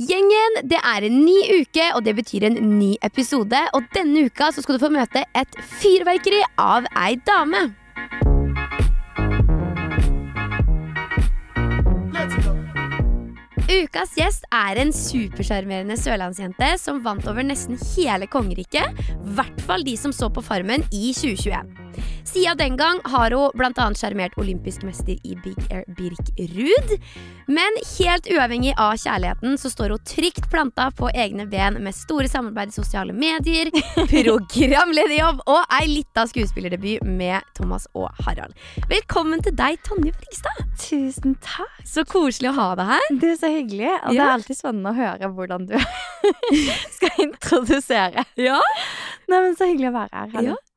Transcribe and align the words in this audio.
Gjengen, 0.00 0.54
det 0.64 0.78
er 0.80 1.04
en 1.04 1.16
ny 1.26 1.34
uke, 1.60 1.90
og 1.92 2.06
det 2.06 2.14
betyr 2.16 2.46
en 2.48 2.54
ny 2.78 2.94
episode. 3.04 3.58
Og 3.76 3.84
denne 3.92 4.22
uka 4.30 4.48
så 4.48 4.62
skal 4.64 4.78
du 4.78 4.84
få 4.86 4.88
møte 4.94 5.26
et 5.36 5.58
fyrverkeri 5.76 6.40
av 6.56 6.88
ei 6.96 7.18
dame. 7.28 7.66
Ukas 13.68 14.16
gjest 14.16 14.48
er 14.48 14.80
en 14.80 14.94
supersjarmerende 14.96 16.00
sørlandsjente 16.00 16.72
som 16.80 17.04
vant 17.04 17.28
over 17.28 17.44
nesten 17.44 17.76
hele 17.92 18.24
kongeriket. 18.32 18.96
I 19.12 19.36
hvert 19.36 19.62
fall 19.68 19.84
de 19.84 19.98
som 20.00 20.16
så 20.16 20.32
på 20.32 20.40
Farmen 20.48 20.88
i 20.88 21.12
2021. 21.12 21.79
Siden 22.30 22.58
den 22.58 22.76
gang 22.78 23.00
har 23.10 23.34
hun 23.34 23.50
bl.a. 23.58 23.86
sjarmert 23.98 24.36
olympisk 24.38 24.84
mester 24.86 25.16
i 25.26 25.34
Big 25.42 25.58
Air 25.70 25.84
Birk 25.98 26.30
Ruud. 26.54 26.92
Men 27.50 27.78
helt 27.98 28.28
uavhengig 28.30 28.74
av 28.78 28.94
kjærligheten 29.02 29.58
så 29.58 29.70
står 29.72 29.94
hun 29.96 30.04
trygt 30.06 30.46
planta 30.52 30.90
på 30.94 31.10
egne 31.10 31.48
ben 31.50 31.80
med 31.82 31.96
store 31.96 32.28
samarbeid 32.30 32.70
i 32.70 32.76
sosiale 32.76 33.16
medier, 33.16 33.72
programlederjobb 34.12 35.42
og 35.50 35.74
ei 35.80 35.88
lita 35.90 36.26
skuespillerdebut 36.30 37.02
med 37.08 37.42
Thomas 37.58 37.88
og 37.98 38.08
Harald. 38.22 38.54
Velkommen 38.92 39.42
til 39.42 39.56
deg, 39.58 39.80
Tonje 39.88 40.14
Frigstad. 40.14 40.62
Tusen 40.78 41.34
takk. 41.42 41.82
Så 41.88 42.06
koselig 42.06 42.52
å 42.52 42.56
ha 42.60 42.70
deg 42.78 42.94
her. 42.94 43.10
Du, 43.10 43.28
er 43.32 43.38
så 43.40 43.50
hyggelig. 43.50 43.90
Og 44.04 44.14
det 44.14 44.22
er 44.22 44.34
alltid 44.36 44.60
spennende 44.62 44.94
å 44.94 44.98
høre 45.00 45.34
hvordan 45.34 45.66
du 45.66 45.76
skal 46.96 47.24
introdusere. 47.26 48.26
Ja. 48.38 48.60
Nei, 49.26 49.38
men 49.40 49.56
Så 49.58 49.66
hyggelig 49.70 49.90
å 49.90 49.96
være 49.98 50.14
her. 50.14 50.34
Hanne. 50.36 50.54
Ja. 50.54 50.69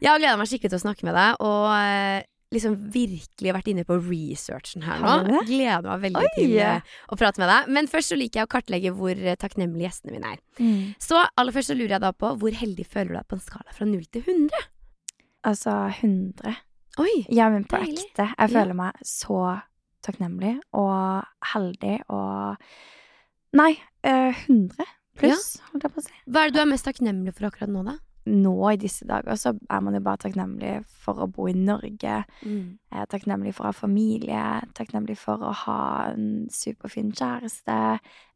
Jeg 0.00 0.10
har 0.10 0.20
gleda 0.20 0.36
meg 0.40 0.48
skikkelig 0.48 0.72
til 0.72 0.80
å 0.80 0.84
snakke 0.84 1.06
med 1.08 1.16
deg, 1.16 1.42
og 1.44 1.66
eh, 1.76 2.22
liksom 2.54 2.76
virkelig 2.90 3.52
vært 3.54 3.68
inne 3.70 3.84
på 3.86 3.98
researchen 4.00 4.84
her 4.86 5.02
nå. 5.04 5.42
Gleder 5.46 5.86
meg 5.86 6.04
veldig 6.06 6.24
Oi. 6.24 6.32
til 6.34 6.56
eh, 6.64 6.96
å 7.06 7.18
prate 7.20 7.42
med 7.42 7.50
deg. 7.52 7.70
Men 7.76 7.90
først 7.90 8.12
så 8.12 8.18
liker 8.18 8.42
jeg 8.42 8.48
å 8.48 8.52
kartlegge 8.56 8.94
hvor 8.96 9.14
eh, 9.14 9.38
takknemlige 9.40 9.86
gjestene 9.86 10.16
mine 10.16 10.34
er. 10.34 10.42
Mm. 10.58 10.96
Så 11.02 11.20
aller 11.20 11.56
først 11.56 11.72
så 11.72 11.78
lurer 11.78 11.96
jeg 11.98 12.04
da 12.06 12.12
på 12.16 12.32
hvor 12.40 12.58
heldig 12.62 12.86
føler 12.88 13.12
du 13.12 13.18
deg 13.20 13.30
på 13.30 13.38
en 13.38 13.44
skala 13.44 13.76
fra 13.76 13.88
0 13.88 14.06
til 14.10 14.26
100? 14.26 14.68
Altså 15.50 15.76
100. 16.00 16.56
Oi! 17.00 17.12
Ja, 17.32 17.48
men 17.52 17.66
på 17.68 17.78
Deilig. 17.80 18.08
ekte. 18.10 18.30
Jeg 18.34 18.54
føler 18.56 18.76
meg 18.76 19.04
så 19.06 19.42
takknemlig 20.04 20.56
og 20.76 21.28
heldig 21.52 21.98
og 22.08 22.72
Nei, 23.50 23.72
eh, 24.06 24.30
100 24.46 24.86
pluss, 25.18 25.56
holdt 25.72 25.82
jeg 25.86 25.92
på 25.94 25.98
å 25.98 26.04
si. 26.04 26.12
Hva 26.30 26.44
er 26.44 26.52
det 26.52 26.54
du 26.54 26.60
er 26.62 26.68
mest 26.70 26.86
takknemlig 26.86 27.32
for 27.34 27.48
akkurat 27.48 27.72
nå, 27.72 27.82
da? 27.82 27.96
Nå 28.26 28.52
i 28.72 28.76
disse 28.76 29.06
dager 29.08 29.36
så 29.40 29.54
er 29.70 29.80
man 29.80 29.94
jo 29.96 30.00
bare 30.04 30.20
takknemlig 30.20 30.84
for 31.02 31.22
å 31.24 31.26
bo 31.32 31.46
i 31.48 31.54
Norge. 31.56 32.18
Mm. 32.44 32.78
Er 32.92 33.06
takknemlig 33.10 33.54
for 33.56 33.64
å 33.64 33.70
ha 33.70 33.76
familie, 33.76 34.42
takknemlig 34.76 35.16
for 35.18 35.40
å 35.40 35.52
ha 35.64 35.78
en 36.10 36.46
superfin 36.52 37.12
kjæreste, 37.16 37.78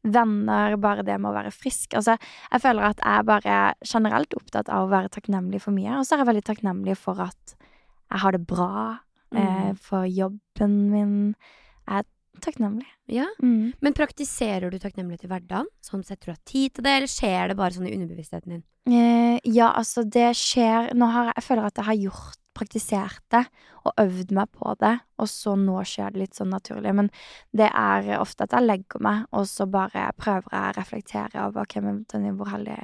venner, 0.05 0.77
bare 0.81 1.05
det 1.05 1.19
med 1.21 1.31
å 1.31 1.37
være 1.37 1.53
frisk. 1.55 1.95
Altså, 2.01 2.17
jeg 2.51 2.65
føler 2.65 2.89
at 2.91 3.05
jeg 3.05 3.29
bare 3.29 3.59
generelt 3.85 4.35
opptatt 4.41 4.69
av 4.73 4.87
å 4.87 4.93
være 4.93 5.13
takknemlig 5.13 5.61
for 5.65 5.77
mye, 5.77 5.99
og 5.99 6.05
så 6.09 6.17
er 6.17 6.25
jeg 6.25 6.31
veldig 6.33 6.47
takknemlig 6.49 6.97
for 7.01 7.21
at 7.25 7.55
jeg 7.59 8.21
har 8.25 8.33
det 8.33 8.47
bra, 8.47 8.99
eh, 9.35 9.71
Mm. 9.73 9.77
for 9.79 10.05
jobben 10.07 10.91
min. 10.91 11.35
Jeg 11.89 11.99
er 11.99 12.05
takknemlig. 12.41 12.87
Ja. 13.07 13.27
Mm. 13.43 13.73
Men 13.81 13.93
praktiserer 13.97 14.71
du 14.71 14.79
takknemlighet 14.79 15.25
i 15.25 15.29
hverdagen? 15.31 15.67
Sånn 15.85 16.05
Setter 16.05 16.27
du 16.27 16.33
av 16.33 16.41
tid 16.45 16.75
til 16.75 16.85
det, 16.85 16.91
eller 16.99 17.11
skjer 17.11 17.49
det 17.49 17.57
bare 17.57 17.77
sånn 17.77 17.89
i 17.89 17.95
underbevisstheten 17.95 18.55
din? 18.57 18.65
Eh, 18.91 19.39
ja, 19.45 19.71
altså, 19.73 20.03
det 20.05 20.35
skjer 20.37 20.91
Nå 20.95 21.07
har 21.13 21.31
jeg, 21.31 21.35
jeg 21.39 21.45
føler 21.47 21.65
at 21.71 21.79
jeg 21.81 21.89
har 21.89 22.01
gjort 22.03 22.41
praktisert 22.55 23.23
det 23.35 23.45
og 23.85 23.93
øvd 23.99 24.31
meg 24.33 24.51
på 24.55 24.75
det, 24.81 24.93
og 25.19 25.27
så 25.29 25.57
nå 25.59 25.81
skjer 25.85 26.13
det 26.15 26.21
litt 26.23 26.37
sånn 26.39 26.53
naturlig. 26.55 26.93
Men 26.95 27.11
det 27.53 27.67
er 27.75 28.13
ofte 28.21 28.47
at 28.47 28.55
jeg 28.55 28.65
legger 28.65 29.03
meg, 29.03 29.25
og 29.35 29.45
så 29.51 29.67
bare 29.69 30.07
prøver 30.17 30.47
jeg 30.55 30.71
å 30.71 30.77
reflektere 30.79 31.43
over 31.49 31.67
Hvem 31.67 31.85
men 31.85 31.99
Tonje, 32.09 32.33
hvor 32.39 32.49
heldig 32.53 32.79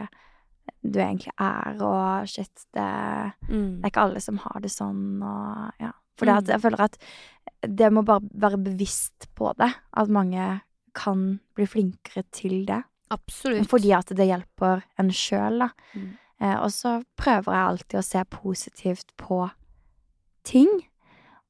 du 0.83 0.99
egentlig 0.99 1.33
er, 1.39 1.79
og 1.83 2.29
shit, 2.29 2.67
det, 2.75 2.89
Mm. 3.49 3.81
det 3.81 3.85
er 3.85 3.91
ikke 3.91 4.03
alle 4.05 4.21
som 4.21 4.39
har 4.39 4.61
det 4.61 4.71
sånn, 4.71 5.23
og 5.23 5.73
ja. 5.81 5.93
For 6.21 6.29
Mm. 6.29 6.47
jeg 6.53 6.61
føler 6.63 6.85
at 6.85 6.99
det 7.65 7.91
må 7.93 8.03
bare 8.05 8.21
være 8.45 8.61
bevisst 8.63 9.27
på 9.37 9.55
det, 9.59 9.71
at 9.97 10.09
mange 10.13 10.61
kan 10.95 11.41
bli 11.57 11.67
flinkere 11.67 12.25
til 12.33 12.65
det. 12.69 12.83
Absolutt. 13.11 13.69
Fordi 13.71 13.91
at 13.97 14.13
det 14.15 14.27
hjelper 14.29 14.83
en 15.01 15.11
sjøl, 15.11 15.59
da. 15.65 15.71
Mm. 15.95 16.11
Eh, 16.41 16.57
og 16.61 16.71
så 16.73 17.01
prøver 17.21 17.53
jeg 17.53 17.69
alltid 17.69 17.99
å 18.01 18.05
se 18.07 18.23
positivt 18.31 19.11
på 19.21 19.51
ting. 20.45 20.69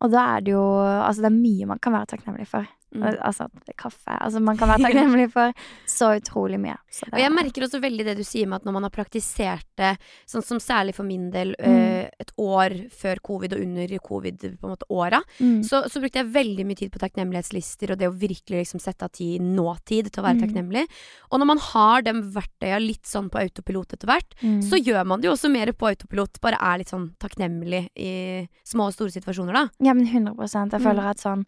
Og 0.00 0.10
da 0.10 0.36
er 0.36 0.40
det 0.46 0.52
jo 0.54 0.62
Altså, 0.80 1.20
det 1.22 1.30
er 1.30 1.36
mye 1.42 1.66
man 1.66 1.78
kan 1.78 1.92
være 1.92 2.06
takknemlig 2.14 2.46
for. 2.48 2.66
Mm. 2.92 3.04
Altså, 3.22 3.46
kaffe 3.78 4.10
Altså, 4.20 4.40
man 4.42 4.56
kan 4.58 4.68
være 4.68 4.82
takknemlig 4.82 5.28
for 5.36 5.52
så 5.86 6.08
utrolig 6.18 6.58
mye. 6.58 6.76
Så 6.90 7.06
Og 7.12 7.18
jeg 7.20 7.30
merker 7.30 7.62
også 7.62 7.80
veldig 7.80 8.04
det 8.04 8.16
du 8.18 8.24
sier 8.26 8.46
med 8.50 8.56
at 8.60 8.64
når 8.66 8.72
man 8.72 8.82
har 8.82 8.90
praktisert 8.90 9.66
det, 9.78 9.92
sånn 10.26 10.42
som 10.42 10.58
særlig 10.58 10.94
for 10.96 11.04
min 11.06 11.30
del, 11.30 11.54
Mm. 11.60 11.66
eh, 11.66 12.10
et 12.20 12.32
år 12.38 12.74
før 12.90 13.20
covid 13.22 13.52
og 13.54 13.60
under 13.60 13.98
covid, 13.98 14.38
på 14.60 14.66
en 14.66 14.72
måte 14.74 14.88
åra, 14.90 15.20
mm. 15.38 15.62
så, 15.64 15.82
så 15.90 16.00
brukte 16.00 16.18
jeg 16.22 16.32
veldig 16.32 16.64
mye 16.66 16.76
tid 16.76 16.90
på 16.92 16.98
takknemlighetslister 17.02 17.92
og 17.92 17.98
det 17.98 18.08
å 18.08 18.14
virkelig 18.16 18.62
liksom 18.64 18.80
sette 18.80 19.04
av 19.04 19.10
tid, 19.12 19.40
nåtid, 19.42 20.10
til 20.10 20.22
å 20.22 20.26
være 20.26 20.38
Mm. 20.40 20.42
takknemlig. 20.46 20.84
Og 21.30 21.38
når 21.40 21.46
man 21.46 21.58
har 21.58 22.02
de 22.02 22.12
verktøya 22.12 22.78
litt 22.80 23.04
sånn 23.06 23.28
på 23.30 23.38
autopilot 23.42 23.92
etter 23.92 24.06
hvert, 24.06 24.34
Mm. 24.42 24.62
så 24.62 24.78
gjør 24.82 25.04
man 25.06 25.20
det 25.20 25.28
jo 25.28 25.34
også 25.34 25.50
mer 25.50 25.66
på 25.72 25.88
autopilot, 25.90 26.40
bare 26.40 26.56
er 26.60 26.78
litt 26.78 26.88
sånn 26.90 27.10
takknemlig 27.20 27.88
i 27.96 28.48
små 28.64 28.86
og 28.88 28.94
store 28.94 29.10
situasjoner, 29.10 29.52
da. 29.52 29.68
Ja, 29.80 29.92
men 29.94 30.06
100 30.06 30.34
Jeg 30.72 30.80
Mm. 30.80 30.86
føler 30.86 31.10
at 31.10 31.18
sånn 31.18 31.44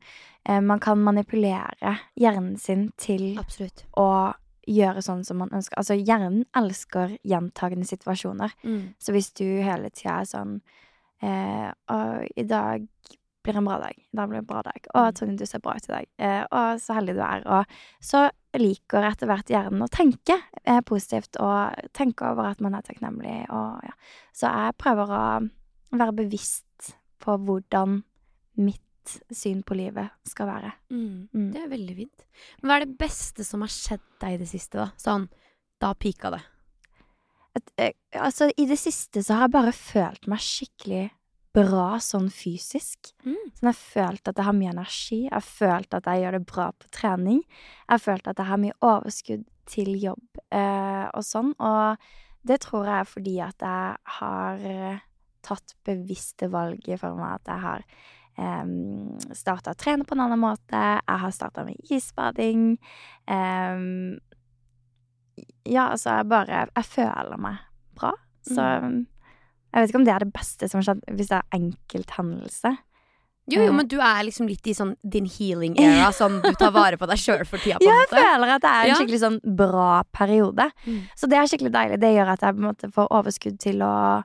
Man 0.49 0.81
kan 0.83 0.99
manipulere 0.99 1.97
hjernen 2.19 2.57
sin 2.59 2.89
til 2.99 3.39
Absolutt. 3.39 3.85
å 3.95 4.33
gjøre 4.67 5.03
sånn 5.03 5.25
som 5.27 5.39
man 5.43 5.53
ønsker. 5.55 5.79
Altså, 5.79 5.95
hjernen 5.95 6.45
elsker 6.59 7.17
gjentagende 7.27 7.87
situasjoner. 7.87 8.55
Mm. 8.65 8.95
Så 8.99 9.15
hvis 9.15 9.31
du 9.39 9.45
hele 9.63 9.91
tida 9.95 10.21
er 10.21 10.29
sånn 10.31 10.57
eh, 11.23 11.71
i 12.37 12.45
dag 12.49 12.87
blir 13.43 13.57
en 13.59 13.67
bra 13.67 13.79
dag. 13.83 13.97
I 13.99 14.17
dag 14.17 14.29
blir 14.31 14.39
en 14.39 14.47
bra 14.47 14.62
dag. 14.62 14.85
Å, 14.94 15.09
Mm. 15.09 15.15
Tonje, 15.19 15.37
du 15.39 15.47
ser 15.47 15.59
bra 15.59 15.75
ut 15.75 15.89
i 15.89 15.93
dag. 15.93 16.06
Eh, 16.19 16.45
å, 16.47 16.79
så 16.79 16.95
heldig 16.95 17.15
du 17.17 17.23
er. 17.27 17.43
Og 17.47 17.65
så 18.00 18.29
liker 18.55 19.03
etter 19.09 19.27
hvert 19.27 19.50
hjernen 19.50 19.83
å 19.83 19.91
tenke 19.91 20.37
eh, 20.65 20.81
positivt 20.81 21.38
og 21.41 21.75
tenke 21.93 22.29
over 22.31 22.50
at 22.53 22.61
man 22.61 22.75
er 22.75 22.83
takknemlig 22.87 23.49
og 23.50 23.83
ja. 23.83 23.95
Så 24.33 24.47
jeg 24.47 24.77
prøver 24.79 25.11
å 25.11 25.25
være 25.99 26.12
bevisst 26.23 26.95
på 27.23 27.35
hvordan 27.38 28.03
mitt 28.62 28.83
syn 29.34 29.62
på 29.66 29.76
livet 29.78 30.12
skal 30.28 30.49
være. 30.50 30.72
Mm. 30.93 31.28
Mm. 31.32 31.49
Det 31.54 31.62
er 31.62 31.70
veldig 31.72 31.96
fint. 31.96 32.26
Men 32.60 32.70
hva 32.70 32.78
er 32.78 32.87
det 32.87 32.99
beste 33.00 33.46
som 33.46 33.64
har 33.64 33.72
skjedd 33.72 34.04
deg 34.22 34.37
i 34.37 34.43
det 34.43 34.50
siste, 34.50 34.78
da? 34.81 34.90
Sånn, 35.00 35.28
da 35.82 35.93
pika 35.99 36.32
det. 36.34 36.43
at, 37.56 37.72
eh, 37.76 37.93
altså, 38.16 38.50
I 38.56 38.66
det 38.66 38.78
siste 38.81 39.22
så 39.22 39.34
har 39.34 39.49
jeg 39.49 39.56
bare 39.58 39.75
følt 39.76 40.26
meg 40.31 40.40
skikkelig 40.40 41.10
bra 41.52 41.99
sånn 42.00 42.31
fysisk. 42.32 43.12
Mm. 43.26 43.37
Sånn, 43.52 43.69
jeg 43.69 43.69
har 43.69 43.81
følt 43.81 44.28
at 44.31 44.38
jeg 44.40 44.49
har 44.49 44.56
mye 44.56 44.72
energi, 44.72 45.20
jeg 45.26 45.34
har 45.34 45.44
følt 45.44 45.96
at 45.99 46.08
jeg 46.08 46.22
gjør 46.22 46.37
det 46.38 46.46
bra 46.49 46.69
på 46.72 46.90
trening. 46.96 47.43
Jeg 47.44 47.93
har 47.93 48.04
følt 48.06 48.31
at 48.31 48.40
jeg 48.40 48.49
har 48.49 48.62
mye 48.62 48.78
overskudd 48.81 49.44
til 49.69 49.93
jobb 50.00 50.43
eh, 50.49 51.06
og 51.12 51.25
sånn. 51.26 51.52
Og 51.60 52.08
det 52.49 52.62
tror 52.64 52.88
jeg 52.88 52.99
er 52.99 53.10
fordi 53.10 53.37
at 53.44 53.66
jeg 53.69 54.16
har 54.16 54.66
eh, 54.72 55.04
tatt 55.44 55.76
bevisste 55.87 56.49
valg 56.52 56.88
i 56.88 56.99
form 56.99 57.20
av 57.22 57.37
at 57.40 57.52
jeg 57.52 57.64
har 57.66 57.87
um, 58.38 59.19
starta 59.37 59.73
å 59.75 59.79
trene 59.79 60.05
på 60.08 60.14
en 60.17 60.25
annen 60.26 60.40
måte. 60.40 60.73
Jeg 61.02 61.19
har 61.25 61.31
starta 61.34 61.64
med 61.67 61.76
isbading. 61.90 62.79
Em, 63.29 64.19
ja, 65.69 65.88
altså, 65.93 66.19
jeg 66.19 66.29
bare 66.31 66.67
Jeg 66.76 66.84
føler 66.88 67.37
meg 67.40 67.58
bra. 67.99 68.12
Så 68.46 68.58
Mm. 68.82 69.06
jeg 69.73 69.81
vet 69.82 69.90
ikke 69.90 69.99
om 70.00 70.05
det 70.05 70.14
er 70.14 70.19
det 70.25 70.32
beste 70.32 70.69
som 70.69 70.81
har 70.81 70.84
skjedd, 70.94 71.05
hvis 71.17 71.29
det 71.29 71.38
er 71.38 71.58
enkelthendelse. 71.58 72.79
Jo, 73.49 73.61
jo, 73.62 73.69
Eh. 73.69 73.73
men 73.75 73.87
du 73.88 73.96
er 73.99 74.23
liksom 74.23 74.46
litt 74.49 74.64
i 74.67 74.73
sånn 74.73 74.96
din 75.08 75.25
healing 75.26 75.76
era, 75.78 76.11
sånn 76.12 76.40
du 76.43 76.52
tar 76.55 76.70
vare 76.70 76.96
på 76.96 77.06
deg 77.08 77.17
sjøl 77.19 77.44
for 77.46 77.58
tida, 77.58 77.78
Ja, 77.82 77.90
jeg 78.05 78.08
føler 78.08 78.49
at 78.55 78.62
det 78.62 78.70
er 78.70 78.88
en 78.88 78.94
skikkelig 78.96 79.20
sånn 79.20 79.56
bra 79.56 80.02
periode. 80.12 80.70
Mm. 80.87 81.00
Så 81.17 81.28
det 81.28 81.38
er 81.38 81.46
skikkelig 81.50 81.73
deilig. 81.73 82.00
Det 82.00 82.14
gjør 82.14 82.28
at 82.32 82.40
jeg 82.40 82.55
på 82.55 82.58
en 82.58 82.69
måte 82.69 82.93
får 82.93 83.08
overskudd 83.11 83.58
til 83.58 83.82
å, 83.82 84.23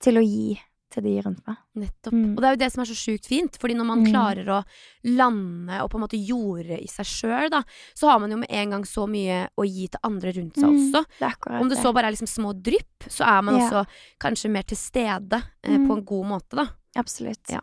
til 0.00 0.14
å 0.18 0.24
gi 0.24 0.60
til 0.90 1.02
de 1.06 1.14
rundt 1.22 1.40
meg. 1.46 1.56
Nettopp. 1.76 2.12
Mm. 2.12 2.32
Og 2.34 2.40
det 2.42 2.46
er 2.48 2.54
jo 2.56 2.60
det 2.64 2.72
som 2.72 2.82
er 2.82 2.88
så 2.90 2.96
sjukt 2.98 3.26
fint, 3.30 3.56
fordi 3.60 3.74
når 3.78 3.86
man 3.86 4.02
Mm. 4.04 4.10
klarer 4.12 4.46
å 4.50 4.64
lande 5.04 5.80
og 5.82 5.90
på 5.90 5.98
en 5.98 6.04
måte 6.04 6.18
jorde 6.26 6.78
i 6.82 6.86
seg 6.90 7.06
sjøl, 7.06 7.50
da, 7.50 7.62
så 7.94 8.10
har 8.10 8.18
man 8.20 8.30
jo 8.30 8.36
med 8.42 8.50
en 8.50 8.70
gang 8.70 8.84
så 8.84 9.06
mye 9.08 9.48
å 9.58 9.64
gi 9.66 9.86
til 9.88 10.00
andre 10.04 10.32
rundt 10.32 10.54
seg 10.54 10.68
Mm, 10.68 10.76
også. 10.92 11.04
Det 11.18 11.60
Om 11.60 11.68
det 11.68 11.78
så 11.78 11.92
bare 11.94 12.06
er 12.08 12.12
liksom 12.12 12.28
små 12.28 12.52
drypp, 12.62 13.08
så 13.08 13.24
er 13.26 13.42
man 13.42 13.54
Ja. 13.58 13.68
også 13.70 13.86
kanskje 14.20 14.50
mer 14.50 14.62
til 14.62 14.76
stede 14.76 15.42
eh, 15.64 15.76
Mm. 15.78 15.86
på 15.88 15.96
en 15.98 16.04
god 16.04 16.26
måte, 16.26 16.56
da. 16.56 16.66
Absolutt. 16.96 17.48
Ja. 17.48 17.60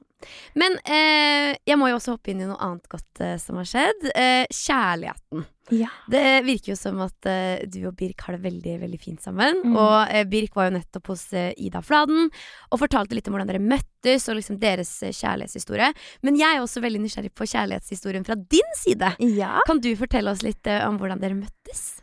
Men 0.55 0.77
eh, 0.85 1.55
jeg 1.67 1.77
må 1.77 1.89
jo 1.89 1.97
også 1.97 2.15
hoppe 2.17 2.29
inn 2.31 2.41
i 2.41 2.45
noe 2.45 2.57
annet 2.57 2.87
godt 2.89 3.19
eh, 3.19 3.37
som 3.37 3.57
har 3.57 3.65
skjedd. 3.65 4.11
Eh, 4.15 4.45
kjærligheten. 4.47 5.45
Ja. 5.73 5.89
Det 6.11 6.23
virker 6.47 6.73
jo 6.73 6.77
som 6.79 7.01
at 7.03 7.29
uh, 7.29 7.59
du 7.67 7.81
og 7.89 7.95
Birk 7.99 8.23
har 8.25 8.37
det 8.37 8.45
veldig 8.45 8.77
veldig 8.85 8.99
fint 9.01 9.23
sammen. 9.23 9.61
Mm. 9.65 9.75
Og 9.75 9.97
uh, 10.13 10.23
Birk 10.29 10.57
var 10.57 10.69
jo 10.69 10.77
nettopp 10.77 11.11
hos 11.13 11.27
uh, 11.35 11.51
Ida 11.57 11.83
Fladen 11.85 12.29
og 12.71 12.81
fortalte 12.81 13.17
litt 13.17 13.27
om 13.27 13.35
hvordan 13.35 13.51
dere 13.51 13.63
møttes 13.63 14.29
og 14.31 14.39
liksom 14.39 14.61
deres 14.63 14.91
kjærlighetshistorie. 15.03 15.91
Men 16.25 16.39
jeg 16.39 16.55
er 16.57 16.63
også 16.63 16.83
veldig 16.83 17.03
nysgjerrig 17.03 17.33
på 17.35 17.49
kjærlighetshistorien 17.51 18.27
fra 18.27 18.39
din 18.39 18.75
side. 18.79 19.13
Ja. 19.37 19.57
Kan 19.67 19.83
du 19.83 19.91
fortelle 19.99 20.33
oss 20.33 20.45
litt 20.45 20.67
om 20.83 21.01
hvordan 21.01 21.23
dere 21.23 21.37
møttes? 21.37 21.97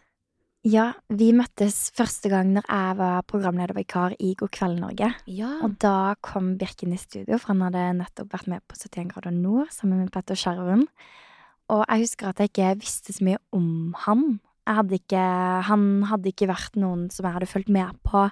ja, 0.64 0.86
vi 1.12 1.28
møttes 1.36 1.90
første 1.94 2.30
gang 2.32 2.54
når 2.54 2.64
jeg 2.64 2.96
var 2.96 3.26
programledervikar 3.28 4.14
i 4.16 4.32
God 4.38 4.52
kveld 4.54 4.80
Norge. 4.80 5.10
Ja. 5.28 5.58
Og 5.66 5.76
da 5.82 6.14
kom 6.24 6.54
Birken 6.60 6.94
i 6.96 7.00
studio, 7.00 7.36
for 7.36 7.52
han 7.52 7.66
hadde 7.66 7.84
nettopp 8.00 8.32
vært 8.32 8.48
med 8.48 8.64
på 8.64 8.78
71 8.80 9.12
grader 9.12 9.36
nord 9.36 9.68
sammen 9.74 10.00
med 10.00 10.12
Petter 10.14 10.38
Skjerven. 10.38 10.86
Og 11.72 11.84
jeg 11.88 12.04
husker 12.04 12.28
at 12.28 12.40
jeg 12.40 12.52
ikke 12.52 12.74
visste 12.82 13.14
så 13.16 13.24
mye 13.24 13.40
om 13.56 13.94
han. 14.04 14.24
Jeg 14.64 14.78
hadde 14.80 14.98
ikke, 14.98 15.24
han 15.68 15.88
hadde 16.08 16.30
ikke 16.30 16.48
vært 16.48 16.76
noen 16.80 17.08
som 17.12 17.26
jeg 17.26 17.36
hadde 17.36 17.48
fulgt 17.50 17.72
med 17.72 18.00
på. 18.06 18.26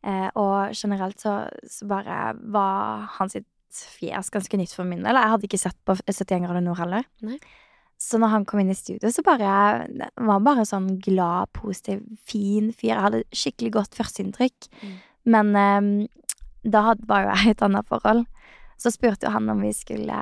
Eh, 0.00 0.28
og 0.40 0.76
generelt 0.76 1.20
så, 1.20 1.42
så 1.68 1.88
bare 1.88 2.34
var 2.52 3.08
han 3.18 3.32
sitt 3.32 3.48
fjes 3.70 4.32
ganske 4.32 4.58
nytt 4.58 4.72
for 4.74 4.88
min 4.88 5.04
del. 5.04 5.16
Jeg 5.16 5.34
hadde 5.34 5.48
ikke 5.48 5.60
sett 5.60 5.78
på 5.86 5.96
71 6.00 6.46
grader 6.46 6.64
nord 6.64 6.80
heller. 6.80 7.08
Nei. 7.24 7.38
Så 8.00 8.16
når 8.16 8.32
han 8.32 8.46
kom 8.48 8.62
inn 8.62 8.72
i 8.72 8.76
studio, 8.76 9.10
så 9.12 9.20
bare 9.24 9.50
var 10.16 10.38
han 10.38 10.46
bare 10.46 10.64
sånn 10.64 10.94
glad, 11.04 11.50
positiv, 11.52 12.00
fin 12.24 12.70
fyr. 12.72 12.94
Jeg 12.94 13.04
hadde 13.04 13.24
skikkelig 13.36 13.74
godt 13.76 13.98
førsteinntrykk. 13.98 14.70
Mm. 14.80 14.94
Men 15.36 15.52
eh, 15.60 15.90
da 16.64 16.94
var 17.08 17.26
jo 17.26 17.34
jeg 17.34 17.50
i 17.50 17.54
et 17.54 17.66
annet 17.66 17.88
forhold. 17.92 18.24
Så 18.80 18.92
spurte 18.94 19.28
jo 19.28 19.34
han 19.34 19.52
om 19.52 19.60
vi 19.60 19.74
skulle 19.76 20.16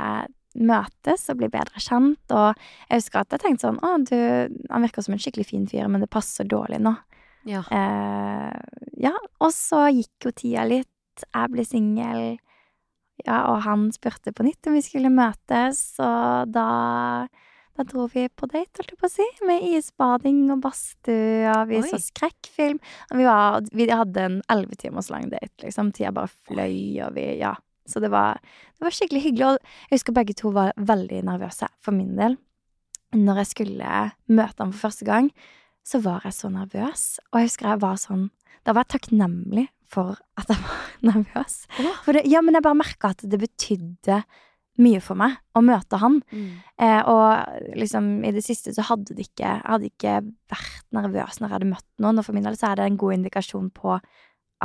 møtes 0.60 1.28
og 1.30 1.38
bli 1.40 1.48
bedre 1.52 1.82
kjent. 1.82 2.34
Og 2.34 2.52
jeg 2.88 3.02
husker 3.02 3.22
at 3.22 3.34
jeg 3.36 3.44
tenkte 3.44 3.68
sånn 3.68 3.80
Å, 3.84 3.94
du, 4.02 4.18
han 4.70 4.86
virker 4.86 5.04
som 5.04 5.16
en 5.16 5.22
skikkelig 5.22 5.48
fin 5.50 5.66
fyr, 5.70 5.88
men 5.88 6.04
det 6.04 6.10
passer 6.12 6.48
dårlig 6.48 6.80
nå. 6.84 6.94
ja. 7.48 7.62
Eh, 7.70 8.60
ja, 8.98 9.14
og 9.38 9.52
så 9.54 9.86
gikk 9.94 10.26
jo 10.26 10.34
tida 10.34 10.64
litt. 10.66 11.26
Jeg 11.26 11.50
ble 11.52 11.64
singel. 11.66 12.22
Ja, 13.26 13.44
og 13.50 13.62
han 13.66 13.88
spurte 13.94 14.32
på 14.34 14.46
nytt 14.46 14.66
om 14.70 14.74
vi 14.78 14.82
skulle 14.86 15.10
møtes, 15.10 15.82
og 16.02 16.50
da 16.54 16.66
da 17.78 17.84
dro 17.86 18.08
vi 18.10 18.24
på 18.26 18.48
date, 18.50 18.74
holdt 18.80 18.90
jeg 18.90 18.98
på 18.98 19.06
å 19.06 19.12
si, 19.12 19.24
med 19.46 19.62
isbading 19.76 20.48
og 20.50 20.64
badstue, 20.64 21.46
og 21.52 21.68
vi 21.70 21.78
Oi. 21.78 21.86
så 21.86 22.00
skrekkfilm. 22.02 22.80
Og 23.12 23.20
vi, 23.20 23.26
var, 23.28 23.68
vi 23.70 23.86
hadde 23.86 24.24
en 24.26 24.38
elleve 24.50 24.74
timers 24.80 25.12
lang 25.14 25.28
date, 25.30 25.54
liksom. 25.62 25.92
Tida 25.94 26.10
bare 26.16 26.32
fløy, 26.48 26.98
og 27.06 27.14
vi 27.14 27.28
Ja. 27.38 27.54
Så 27.88 28.02
det 28.04 28.10
var, 28.12 28.40
det 28.76 28.84
var 28.84 28.94
skikkelig 28.94 29.24
hyggelig. 29.24 29.46
Og 29.48 29.88
jeg 29.88 29.98
husker 29.98 30.16
begge 30.16 30.36
to 30.36 30.52
var 30.54 30.74
veldig 30.76 31.22
nervøse, 31.28 31.70
for 31.84 31.96
min 31.96 32.14
del. 32.18 32.36
Når 33.16 33.42
jeg 33.42 33.52
skulle 33.54 34.00
møte 34.28 34.60
ham 34.60 34.74
for 34.74 34.88
første 34.88 35.08
gang, 35.08 35.30
så 35.88 36.02
var 36.04 36.26
jeg 36.28 36.36
så 36.36 36.50
nervøs. 36.52 37.06
Og 37.32 37.40
jeg 37.40 37.50
husker 37.50 37.72
jeg 37.72 37.84
var 37.84 38.00
sånn 38.00 38.28
Da 38.66 38.74
var 38.76 38.84
jeg 38.84 38.98
takknemlig 38.98 39.68
for 39.88 40.18
at 40.36 40.50
jeg 40.52 40.60
var 40.60 40.82
nervøs. 41.14 41.62
Det, 42.04 42.26
ja, 42.28 42.42
men 42.44 42.58
jeg 42.58 42.66
bare 42.66 42.76
merka 42.76 43.14
at 43.14 43.24
det 43.24 43.40
betydde 43.40 44.22
mye 44.78 45.00
for 45.02 45.18
meg 45.18 45.38
å 45.58 45.62
møte 45.64 45.98
han. 45.98 46.20
Mm. 46.30 46.50
Eh, 46.84 47.00
og 47.10 47.72
liksom 47.78 48.10
i 48.26 48.32
det 48.34 48.44
siste 48.46 48.74
så 48.76 48.84
hadde 48.90 49.16
det 49.16 49.30
ikke 49.30 49.46
Jeg 49.48 49.64
hadde 49.64 49.90
ikke 49.90 50.14
vært 50.52 50.84
nervøs 50.94 51.40
når 51.40 51.48
jeg 51.48 51.54
hadde 51.56 51.70
møtt 51.72 51.88
noen, 52.02 52.20
og 52.20 52.26
for 52.26 52.36
min 52.36 52.46
del 52.46 52.58
så 52.58 52.70
er 52.70 52.78
det 52.78 52.86
en 52.86 53.00
god 53.00 53.16
indikasjon 53.18 53.72
på 53.74 53.96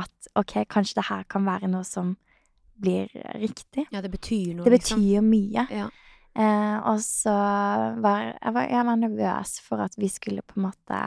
at 0.03 0.29
ok, 0.39 0.63
kanskje 0.69 0.99
det 0.99 1.07
her 1.09 1.25
kan 1.29 1.45
være 1.45 1.69
noe 1.71 1.85
som 1.87 2.15
blir 2.79 3.09
riktig. 3.39 3.87
ja, 3.91 4.01
det 4.01 4.11
betyr 4.11 4.55
noe, 4.57 4.65
Det 4.65 4.77
liksom. 4.79 4.99
betyr 5.01 5.21
mye. 5.25 5.67
Ja. 5.71 5.89
Eh, 6.33 6.77
og 6.89 6.99
så 7.05 7.33
var 8.01 8.21
jeg, 8.25 8.53
var 8.55 8.69
jeg 8.69 8.85
var 8.89 8.95
nervøs 8.97 9.59
for 9.61 9.83
at 9.85 9.97
vi 9.97 10.09
skulle 10.09 10.41
på 10.41 10.57
en 10.57 10.69
måte 10.71 11.01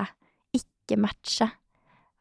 ikke 0.54 0.98
matche. 1.02 1.48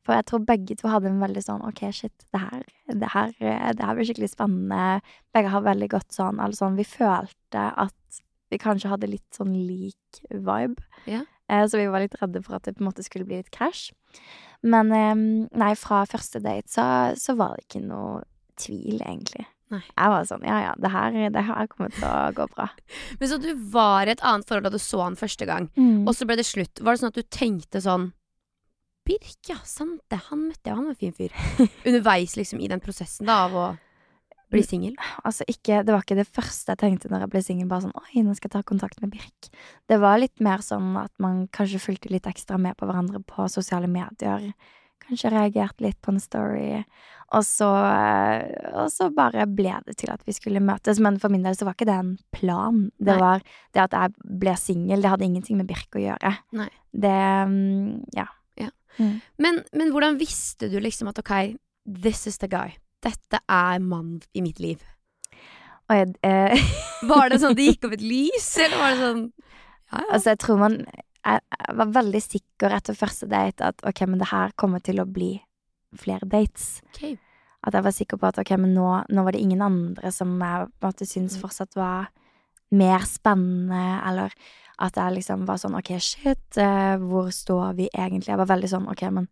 For 0.06 0.14
jeg 0.14 0.26
tror 0.30 0.46
begge 0.46 0.76
to 0.78 0.90
hadde 0.90 1.10
en 1.10 1.22
veldig 1.22 1.42
sånn 1.42 1.64
OK, 1.66 1.82
shit, 1.94 2.26
det 2.34 2.42
her, 2.42 2.66
det 2.94 3.10
her, 3.14 3.32
det 3.40 3.82
her 3.82 3.96
blir 3.98 4.06
skikkelig 4.06 4.32
spennende. 4.36 5.02
Begge 5.34 5.54
har 5.54 5.66
veldig 5.66 5.90
godt 5.96 6.14
sånn 6.14 6.42
altså, 6.42 6.66
sånn 6.66 6.78
Vi 6.78 6.86
følte 6.86 7.64
at 7.86 8.20
vi 8.54 8.60
kanskje 8.62 8.92
hadde 8.92 9.10
litt 9.10 9.26
sånn 9.34 9.56
lik 9.58 10.22
vibe. 10.30 10.84
Ja. 11.10 11.24
Eh, 11.50 11.66
så 11.66 11.82
vi 11.82 11.88
var 11.90 12.04
litt 12.06 12.18
redde 12.22 12.42
for 12.46 12.58
at 12.58 12.66
det 12.68 12.76
på 12.78 12.84
en 12.86 12.90
måte 12.92 13.06
skulle 13.06 13.26
bli 13.26 13.42
litt 13.42 13.50
krasj. 13.54 13.90
Men 14.66 14.94
eh, 14.94 15.16
nei, 15.58 15.74
fra 15.78 16.04
første 16.10 16.42
date 16.42 16.70
så, 16.74 16.86
så 17.18 17.34
var 17.38 17.58
det 17.58 17.66
ikke 17.66 17.82
noe 17.86 18.22
tvil, 18.62 19.00
egentlig. 19.02 19.46
Nei. 19.74 19.82
Jeg 19.82 20.12
var 20.14 20.26
sånn 20.30 20.44
Ja, 20.46 20.58
ja, 20.62 20.74
det 20.78 20.92
her, 20.94 21.16
det 21.34 21.42
her 21.48 21.68
kommer 21.72 21.90
til 21.96 22.04
å 22.06 22.32
gå 22.38 22.46
bra. 22.54 22.68
Men 23.20 23.30
så 23.32 23.40
du 23.42 23.50
var 23.74 24.06
i 24.06 24.14
et 24.14 24.22
annet 24.22 24.46
forhold 24.48 24.68
da 24.68 24.74
du 24.76 24.78
så 24.82 25.02
han 25.04 25.16
første 25.18 25.48
gang, 25.50 25.70
Mm. 25.76 26.04
og 26.08 26.14
så 26.14 26.28
ble 26.30 26.36
det 26.38 26.46
slutt. 26.46 26.80
Var 26.86 26.94
det 26.94 27.02
sånn 27.02 27.14
at 27.14 27.18
du 27.18 27.24
tenkte 27.24 27.82
sånn 27.82 28.12
Birk, 29.06 29.38
ja, 29.50 29.58
sant 29.70 30.02
det. 30.10 30.18
Han 30.32 30.48
møtte 30.48 30.66
jeg, 30.72 30.76
han 30.80 30.86
var 30.88 30.96
en 30.96 30.98
fin 30.98 31.14
fyr. 31.14 31.34
Underveis 31.86 32.34
liksom 32.40 32.62
i 32.64 32.70
den 32.72 32.82
prosessen 32.82 33.28
da 33.30 33.44
av 33.46 33.54
å 33.54 33.66
bli 34.50 34.62
singel. 34.66 34.96
Altså 35.26 35.46
ikke, 35.50 35.84
Det 35.86 35.94
var 35.94 36.02
ikke 36.06 36.18
det 36.18 36.26
første 36.30 36.74
jeg 36.74 36.82
tenkte 36.82 37.12
når 37.12 37.26
jeg 37.26 37.32
ble 37.36 37.42
singel. 37.46 37.68
Bare 37.70 37.86
sånn 37.86 37.94
Oi, 38.02 38.24
nå 38.26 38.34
skal 38.38 38.50
jeg 38.50 38.56
ta 38.56 38.64
kontakt 38.66 39.02
med 39.04 39.14
Birk. 39.14 39.50
Det 39.90 40.00
var 40.02 40.18
litt 40.22 40.42
mer 40.42 40.64
sånn 40.66 40.96
at 41.02 41.12
man 41.22 41.44
kanskje 41.54 41.82
fulgte 41.84 42.10
litt 42.14 42.26
ekstra 42.30 42.58
med 42.62 42.78
på 42.80 42.90
hverandre 42.90 43.22
på 43.30 43.46
sosiale 43.52 43.90
medier. 43.90 44.48
Kanskje 45.10 45.32
reagerte 45.34 45.86
litt 45.86 46.00
på 46.02 46.14
en 46.14 46.22
story. 46.24 46.84
Og 47.36 47.44
så, 47.46 47.68
eh, 47.68 48.46
og 48.78 48.92
så 48.94 49.10
bare 49.14 49.48
ble 49.50 49.74
det 49.88 49.98
til 50.02 50.12
at 50.14 50.22
vi 50.28 50.34
skulle 50.36 50.62
møtes. 50.64 51.00
Men 51.02 51.18
for 51.20 51.34
min 51.34 51.44
del 51.46 51.58
så 51.58 51.66
var 51.68 51.76
ikke 51.76 51.90
det 51.90 51.98
en 51.98 52.16
plan. 52.36 52.86
Det 53.00 53.14
Nei. 53.16 53.20
var 53.22 53.44
det 53.74 53.84
at 53.84 53.98
jeg 53.98 54.40
ble 54.40 54.56
singel. 54.62 55.02
Det 55.02 55.12
hadde 55.12 55.28
ingenting 55.28 55.60
med 55.60 55.70
Birk 55.70 55.98
å 55.98 56.04
gjøre. 56.04 56.34
Nei. 56.58 56.70
Det 56.94 57.20
mm, 57.50 58.06
Ja. 58.16 58.28
Ja. 58.62 58.70
Mm. 58.98 59.22
Men, 59.38 59.64
men 59.74 59.92
hvordan 59.92 60.20
visste 60.22 60.70
du 60.72 60.80
liksom 60.80 61.10
at 61.12 61.20
ok, 61.20 61.58
this 61.86 62.26
is 62.28 62.38
the 62.38 62.48
guy. 62.48 62.78
Dette 63.04 63.42
er 63.50 63.80
mann 63.80 64.22
i 64.34 64.42
mitt 64.42 64.60
liv. 64.60 64.82
Jeg, 65.90 66.16
eh, 66.26 66.56
Var 67.06 67.30
det 67.30 67.42
sånn 67.42 67.54
at 67.54 67.60
det 67.60 67.68
gikk 67.74 67.90
opp 67.90 67.98
et 67.98 68.06
lys, 68.06 68.48
eller 68.64 68.80
var 68.82 68.94
det 68.96 69.02
sånn 69.04 69.26
Ja, 69.26 70.00
ja. 70.00 70.06
Altså, 70.08 70.30
jeg 70.32 70.40
tror 70.42 70.58
man 70.58 70.80
Jeg, 71.26 71.42
jeg 71.60 71.76
var 71.80 71.94
veldig 71.96 72.22
sikker 72.22 72.76
etter 72.78 72.94
første 72.98 73.28
date 73.32 73.62
at 73.72 73.82
ok, 73.88 74.02
men 74.08 74.20
det 74.22 74.28
her 74.30 74.52
kommer 74.62 74.80
til 74.86 75.00
å 75.02 75.06
bli 75.10 75.32
flere 75.98 76.28
dates. 76.30 76.82
Okay. 76.94 77.16
At 77.66 77.74
jeg 77.74 77.84
var 77.88 77.92
sikker 77.98 78.20
på 78.22 78.28
at 78.30 78.38
ok, 78.44 78.52
men 78.62 78.76
nå, 78.76 78.90
nå 79.10 79.24
var 79.26 79.32
det 79.34 79.42
ingen 79.42 79.62
andre 79.66 80.12
som 80.14 80.36
jeg 80.38 80.68
på 80.80 80.86
en 80.86 80.92
måte 80.94 81.08
syntes 81.10 81.38
Mm. 81.38 81.42
fortsatt 81.42 81.76
var 81.76 82.08
mer 82.72 83.00
spennende, 83.10 84.02
eller 84.06 84.34
at 84.80 84.96
jeg 85.00 85.14
liksom 85.16 85.46
var 85.48 85.58
sånn 85.58 85.78
ok, 85.80 85.94
shit, 86.04 86.58
eh, 86.58 86.98
hvor 87.00 87.30
står 87.32 87.76
vi 87.78 87.90
egentlig? 87.96 88.28
Jeg 88.34 88.38
var 88.38 88.50
veldig 88.52 88.70
sånn 88.70 88.90
ok, 88.92 89.04
men 89.12 89.28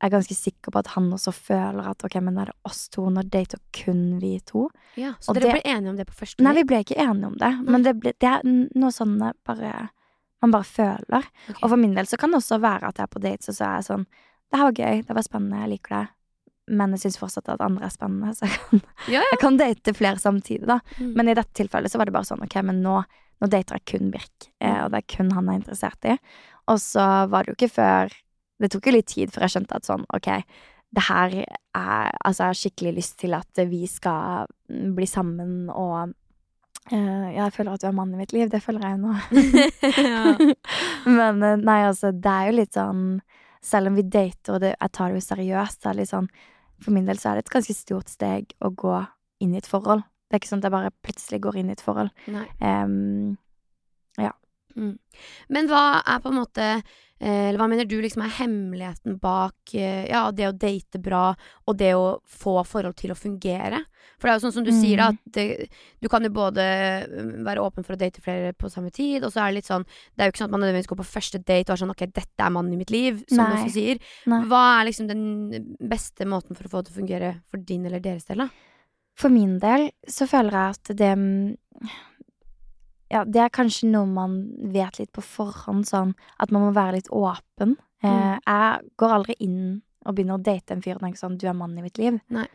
jeg 0.00 0.08
er 0.08 0.14
ganske 0.14 0.34
sikker 0.36 0.72
på 0.72 0.78
at 0.78 0.86
han 0.94 1.10
også 1.12 1.32
føler 1.32 1.88
at 1.90 2.04
ok, 2.04 2.20
men 2.22 2.38
er 2.38 2.46
det 2.52 2.54
oss 2.64 2.88
to, 2.88 3.02
nå 3.10 3.22
dater 3.28 3.58
kun 3.72 4.18
vi 4.20 4.38
to. 4.46 4.68
Ja, 4.96 5.14
så 5.20 5.30
Og 5.30 5.34
dere 5.36 5.52
det- 5.52 5.62
ble 5.62 5.72
enige 5.74 5.90
om 5.90 5.96
det 5.96 6.06
på 6.06 6.14
første 6.22 6.40
Nei, 6.42 6.54
vi 6.54 6.64
ble 6.64 6.84
ikke 6.84 6.96
enige 6.96 7.26
om 7.26 7.36
det, 7.36 7.52
men 7.68 7.82
det, 7.82 7.98
ble, 8.00 8.12
det 8.18 8.28
er 8.28 8.40
noe 8.44 8.90
sånn 8.90 9.18
bare 9.44 9.90
man 10.42 10.50
bare 10.54 10.64
føler. 10.64 11.26
Okay. 11.50 11.58
Og 11.62 11.68
for 11.70 11.76
min 11.80 11.94
del 11.94 12.06
så 12.08 12.16
kan 12.20 12.30
det 12.32 12.40
også 12.40 12.60
være 12.62 12.88
at 12.88 12.96
jeg 13.00 13.04
er 13.08 13.12
på 13.12 13.20
dates, 13.22 13.48
og 13.52 13.54
så 13.58 13.64
er 13.66 13.74
jeg 13.80 13.88
sånn 13.90 14.06
Det 14.50 14.58
her 14.58 14.64
var 14.66 14.72
gøy, 14.80 15.02
det 15.06 15.14
var 15.14 15.22
spennende, 15.22 15.58
jeg 15.62 15.70
liker 15.76 15.94
det. 15.94 16.06
Men 16.74 16.90
jeg 16.94 17.00
syns 17.04 17.18
fortsatt 17.18 17.48
at 17.52 17.60
andre 17.62 17.84
er 17.86 17.92
spennende, 17.94 18.32
så 18.38 18.46
jeg 18.48 18.58
kan, 18.58 18.80
Ja, 19.06 19.20
ja. 19.20 19.24
jeg 19.32 19.38
kan 19.42 19.56
date 19.60 19.94
flere 19.94 20.18
samtidig, 20.22 20.66
da. 20.66 20.80
Mm. 20.98 21.12
Men 21.18 21.28
i 21.28 21.34
dette 21.38 21.54
tilfellet 21.60 21.90
så 21.92 21.98
var 22.00 22.06
det 22.10 22.14
bare 22.16 22.26
sånn 22.30 22.42
ok, 22.46 22.56
men 22.66 22.80
nå, 22.82 22.96
nå 23.40 23.48
dater 23.50 23.78
jeg 23.78 23.86
kun 23.92 24.10
Birk, 24.10 24.50
eh, 24.60 24.70
Mm. 24.74 24.84
og 24.84 24.90
det 24.90 24.98
er 25.04 25.08
kun 25.16 25.30
han 25.36 25.46
jeg 25.46 25.54
er 25.54 25.60
interessert 25.62 26.04
i. 26.10 26.16
Og 26.68 26.78
så 26.82 27.06
var 27.30 27.42
det 27.44 27.52
jo 27.54 27.58
ikke 27.60 27.74
før 27.78 28.12
Det 28.60 28.68
tok 28.74 28.86
jo 28.86 28.92
litt 28.92 29.06
tid 29.08 29.30
før 29.32 29.46
jeg 29.46 29.54
skjønte 29.54 29.76
at 29.78 29.86
sånn 29.88 30.02
ok, 30.12 30.26
det 30.92 31.02
her 31.06 31.32
er 31.74 32.10
Altså, 32.26 32.42
jeg 32.42 32.50
har 32.50 32.58
skikkelig 32.60 32.92
lyst 32.98 33.16
til 33.22 33.32
at 33.34 33.60
vi 33.70 33.86
skal 33.86 34.46
bli 34.68 35.06
sammen 35.06 35.70
og 35.70 36.12
jeg 36.90 37.52
føler 37.54 37.74
at 37.74 37.82
du 37.82 37.88
er 37.90 37.96
mannen 37.96 38.16
i 38.16 38.22
mitt 38.22 38.32
liv. 38.34 38.48
Det 38.50 38.62
føler 38.64 38.86
jeg 38.86 38.96
jo 38.96 39.02
nå. 39.04 39.12
ja. 40.14 40.32
Men 41.18 41.42
eh, 41.46 41.58
nei, 41.60 41.80
altså, 41.86 42.10
det 42.12 42.32
er 42.32 42.48
jo 42.48 42.56
litt 42.56 42.78
sånn 42.78 43.04
Selv 43.60 43.90
om 43.90 43.98
vi 43.98 44.06
dater, 44.08 44.54
og 44.56 44.62
det, 44.62 44.72
jeg 44.72 44.92
tar 44.96 45.10
det 45.10 45.20
jo 45.20 45.26
seriøst, 45.26 45.82
det 45.82 45.90
er 45.90 45.98
litt 45.98 46.10
sånn 46.10 46.30
For 46.80 46.96
min 46.96 47.04
del 47.08 47.20
så 47.20 47.30
er 47.30 47.38
det 47.38 47.44
et 47.44 47.52
ganske 47.52 47.76
stort 47.76 48.08
steg 48.08 48.54
å 48.64 48.72
gå 48.72 48.96
inn 49.44 49.54
i 49.54 49.60
et 49.60 49.68
forhold. 49.68 50.02
Det 50.28 50.36
er 50.36 50.42
ikke 50.42 50.50
sånn 50.52 50.62
at 50.62 50.68
jeg 50.68 50.76
bare 50.76 50.92
plutselig 51.04 51.40
går 51.44 51.60
inn 51.60 51.70
i 51.70 51.76
et 51.76 51.84
forhold. 51.84 52.10
Nei. 52.32 52.46
Em, 54.76 54.98
Men 55.48 55.66
hva 55.70 56.02
er 56.06 56.20
på 56.22 56.30
en 56.30 56.38
måte 56.40 56.66
eh, 57.20 57.48
Eller 57.50 57.58
hva 57.60 57.66
mener 57.68 57.84
du 57.88 57.96
liksom 58.00 58.22
er 58.24 58.32
hemmeligheten 58.38 59.18
bak 59.20 59.74
eh, 59.74 60.06
ja, 60.08 60.30
det 60.32 60.46
å 60.48 60.52
date 60.56 61.00
bra 61.02 61.34
og 61.68 61.76
det 61.76 61.90
å 61.94 62.20
få 62.24 62.62
forhold 62.64 62.96
til 62.96 63.12
å 63.12 63.16
fungere? 63.18 63.82
For 64.20 64.28
det 64.28 64.32
er 64.32 64.38
jo 64.38 64.44
sånn 64.46 64.54
som 64.58 64.64
du 64.64 64.70
sier, 64.72 64.96
Mm. 65.00 65.08
at 65.08 65.32
det, 65.32 65.68
du 66.00 66.08
kan 66.12 66.22
jo 66.24 66.30
både 66.32 66.60
mm, 67.08 67.44
være 67.44 67.60
åpen 67.64 67.84
for 67.84 67.94
å 67.96 68.00
date 68.00 68.20
flere 68.24 68.52
på 68.52 68.68
samme 68.72 68.90
tid, 68.92 69.24
og 69.24 69.32
så 69.32 69.40
er 69.44 69.50
det 69.52 69.60
litt 69.60 69.68
sånn 69.68 69.84
Det 69.84 70.20
er 70.20 70.28
jo 70.28 70.32
ikke 70.34 70.40
sånn 70.42 70.48
at 70.50 70.56
man 70.56 70.60
nødvendigvis 70.64 70.90
går 70.92 71.00
på 71.02 71.08
første 71.12 71.38
date 71.44 71.68
og 71.68 71.76
er 71.76 71.80
sånn 71.84 71.92
Ok, 71.94 72.04
dette 72.12 72.44
er 72.44 72.50
mannen 72.52 72.72
i 72.72 72.80
mitt 72.80 72.90
liv, 72.92 73.22
som 73.28 73.44
du 73.48 73.56
også 73.60 73.72
sier. 73.76 74.00
Nei. 74.28 74.42
Hva 74.48 74.62
er 74.80 74.88
liksom 74.90 75.08
den 75.08 75.24
beste 75.80 76.24
måten 76.28 76.56
for 76.56 76.64
å 76.68 76.72
få 76.72 76.82
det 76.82 76.90
til 76.90 76.96
å 76.96 77.00
fungere 77.02 77.32
for 77.50 77.58
din 77.58 77.84
eller 77.86 78.00
deres 78.00 78.24
del, 78.28 78.44
da? 78.44 78.48
For 79.20 79.28
min 79.32 79.58
del 79.60 79.90
så 80.08 80.24
føler 80.28 80.56
jeg 80.56 80.76
at 80.78 80.92
det 80.96 81.12
mm, 81.16 81.56
Ja, 83.10 83.24
det 83.24 83.40
er 83.42 83.48
kanskje 83.50 83.88
noe 83.90 84.06
man 84.06 84.36
vet 84.72 84.98
litt 85.00 85.10
på 85.12 85.22
forhånd, 85.24 85.84
sånn 85.88 86.12
at 86.38 86.50
man 86.54 86.62
må 86.68 86.72
være 86.76 86.98
litt 87.00 87.08
åpen. 87.10 87.76
Eh, 88.02 88.08
Mm. 88.08 88.40
jeg 88.46 88.90
går 88.96 89.10
aldri 89.12 89.34
inn 89.40 89.82
og 90.06 90.14
begynner 90.16 90.38
å 90.38 90.42
date 90.42 90.70
en 90.72 90.80
fyr 90.80 90.94
og 90.96 91.00
tenker 91.02 91.18
sånn 91.18 91.36
Du 91.38 91.46
er 91.46 91.52
mannen 91.52 91.78
i 91.78 91.82
mitt 91.82 91.98
liv. 91.98 92.20
Nei. 92.30 92.46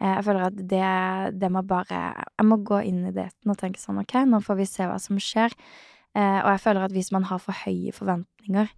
Eh, 0.00 0.14
jeg 0.16 0.24
føler 0.24 0.44
at 0.46 0.56
det, 0.56 1.38
det 1.40 1.50
må 1.50 1.62
bare 1.66 2.14
Jeg 2.38 2.46
må 2.46 2.62
gå 2.62 2.84
inn 2.86 3.06
i 3.08 3.10
daten 3.12 3.50
og 3.50 3.56
tenke 3.58 3.78
sånn 3.80 3.98
Ok, 4.00 4.12
nå 4.26 4.40
får 4.42 4.56
vi 4.56 4.64
se 4.66 4.82
hva 4.84 5.00
som 5.00 5.16
skjer. 5.16 5.50
Eh, 6.14 6.38
og 6.44 6.50
jeg 6.52 6.60
føler 6.60 6.84
at 6.84 6.92
hvis 6.92 7.10
man 7.12 7.24
har 7.24 7.38
for 7.38 7.52
høye 7.52 7.90
forventninger, 7.92 8.68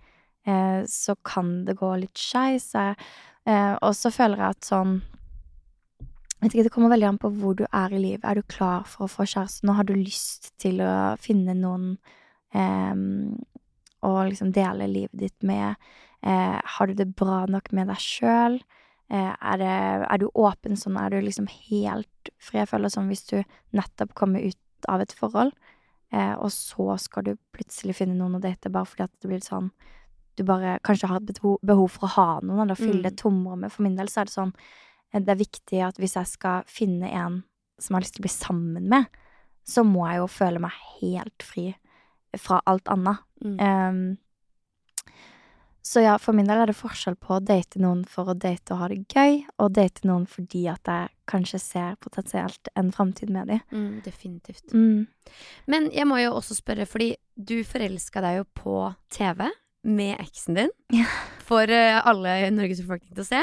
eh, 0.47 0.83
så 0.87 1.17
kan 1.25 1.65
det 1.67 1.77
gå 1.77 1.91
litt 2.01 2.15
skeis. 2.15 2.75
Eh, 2.75 3.75
og 3.83 3.93
så 3.93 4.11
føler 4.15 4.37
jeg 4.39 4.49
at 4.55 4.61
sånn 4.71 5.03
vet 6.45 6.55
ikke, 6.55 6.67
Det 6.69 6.75
kommer 6.75 6.93
veldig 6.95 7.09
an 7.09 7.19
på 7.21 7.33
hvor 7.39 7.57
du 7.59 7.65
er 7.67 7.93
i 7.93 8.01
livet. 8.01 8.25
Er 8.25 8.39
du 8.39 8.43
klar 8.43 8.87
for 8.89 9.07
å 9.07 9.11
få 9.11 9.27
kjæreste? 9.27 9.67
Nå 9.67 9.77
har 9.79 9.89
du 9.89 9.95
lyst 9.97 10.53
til 10.61 10.81
å 10.85 11.17
finne 11.21 11.57
noen 11.59 11.97
eh, 12.55 12.95
å 14.05 14.15
liksom 14.29 14.53
dele 14.55 14.89
livet 14.91 15.21
ditt 15.27 15.47
med. 15.47 15.77
Eh, 16.25 16.59
har 16.77 16.87
du 16.87 16.95
det 16.95 17.15
bra 17.17 17.45
nok 17.51 17.71
med 17.77 17.91
deg 17.93 18.01
sjøl? 18.01 18.59
Eh, 19.13 19.33
er, 19.33 19.65
er 19.65 20.21
du 20.21 20.29
åpen 20.33 20.79
sånn? 20.81 20.99
Er 21.01 21.13
du 21.13 21.21
liksom 21.25 21.49
helt 21.51 22.33
fri? 22.41 22.61
Jeg 22.63 22.71
føler 22.71 22.93
sånn 22.93 23.11
hvis 23.13 23.27
du 23.29 23.39
nettopp 23.77 24.15
kommer 24.17 24.45
ut 24.45 24.89
av 24.89 25.05
et 25.05 25.13
forhold, 25.17 25.53
eh, 26.13 26.35
og 26.35 26.51
så 26.53 26.97
skal 27.01 27.29
du 27.29 27.35
plutselig 27.57 27.99
finne 28.01 28.17
noen 28.17 28.39
å 28.39 28.43
date 28.43 28.73
bare 28.73 28.89
fordi 28.89 29.07
at 29.07 29.15
det 29.21 29.33
blir 29.33 29.45
sånn 29.45 29.73
Du 30.35 30.43
bare 30.43 30.81
kanskje 30.83 31.07
har 31.07 31.21
et 31.21 31.29
behov 31.63 31.93
for 31.95 32.09
å 32.09 32.15
ha 32.17 32.31
noen, 32.43 32.65
eller 32.65 32.75
fylle 32.75 33.05
det 33.05 33.21
tomrommet. 33.21 33.71
For 33.71 33.87
min 33.87 33.95
del 33.95 34.09
så 34.11 34.25
er 34.25 34.27
det 34.27 34.33
sånn 34.33 34.51
det 35.23 35.35
er 35.35 35.43
viktig 35.45 35.83
at 35.87 36.01
hvis 36.03 36.17
jeg 36.19 36.31
skal 36.33 36.67
finne 36.71 37.11
en 37.15 37.43
som 37.79 37.95
jeg 37.95 37.99
har 37.99 38.05
lyst 38.05 38.17
til 38.17 38.23
å 38.23 38.27
bli 38.27 38.35
sammen 38.35 38.91
med, 38.91 39.23
så 39.67 39.85
må 39.87 40.05
jeg 40.09 40.21
jo 40.21 40.29
føle 40.31 40.63
meg 40.63 40.77
helt 41.01 41.47
fri 41.47 41.71
fra 42.41 42.61
alt 42.69 42.91
annet. 42.91 43.23
Mm. 43.45 43.57
Um, 43.61 44.05
så 45.85 46.01
ja, 46.01 46.15
for 46.19 46.33
min 46.33 46.49
del 46.49 46.63
er 46.63 46.71
det 46.71 46.79
forskjell 46.79 47.17
på 47.21 47.37
å 47.37 47.43
date 47.45 47.81
noen 47.83 48.07
for 48.09 48.33
å 48.33 48.37
date 48.41 48.73
og 48.73 48.81
ha 48.81 48.87
det 48.89 49.03
gøy, 49.05 49.43
og 49.61 49.75
date 49.77 50.07
noen 50.09 50.25
fordi 50.31 50.63
at 50.73 50.89
jeg 50.89 51.11
kanskje 51.29 51.61
ser 51.61 51.99
potensielt 52.01 52.71
en 52.73 52.89
framtid 52.95 53.33
med 53.33 53.53
dem. 53.53 53.61
Mm, 53.69 54.01
definitivt. 54.05 54.73
Mm. 54.73 55.05
Men 55.69 55.91
jeg 55.93 56.09
må 56.09 56.23
jo 56.23 56.33
også 56.39 56.57
spørre, 56.57 56.89
fordi 56.89 57.13
du 57.37 57.59
forelska 57.69 58.25
deg 58.25 58.41
jo 58.41 58.49
på 58.57 58.79
TV 59.13 59.45
med 59.85 60.17
eksen 60.25 60.63
din. 60.63 60.73
Ja. 60.97 61.11
For 61.45 61.69
eh, 61.69 61.99
alle 62.09 62.35
i 62.47 62.51
Norges 62.55 62.81
befolkning 62.81 63.13
til 63.15 63.25
å 63.25 63.29
se. 63.29 63.41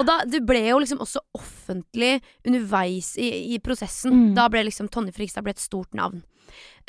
Og 0.00 0.06
da, 0.08 0.16
du 0.26 0.40
ble 0.42 0.64
jo 0.66 0.80
liksom 0.82 0.98
også 1.04 1.20
offentlig 1.38 2.16
underveis 2.46 3.12
i, 3.20 3.28
i 3.54 3.60
prosessen. 3.62 4.10
Mm. 4.14 4.28
Da 4.38 4.48
ble 4.50 4.64
liksom 4.66 4.88
Tonje 4.90 5.14
Frigstad 5.14 5.46
ble 5.46 5.54
et 5.54 5.62
stort 5.62 5.94
navn. 5.94 6.24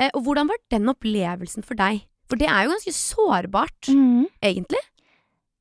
Eh, 0.02 0.10
og 0.14 0.24
hvordan 0.26 0.50
var 0.50 0.58
den 0.74 0.90
opplevelsen 0.92 1.66
for 1.66 1.78
deg? 1.80 2.04
For 2.26 2.42
det 2.42 2.48
er 2.50 2.66
jo 2.66 2.72
ganske 2.74 2.94
sårbart, 2.98 3.92
Mm. 3.94 4.26
egentlig. 4.42 4.82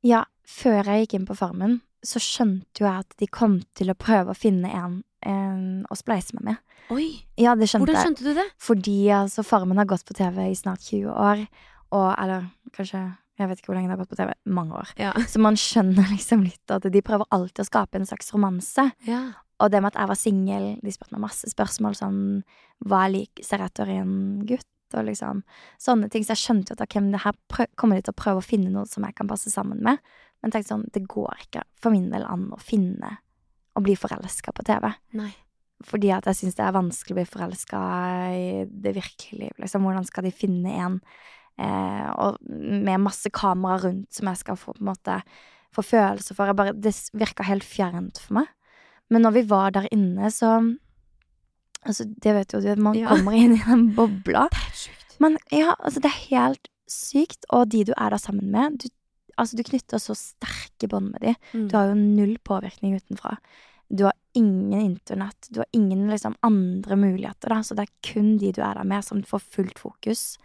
Ja, 0.05 0.23
før 0.49 0.85
jeg 0.89 1.05
gikk 1.05 1.15
inn 1.19 1.27
på 1.29 1.37
Farmen, 1.37 1.83
så 2.05 2.21
skjønte 2.21 2.81
jo 2.81 2.87
jeg 2.89 3.05
at 3.05 3.15
de 3.21 3.27
kom 3.33 3.59
til 3.77 3.93
å 3.93 3.97
prøve 3.97 4.33
å 4.33 4.37
finne 4.37 4.69
en, 4.73 5.85
å 5.89 5.97
spleise 5.97 6.33
meg 6.37 6.45
med. 6.51 6.57
Oi, 6.93 7.07
Ja, 7.41 7.55
det 7.57 7.69
skjønte 7.71 7.87
Hvordan 7.89 8.03
skjønte 8.09 8.25
du 8.27 8.35
det? 8.37 8.45
Fordi 8.61 8.97
altså, 9.17 9.45
Farmen 9.45 9.77
har 9.81 9.87
gått 9.89 10.05
på 10.09 10.17
TV 10.17 10.51
i 10.51 10.57
snart 10.57 10.81
20 10.85 11.13
år. 11.13 11.45
Og, 11.93 12.09
eller 12.21 12.49
kanskje 12.77 13.01
Jeg 13.39 13.51
vet 13.51 13.61
ikke 13.61 13.73
hvor 13.73 13.79
lenge 13.79 13.91
det 13.91 13.97
har 13.97 14.03
gått 14.05 14.13
på 14.13 14.19
TV. 14.21 14.31
Mange 14.47 14.77
år. 14.79 14.93
Ja. 15.01 15.15
Så 15.31 15.41
man 15.43 15.59
skjønner 15.59 16.07
liksom 16.13 16.45
litt 16.47 16.71
at 16.75 16.87
de 16.87 17.03
prøver 17.05 17.27
alltid 17.35 17.65
å 17.65 17.71
skape 17.71 17.99
en 17.99 18.07
slags 18.11 18.31
romanse. 18.35 18.91
ja. 19.09 19.25
Og 19.63 19.71
det 19.71 19.79
med 19.81 19.93
at 19.93 20.01
jeg 20.01 20.11
var 20.11 20.19
singel, 20.19 20.65
de 20.83 20.93
spurte 20.93 21.15
meg 21.15 21.29
masse 21.29 21.47
spørsmål 21.47 21.95
sånn 21.95 22.17
Hva 22.85 23.05
jeg 23.05 23.13
lik, 23.15 23.43
ser 23.47 23.63
etter 23.63 23.93
i 23.93 24.01
en 24.03 24.17
gutt, 24.49 24.67
og 24.99 25.07
liksom 25.07 25.45
sånne 25.81 26.11
ting. 26.11 26.25
Så 26.27 26.35
jeg 26.35 26.43
skjønte 26.43 26.73
jo 26.73 26.79
at 26.79 26.83
ok, 26.85 26.97
men 27.01 27.15
det 27.15 27.23
her 27.25 27.37
prøv, 27.51 27.71
kommer 27.79 27.99
de 27.99 28.05
til 28.07 28.15
å 28.15 28.19
prøve 28.19 28.43
å 28.43 28.47
finne 28.47 28.73
noe 28.75 28.87
som 28.91 29.07
jeg 29.07 29.17
kan 29.19 29.31
passe 29.31 29.53
sammen 29.53 29.81
med. 29.87 30.03
Men 30.43 30.53
tenkte 30.55 30.75
sånn, 30.75 30.89
det 30.95 31.07
går 31.11 31.47
ikke 31.47 31.65
for 31.81 31.95
min 31.95 32.11
del 32.13 32.27
an 32.29 32.49
å 32.55 32.59
finne 32.61 33.17
å 33.75 33.83
bli 33.83 33.97
forelska 33.99 34.55
på 34.55 34.67
TV. 34.67 34.91
Nei. 35.19 35.33
Fordi 35.85 36.11
at 36.15 36.29
jeg 36.31 36.41
syns 36.41 36.59
det 36.59 36.67
er 36.67 36.77
vanskelig 36.77 37.15
å 37.15 37.19
bli 37.19 37.27
forelska 37.31 37.81
i 38.35 38.51
det 38.71 38.95
virkelige 38.99 39.41
liv. 39.41 39.57
Liksom. 39.63 39.87
Hvordan 39.87 40.07
skal 40.07 40.29
de 40.29 40.35
finne 40.35 40.77
en 40.85 41.01
eh, 41.59 42.09
og 42.19 42.39
med 42.49 43.01
masse 43.05 43.31
kamera 43.35 43.79
rundt 43.85 44.13
som 44.15 44.31
jeg 44.31 44.41
skal 44.43 44.57
få 44.61 44.73
på 44.75 44.83
en 44.83 44.91
måte 44.93 45.19
få 45.75 45.83
følelser 45.83 46.37
for? 46.39 46.53
Bare, 46.55 46.73
det 46.75 46.95
virka 47.15 47.47
helt 47.49 47.65
fjernt 47.67 48.19
for 48.23 48.41
meg. 48.41 48.51
Men 49.11 49.23
når 49.27 49.35
vi 49.39 49.43
var 49.51 49.71
der 49.77 49.89
inne, 49.93 50.31
så 50.33 50.57
Altså, 51.85 52.07
det 52.09 52.33
vet 52.33 52.53
jo 52.55 52.61
du, 52.65 52.71
man 52.81 52.95
Ja. 52.97 53.11
kommer 53.11 53.35
inn 53.37 53.53
i 53.59 53.61
den 53.61 53.91
bobla. 53.97 54.47
Det 54.49 54.57
er 54.57 54.71
sykt 54.73 55.03
sjukt. 55.05 55.17
Men 55.21 55.35
ja, 55.53 55.75
altså, 55.79 56.01
det 56.01 56.09
er 56.09 56.23
helt 56.31 56.69
sykt. 56.89 57.45
Og 57.53 57.69
de 57.69 57.83
du 57.85 57.93
er 57.93 58.09
der 58.15 58.17
sammen 58.23 58.49
med, 58.51 58.79
du, 58.81 58.89
altså, 59.37 59.59
du 59.59 59.63
knytter 59.69 60.01
så 60.01 60.17
sterke 60.17 60.89
bånd 60.89 61.11
med 61.13 61.21
de. 61.21 61.35
Mm. 61.53 61.67
Du 61.69 61.77
har 61.77 61.91
jo 61.91 61.99
null 61.99 62.39
påvirkning 62.41 62.97
utenfra. 62.97 63.37
Du 63.93 64.07
har 64.07 64.15
ingen 64.35 64.81
internett, 64.81 65.51
du 65.53 65.61
har 65.61 65.69
ingen 65.77 66.09
liksom, 66.09 66.39
andre 66.43 66.97
muligheter, 66.97 67.53
da. 67.53 67.61
Så 67.61 67.77
det 67.77 67.85
er 67.85 68.13
kun 68.15 68.39
de 68.41 68.51
du 68.57 68.63
er 68.65 68.81
der 68.81 68.89
med, 68.89 69.05
som 69.05 69.21
får 69.23 69.45
fullt 69.45 69.79
fokus. 69.79 70.39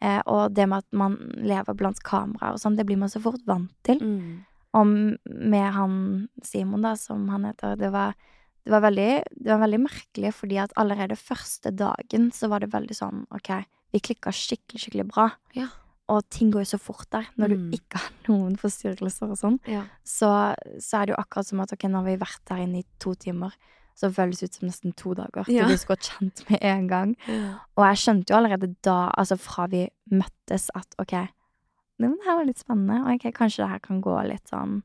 Eh, 0.00 0.20
og 0.26 0.54
det 0.56 0.66
med 0.68 0.78
at 0.84 0.92
man 0.96 1.16
lever 1.36 1.74
blant 1.76 1.98
kameraer 2.06 2.54
og 2.56 2.60
sånn, 2.62 2.76
det 2.78 2.86
blir 2.88 2.96
man 3.00 3.10
så 3.12 3.20
fort 3.20 3.42
vant 3.46 3.72
til. 3.84 3.98
Mm. 4.00 4.44
Og 4.72 4.86
med 5.50 5.72
han 5.74 6.28
Simon, 6.46 6.82
da, 6.86 6.94
som 6.96 7.28
han 7.28 7.44
heter, 7.44 7.76
det 7.76 7.90
var, 7.92 8.14
det 8.64 8.70
var, 8.72 8.80
veldig, 8.86 9.10
det 9.34 9.50
var 9.50 9.60
veldig 9.64 9.80
merkelig, 9.82 10.30
fordi 10.36 10.58
at 10.62 10.72
allerede 10.80 11.16
første 11.18 11.72
dagen 11.74 12.30
så 12.32 12.48
var 12.52 12.60
det 12.64 12.70
veldig 12.72 12.96
sånn 12.96 13.24
OK, 13.34 13.50
vi 13.92 14.00
klikka 14.00 14.30
skikkelig, 14.32 14.80
skikkelig 14.84 15.08
bra. 15.10 15.30
Ja. 15.58 15.66
Og 16.10 16.24
ting 16.30 16.50
går 16.50 16.64
jo 16.64 16.70
så 16.72 16.78
fort 16.82 17.06
der, 17.10 17.26
når 17.38 17.52
Mm. 17.52 17.70
du 17.70 17.76
ikke 17.76 17.98
har 18.02 18.10
noen 18.28 18.56
forstyrrelser 18.58 19.30
og 19.30 19.38
sånn 19.38 19.58
Ja. 19.66 19.84
så, 20.04 20.54
så 20.80 21.02
er 21.02 21.06
det 21.06 21.14
jo 21.14 21.20
akkurat 21.22 21.46
som 21.46 21.60
at 21.60 21.72
ok, 21.72 21.84
nå 21.90 22.00
har 22.00 22.04
vi 22.08 22.16
vært 22.16 22.40
der 22.48 22.62
inne 22.64 22.80
i 22.80 22.86
to 22.98 23.14
timer, 23.14 23.52
så 24.00 24.08
føles 24.14 24.40
ut 24.42 24.56
som 24.56 24.68
nesten 24.68 24.94
to 24.96 25.12
dager. 25.16 25.48
Ja. 25.52 25.66
Du 25.66 25.72
blir 25.72 25.80
så 25.80 25.90
godt 25.92 26.08
kjent 26.08 26.42
med 26.48 26.62
en 26.64 26.86
gang. 26.88 27.12
Og 27.76 27.84
jeg 27.84 28.00
skjønte 28.02 28.32
jo 28.32 28.38
allerede 28.38 28.72
da, 28.86 29.10
altså 29.12 29.36
fra 29.40 29.66
vi 29.72 29.84
møttes, 30.10 30.70
at 30.76 30.96
ok, 31.02 31.16
det 32.00 32.08
her 32.24 32.38
var 32.38 32.48
litt 32.48 32.62
spennende, 32.62 33.02
og 33.04 33.18
ok, 33.18 33.28
kanskje 33.36 33.64
det 33.64 33.72
her 33.74 33.82
kan 33.84 34.00
gå 34.00 34.14
litt 34.24 34.48
sånn 34.48 34.80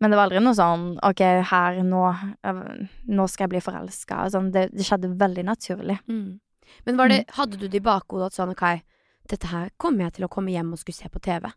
Men 0.00 0.12
det 0.12 0.16
var 0.16 0.28
aldri 0.28 0.40
noe 0.44 0.56
sånn 0.56 0.88
ok, 1.04 1.22
her, 1.50 1.78
nå, 1.84 2.02
øh, 2.48 2.64
nå 3.08 3.28
skal 3.32 3.46
jeg 3.46 3.52
bli 3.54 3.62
forelska. 3.64 4.26
Sånn, 4.32 4.50
det, 4.52 4.66
det 4.76 4.84
skjedde 4.84 5.14
veldig 5.16 5.44
naturlig. 5.48 5.96
Mm. 6.04 6.36
Men 6.84 6.98
var 6.98 7.08
det, 7.08 7.22
hadde 7.36 7.56
du 7.56 7.64
det 7.64 7.80
i 7.80 7.84
bakhodet 7.84 8.28
at 8.28 8.36
sånn 8.36 8.52
ok, 8.52 8.64
dette 9.30 9.48
her 9.48 9.70
kommer 9.80 10.04
jeg 10.06 10.18
til 10.18 10.26
å 10.26 10.32
komme 10.32 10.52
hjem 10.52 10.74
og 10.74 10.82
skulle 10.82 10.98
se 10.98 11.08
på 11.12 11.22
TV? 11.24 11.48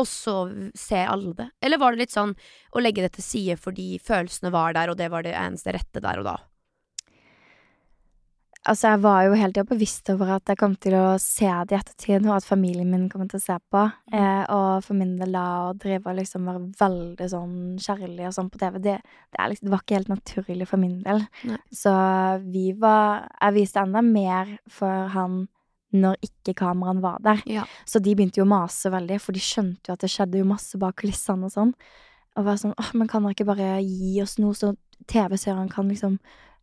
Og 0.00 0.08
så 0.08 0.36
se 0.78 1.02
alle 1.04 1.34
det? 1.36 1.50
Eller 1.60 1.80
var 1.80 1.92
det 1.92 2.06
litt 2.06 2.14
sånn 2.14 2.32
å 2.72 2.82
legge 2.82 3.04
det 3.04 3.14
til 3.16 3.26
side 3.26 3.58
fordi 3.60 3.98
følelsene 4.02 4.52
var 4.54 4.76
der, 4.76 4.92
og 4.92 4.98
det 5.00 5.10
var 5.12 5.26
det 5.26 5.36
eneste 5.36 5.74
rette 5.76 6.02
der 6.02 6.22
og 6.22 6.28
da? 6.30 6.38
Altså, 8.62 8.92
jeg 8.92 9.00
var 9.02 9.24
jo 9.26 9.34
hele 9.34 9.50
tida 9.50 9.66
bevisst 9.66 10.10
over 10.12 10.36
at 10.36 10.50
jeg 10.52 10.58
kom 10.60 10.74
til 10.78 10.94
å 10.94 11.06
se 11.18 11.48
det 11.66 11.74
i 11.74 11.78
ettertid, 11.80 12.28
og 12.28 12.36
at 12.36 12.46
familien 12.46 12.92
min 12.92 13.08
kom 13.10 13.24
til 13.26 13.40
å 13.40 13.42
se 13.42 13.56
på. 13.74 13.80
Eh, 14.14 14.42
og 14.54 14.84
for 14.86 14.94
min 14.98 15.16
del 15.18 15.34
da 15.34 15.46
å 15.64 15.72
drive 15.74 16.06
og 16.06 16.20
liksom 16.20 16.46
være 16.46 16.62
veldig 16.78 17.28
sånn 17.32 17.56
kjærlig 17.82 18.28
og 18.28 18.36
sånn 18.36 18.52
på 18.52 18.60
TV, 18.62 18.78
det, 18.84 18.94
det, 19.02 19.40
er 19.40 19.50
liksom, 19.50 19.66
det 19.66 19.74
var 19.74 19.82
ikke 19.82 19.98
helt 19.98 20.12
naturlig 20.12 20.68
for 20.70 20.82
min 20.82 21.00
del. 21.02 21.24
Nei. 21.50 21.58
Så 21.74 21.96
vi 22.52 22.68
var 22.78 23.26
Jeg 23.40 23.56
viste 23.58 23.82
enda 23.82 24.02
mer 24.06 24.54
for 24.70 25.10
han 25.10 25.42
når 25.92 26.18
ikke 26.24 26.54
kameraene 26.58 27.04
var 27.04 27.18
der. 27.24 27.42
Ja. 27.48 27.66
Så 27.88 28.00
de 28.02 28.14
begynte 28.16 28.40
jo 28.40 28.46
å 28.46 28.52
mase 28.52 28.92
veldig, 28.92 29.18
for 29.22 29.36
de 29.36 29.42
skjønte 29.44 29.90
jo 29.90 29.96
at 29.96 30.04
det 30.04 30.12
skjedde 30.12 30.40
jo 30.40 30.48
masse 30.48 30.78
bak 30.80 30.96
kulissene 31.02 31.48
og 31.48 31.54
sånn. 31.54 31.74
Og 32.36 32.46
var 32.46 32.60
sånn 32.60 32.76
åh, 32.80 32.94
men 32.96 33.10
kan 33.10 33.24
dere 33.24 33.36
ikke 33.36 33.48
bare 33.50 33.74
gi 33.84 34.14
oss 34.22 34.38
noe, 34.40 34.56
så 34.56 34.72
TV-seerne 35.10 35.68
kan 35.72 35.90
liksom 35.90 36.16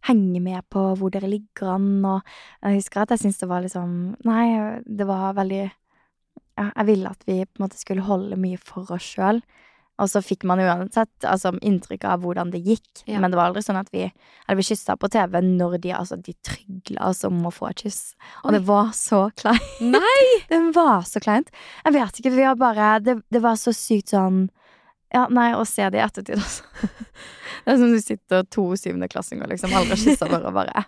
henge 0.07 0.39
med 0.41 0.63
på 0.71 0.81
hvor 0.95 1.12
dere 1.12 1.29
ligger 1.29 1.74
an, 1.75 1.89
og 2.07 2.21
jeg 2.63 2.79
husker 2.79 3.03
at 3.03 3.13
jeg 3.13 3.25
syntes 3.25 3.41
det 3.41 3.50
var 3.51 3.65
liksom 3.65 3.95
Nei, 4.27 4.45
det 4.86 5.07
var 5.09 5.36
veldig 5.36 5.65
ja, 5.65 6.69
Jeg 6.69 6.86
ville 6.88 7.12
at 7.12 7.25
vi 7.27 7.41
på 7.43 7.59
en 7.59 7.65
måte 7.65 7.79
skulle 7.79 8.07
holde 8.07 8.39
mye 8.39 8.59
for 8.63 8.88
oss 8.95 9.12
sjøl. 9.15 9.41
Og 9.99 10.07
så 10.07 10.21
fikk 10.23 10.45
man 10.47 10.61
uansett 10.63 11.25
altså, 11.27 11.51
inntrykk 11.65 12.05
av 12.07 12.21
hvordan 12.23 12.51
det 12.53 12.61
gikk, 12.63 13.03
Ja. 13.09 13.19
men 13.19 13.31
det 13.31 13.37
var 13.39 13.49
aldri 13.49 13.63
sånn 13.65 13.79
at 13.79 13.89
vi 13.91 14.05
vi 14.55 14.63
kyssa 14.63 14.95
på 14.97 15.09
TV 15.11 15.41
når 15.43 15.77
de 15.83 15.91
altså, 15.93 16.15
de 16.23 16.33
trygla 16.45 17.09
oss 17.09 17.23
om 17.27 17.41
å 17.45 17.51
få 17.51 17.69
et 17.69 17.83
kyss. 17.83 18.15
Og 18.43 18.51
Oi. 18.51 18.53
det 18.57 18.61
var 18.69 18.93
så 18.95 19.25
kleint. 19.35 19.81
Nei! 19.81 20.23
Det 20.49 20.61
var 20.75 21.03
så 21.05 21.19
kleint. 21.19 21.51
Jeg 21.85 21.93
vet 21.93 22.19
ikke, 22.21 22.31
vi 22.33 22.43
har 22.47 22.55
bare 22.55 22.99
Det, 23.03 23.19
det 23.29 23.41
var 23.43 23.55
så 23.59 23.73
sykt 23.75 24.09
sånn 24.15 24.47
Ja, 25.13 25.23
nei, 25.33 25.51
å 25.57 25.63
se 25.65 25.87
det 25.89 25.97
i 25.97 26.03
ettertid, 26.05 26.37
altså. 26.37 26.63
Det 27.65 27.73
er 27.73 27.77
som 27.81 27.91
du 27.91 27.99
sitter 28.01 28.43
to 28.49 28.63
syvendeklassinger, 28.79 29.47
liksom, 29.51 29.73
aldri 29.75 29.95
har 29.97 30.01
kyssa 30.03 30.27
hverandre, 30.29 30.53
bare 30.53 30.83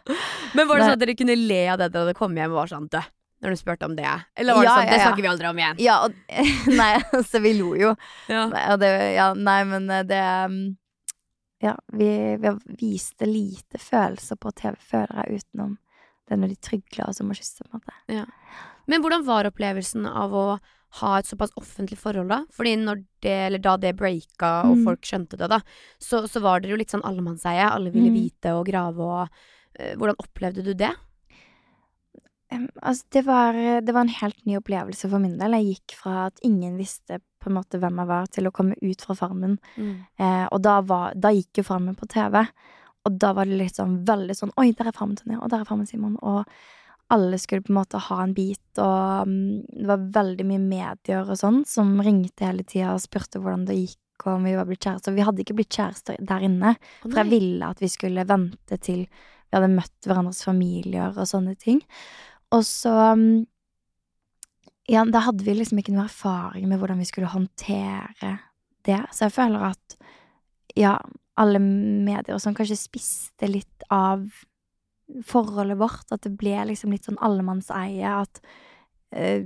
Men 0.55 0.67
var 0.69 0.77
det 0.79 0.85
sånn 0.87 0.95
at 0.95 1.01
dere 1.03 1.15
kunne 1.19 1.35
le 1.35 1.63
av 1.73 1.79
det 1.81 1.89
da 1.93 2.05
dere 2.05 2.13
kom 2.17 2.37
hjem 2.37 2.53
og 2.53 2.61
var 2.63 2.69
sånn 2.71 2.87
dø? 2.93 3.01
Når 3.41 3.49
du 3.49 3.57
spurte 3.57 3.85
om 3.89 3.95
det? 3.97 4.05
Eller 4.37 4.53
var 4.53 4.61
det 4.61 4.67
Ja, 4.69 4.75
sånn 4.77 4.85
ja, 4.85 4.91
det 4.93 5.01
snakker 5.01 5.23
vi 5.25 5.29
aldri 5.31 5.47
om 5.49 5.57
igjen? 5.61 5.79
Ja, 5.81 5.95
og 6.05 6.13
Nei, 6.81 6.91
altså, 7.17 7.41
vi 7.41 7.53
lo 7.57 7.71
jo. 7.75 7.95
Ja. 8.29 8.43
Det, 8.77 8.91
ja, 9.15 9.31
nei, 9.33 9.59
men 9.65 9.89
eh, 9.89 10.03
det 10.05 10.19
um, 10.45 10.59
Ja, 11.61 11.75
vi, 11.93 12.09
vi 12.41 12.51
viste 12.79 13.25
lite 13.29 13.77
følelser 13.81 14.37
på 14.41 14.51
TV, 14.57 14.77
føler 14.81 15.23
jeg, 15.25 15.41
utenom 15.41 15.77
det 16.29 16.37
når 16.39 16.53
de 16.53 16.55
trygler 16.63 17.09
oss 17.09 17.19
om 17.21 17.33
å 17.33 17.35
kysse, 17.35 17.65
på 17.65 17.75
en 17.75 17.81
måte. 17.81 18.23
Men 18.87 19.01
hvordan 19.03 19.25
var 19.27 19.49
opplevelsen 19.49 20.05
av 20.07 20.31
å 20.37 20.45
ha 21.01 21.11
et 21.19 21.27
såpass 21.27 21.51
offentlig 21.59 21.97
forhold, 21.99 22.29
da? 22.31 22.37
Fordi 22.55 22.73
når 22.79 23.01
det, 23.23 23.33
eller 23.49 23.61
da 23.63 23.73
det 23.79 23.91
breaka 23.99 24.51
og 24.69 24.77
Mm. 24.77 24.83
folk 24.85 25.01
skjønte 25.07 25.37
det, 25.39 25.49
da, 25.51 25.59
så, 25.99 26.23
så 26.27 26.41
var 26.43 26.59
dere 26.63 26.73
jo 26.75 26.79
litt 26.81 26.91
sånn 26.93 27.03
allemannseie. 27.07 27.63
Alle 27.67 27.91
ville 27.93 28.09
Mm. 28.11 28.17
vite 28.17 28.53
og 28.57 28.65
grave 28.67 28.99
og 28.99 29.29
eh, 29.79 29.93
Hvordan 29.95 30.17
opplevde 30.19 30.63
du 30.65 30.73
det? 30.73 30.91
Altså, 32.51 33.05
det 33.15 33.21
var, 33.27 33.55
det 33.55 33.93
var 33.95 34.05
en 34.05 34.15
helt 34.19 34.45
ny 34.45 34.57
opplevelse 34.59 35.09
for 35.11 35.23
min 35.23 35.37
del. 35.39 35.55
Jeg 35.59 35.77
gikk 35.77 35.95
fra 36.01 36.25
at 36.29 36.41
ingen 36.47 36.75
visste 36.79 37.21
på 37.41 37.49
en 37.49 37.57
måte 37.57 37.79
hvem 37.81 38.01
jeg 38.01 38.09
var, 38.11 38.27
til 38.33 38.49
å 38.49 38.53
komme 38.53 38.77
ut 38.81 39.05
fra 39.05 39.15
Farmen. 39.17 39.57
Eh, 40.21 40.45
og 40.45 40.59
da, 40.65 40.77
var, 40.85 41.15
da 41.17 41.31
gikk 41.33 41.61
jo 41.61 41.67
Farmen 41.71 41.97
på 41.97 42.09
TV. 42.11 42.43
Og 43.07 43.17
da 43.17 43.31
var 43.37 43.49
det 43.49 43.57
litt 43.57 43.79
sånn 43.79 44.01
veldig 44.05 44.35
sånn 44.37 44.53
Oi, 44.61 44.69
der 44.77 44.91
er 44.91 44.97
Farmen 44.97 45.17
Tonje, 45.17 45.39
og 45.39 45.49
der 45.49 45.63
er 45.63 45.69
Farmen 45.69 45.89
Simon. 45.89 46.19
Og 46.21 46.43
alle 47.11 47.39
skulle 47.41 47.65
på 47.65 47.73
en 47.73 47.79
måte 47.81 47.99
ha 47.99 48.21
en 48.23 48.35
bit, 48.35 48.63
og 48.79 49.27
mm, 49.27 49.65
det 49.73 49.89
var 49.89 50.05
veldig 50.21 50.45
mye 50.47 50.61
medier 50.63 51.25
og 51.25 51.39
sånn 51.39 51.63
som 51.67 51.97
ringte 52.03 52.47
hele 52.47 52.63
tida 52.63 52.93
og 52.93 53.03
spurte 53.03 53.41
hvordan 53.41 53.65
det 53.67 53.79
gikk, 53.81 54.25
og 54.27 54.37
om 54.37 54.47
vi 54.47 54.55
var 54.55 54.69
blitt 54.69 54.85
kjærester. 54.85 55.15
Vi 55.17 55.25
hadde 55.25 55.43
ikke 55.43 55.57
blitt 55.57 55.75
kjærester 55.75 56.19
der 56.29 56.45
inne, 56.45 56.75
for 57.01 57.19
jeg 57.19 57.31
ville 57.33 57.71
at 57.73 57.81
vi 57.83 57.89
skulle 57.91 58.27
vente 58.29 58.79
til 58.85 59.07
vi 59.51 59.57
hadde 59.57 59.73
møtt 59.73 60.07
hverandres 60.07 60.45
familier 60.47 61.11
og 61.11 61.27
sånne 61.27 61.57
ting. 61.59 61.81
Og 62.51 62.65
så 62.67 62.93
mm, 63.15 63.45
Ja, 64.91 65.05
da 65.07 65.23
hadde 65.27 65.45
vi 65.45 65.55
liksom 65.55 65.79
ikke 65.79 65.93
noe 65.95 66.07
erfaring 66.09 66.67
med 66.67 66.81
hvordan 66.81 66.99
vi 66.99 67.07
skulle 67.07 67.31
håndtere 67.31 68.37
det, 68.85 68.97
så 69.13 69.27
jeg 69.27 69.35
føler 69.35 69.67
at 69.69 69.97
ja, 70.75 70.95
alle 71.39 71.59
medier 71.61 72.33
og 72.33 72.41
sånn 72.41 72.55
kanskje 72.57 72.79
spiste 72.79 73.47
litt 73.47 73.85
av 73.93 74.25
forholdet 75.27 75.77
vårt, 75.79 76.07
at 76.11 76.23
det 76.25 76.33
ble 76.39 76.55
liksom 76.69 76.93
litt 76.95 77.07
sånn 77.07 77.19
allemannseie, 77.21 78.15
at 78.23 78.41
eh, 79.15 79.45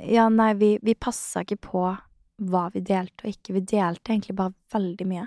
Ja, 0.00 0.28
nei, 0.32 0.52
vi, 0.56 0.70
vi 0.82 0.94
passa 0.94 1.42
ikke 1.44 1.58
på 1.66 1.82
hva 2.40 2.62
vi 2.72 2.80
delte 2.80 3.26
og 3.26 3.34
ikke. 3.34 3.54
Vi 3.58 3.62
delte 3.68 4.14
egentlig 4.14 4.36
bare 4.38 4.54
veldig 4.72 5.06
mye. 5.08 5.26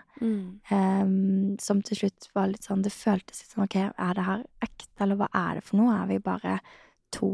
Ehm, 0.73 1.57
som 1.61 1.81
til 1.85 1.99
slutt 1.99 2.29
var 2.33 2.47
litt 2.49 2.65
sånn 2.65 2.81
Det 2.81 2.93
føltes 2.93 3.43
litt 3.43 3.53
sånn 3.53 3.65
Ok, 3.67 3.75
er 3.77 4.15
det 4.17 4.25
her 4.25 4.41
ekte, 4.65 5.03
eller 5.03 5.19
hva 5.19 5.27
er 5.29 5.59
det 5.59 5.65
for 5.67 5.77
noe? 5.77 5.93
Er 5.93 6.07
vi 6.09 6.17
bare 6.23 6.55
to 7.13 7.29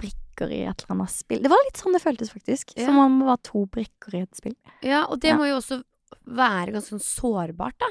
brikker 0.00 0.50
i 0.52 0.62
et 0.66 0.84
eller 0.84 0.96
annet 0.96 1.12
spill? 1.14 1.42
Det 1.44 1.50
var 1.52 1.62
litt 1.66 1.80
sånn 1.80 1.94
det 1.96 2.02
føltes, 2.04 2.32
faktisk. 2.34 2.74
Ja. 2.78 2.86
Som 2.88 2.98
om 3.02 3.18
det 3.22 3.28
var 3.30 3.42
to 3.46 3.66
brikker 3.70 4.16
i 4.18 4.22
et 4.26 4.38
spill. 4.40 4.56
Ja, 4.82 5.04
og 5.08 5.20
det 5.20 5.30
Ja. 5.34 5.36
må 5.38 5.48
jo 5.48 5.58
også 5.60 5.82
være 6.26 6.72
ganske 6.72 6.94
sånn 6.96 7.04
sårbart, 7.04 7.78
da. 7.78 7.86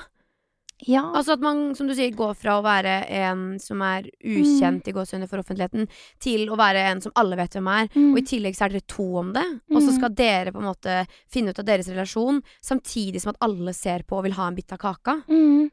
Ja. 0.86 1.04
Altså 1.16 1.34
at 1.34 1.40
man, 1.40 1.76
som 1.76 1.88
du 1.88 1.94
sier, 1.96 2.12
går 2.12 2.34
fra 2.36 2.58
å 2.60 2.64
være 2.64 3.08
en 3.10 3.58
som 3.60 3.80
er 3.82 4.04
ukjent 4.26 4.88
i 4.88 4.92
gåsehudene 4.92 5.30
for 5.30 5.40
offentligheten, 5.40 5.88
til 6.20 6.50
å 6.50 6.58
være 6.58 6.82
en 6.92 7.00
som 7.00 7.14
alle 7.16 7.38
vet 7.38 7.52
hvem 7.56 7.70
er. 7.72 7.88
Mm. 7.96 8.12
Og 8.12 8.18
i 8.20 8.26
tillegg 8.28 8.56
så 8.58 8.66
er 8.66 8.70
dere 8.76 8.88
to 8.88 9.06
om 9.18 9.32
det. 9.32 9.46
Og 9.72 9.80
så 9.82 9.92
Mm. 9.92 9.98
skal 9.98 10.10
dere 10.10 10.52
på 10.52 10.58
en 10.60 10.74
måte 10.74 11.08
finne 11.30 11.50
ut 11.52 11.60
av 11.60 11.66
deres 11.66 11.88
relasjon, 11.88 12.44
samtidig 12.62 13.22
som 13.22 13.30
at 13.30 13.38
alle 13.40 13.72
ser 13.74 14.04
på 14.04 14.18
og 14.18 14.24
vil 14.24 14.34
ha 14.34 14.48
en 14.48 14.56
bit 14.56 14.74
av 14.74 14.78
kaka. 14.80 15.24
Mm. 15.30 15.72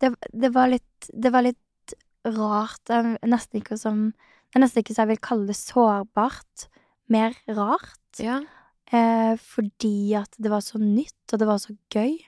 Det, 0.00 0.14
det 0.32 0.52
var 0.52 0.68
litt 0.68 0.82
Det 1.14 1.30
var 1.30 1.42
litt 1.42 1.58
rart. 2.24 2.92
Nesten 3.24 3.60
ikke 3.60 3.78
som 3.80 4.12
Det 4.54 4.60
er 4.60 4.62
nesten 4.66 4.84
ikke 4.84 4.94
så 4.94 5.02
jeg 5.02 5.08
vil 5.08 5.18
kalle 5.24 5.46
det 5.48 5.56
sårbart. 5.58 6.68
Mer 7.10 7.34
rart. 7.50 8.20
Ja. 8.22 8.36
Eh, 8.92 9.34
fordi 9.40 10.14
at 10.14 10.30
det 10.38 10.50
var 10.52 10.60
så 10.62 10.78
nytt, 10.78 11.32
og 11.32 11.40
det 11.40 11.48
var 11.48 11.58
så 11.58 11.74
gøy. 11.90 12.18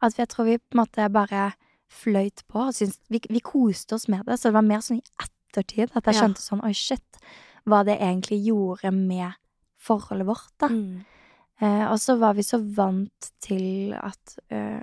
At 0.00 0.16
jeg 0.16 0.28
tror 0.32 0.44
vi 0.48 0.56
på 0.58 0.72
en 0.78 0.80
måte 0.80 1.12
bare 1.12 1.52
fløyt 1.92 2.42
på 2.48 2.62
og 2.70 2.74
syntes 2.74 2.98
vi, 3.12 3.20
vi 3.28 3.42
koste 3.44 3.94
oss 3.98 4.08
med 4.08 4.24
det. 4.24 4.38
Så 4.40 4.48
det 4.48 4.54
var 4.56 4.64
mer 4.66 4.80
sånn 4.80 5.02
i 5.02 5.04
ettertid 5.20 5.92
at 5.94 6.08
jeg 6.08 6.14
Ja. 6.16 6.28
sånn 6.40 6.64
Oi, 6.64 6.72
shit. 6.72 7.20
Hva 7.68 7.84
det 7.84 7.98
egentlig 8.00 8.40
gjorde 8.48 8.90
med 8.92 9.34
forholdet 9.78 10.26
vårt, 10.26 10.50
da. 10.58 10.68
Mm. 10.68 11.04
Eh, 11.60 11.84
og 11.92 11.98
så 12.00 12.16
var 12.18 12.34
vi 12.34 12.42
så 12.42 12.58
vant 12.74 13.30
til 13.40 13.92
at 13.92 14.38
eh, 14.50 14.82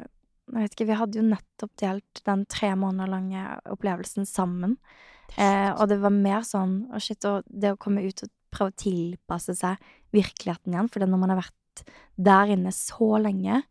Jeg 0.52 0.66
vet 0.66 0.76
ikke, 0.76 0.88
vi 0.90 1.00
hadde 1.00 1.20
jo 1.22 1.24
nettopp 1.30 1.72
delt 1.80 2.22
den 2.28 2.46
tre 2.52 2.74
måneder 2.76 3.08
lange 3.12 3.44
opplevelsen 3.72 4.26
sammen. 4.28 4.78
Eh, 5.38 5.72
og 5.72 5.88
det 5.88 6.02
var 6.04 6.12
mer 6.12 6.42
sånn 6.44 6.90
oh 6.92 7.00
shit, 7.00 7.24
og 7.26 7.44
det 7.48 7.72
å 7.74 7.80
komme 7.80 8.04
ut 8.04 8.24
og 8.26 8.32
prøve 8.52 8.74
å 8.74 8.80
tilpasse 8.82 9.56
seg 9.56 9.80
virkeligheten 10.12 10.74
igjen. 10.76 10.90
For 10.92 11.00
det 11.00 11.08
når 11.12 11.22
man 11.24 11.32
har 11.32 11.40
vært 11.46 11.86
der 12.20 12.52
inne 12.52 12.74
så 12.76 13.14
lenge 13.24 13.62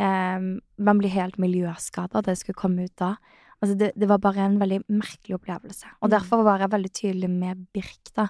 eh, 0.00 0.40
Man 0.80 0.98
blir 0.98 1.12
helt 1.12 1.36
miljøskada, 1.38 2.22
det 2.24 2.38
skulle 2.40 2.56
komme 2.56 2.86
ut 2.88 2.96
da. 2.96 3.14
Altså 3.62 3.76
det, 3.78 3.92
det 3.96 4.08
var 4.10 4.18
bare 4.20 4.42
en 4.44 4.56
veldig 4.60 4.80
merkelig 4.88 5.36
opplevelse. 5.38 5.86
Og 6.02 6.08
Mm. 6.08 6.14
derfor 6.16 6.42
var 6.44 6.58
jeg 6.60 6.70
veldig 6.72 6.92
tydelig 6.92 7.30
med 7.30 7.66
Birk 7.72 8.10
da, 8.16 8.26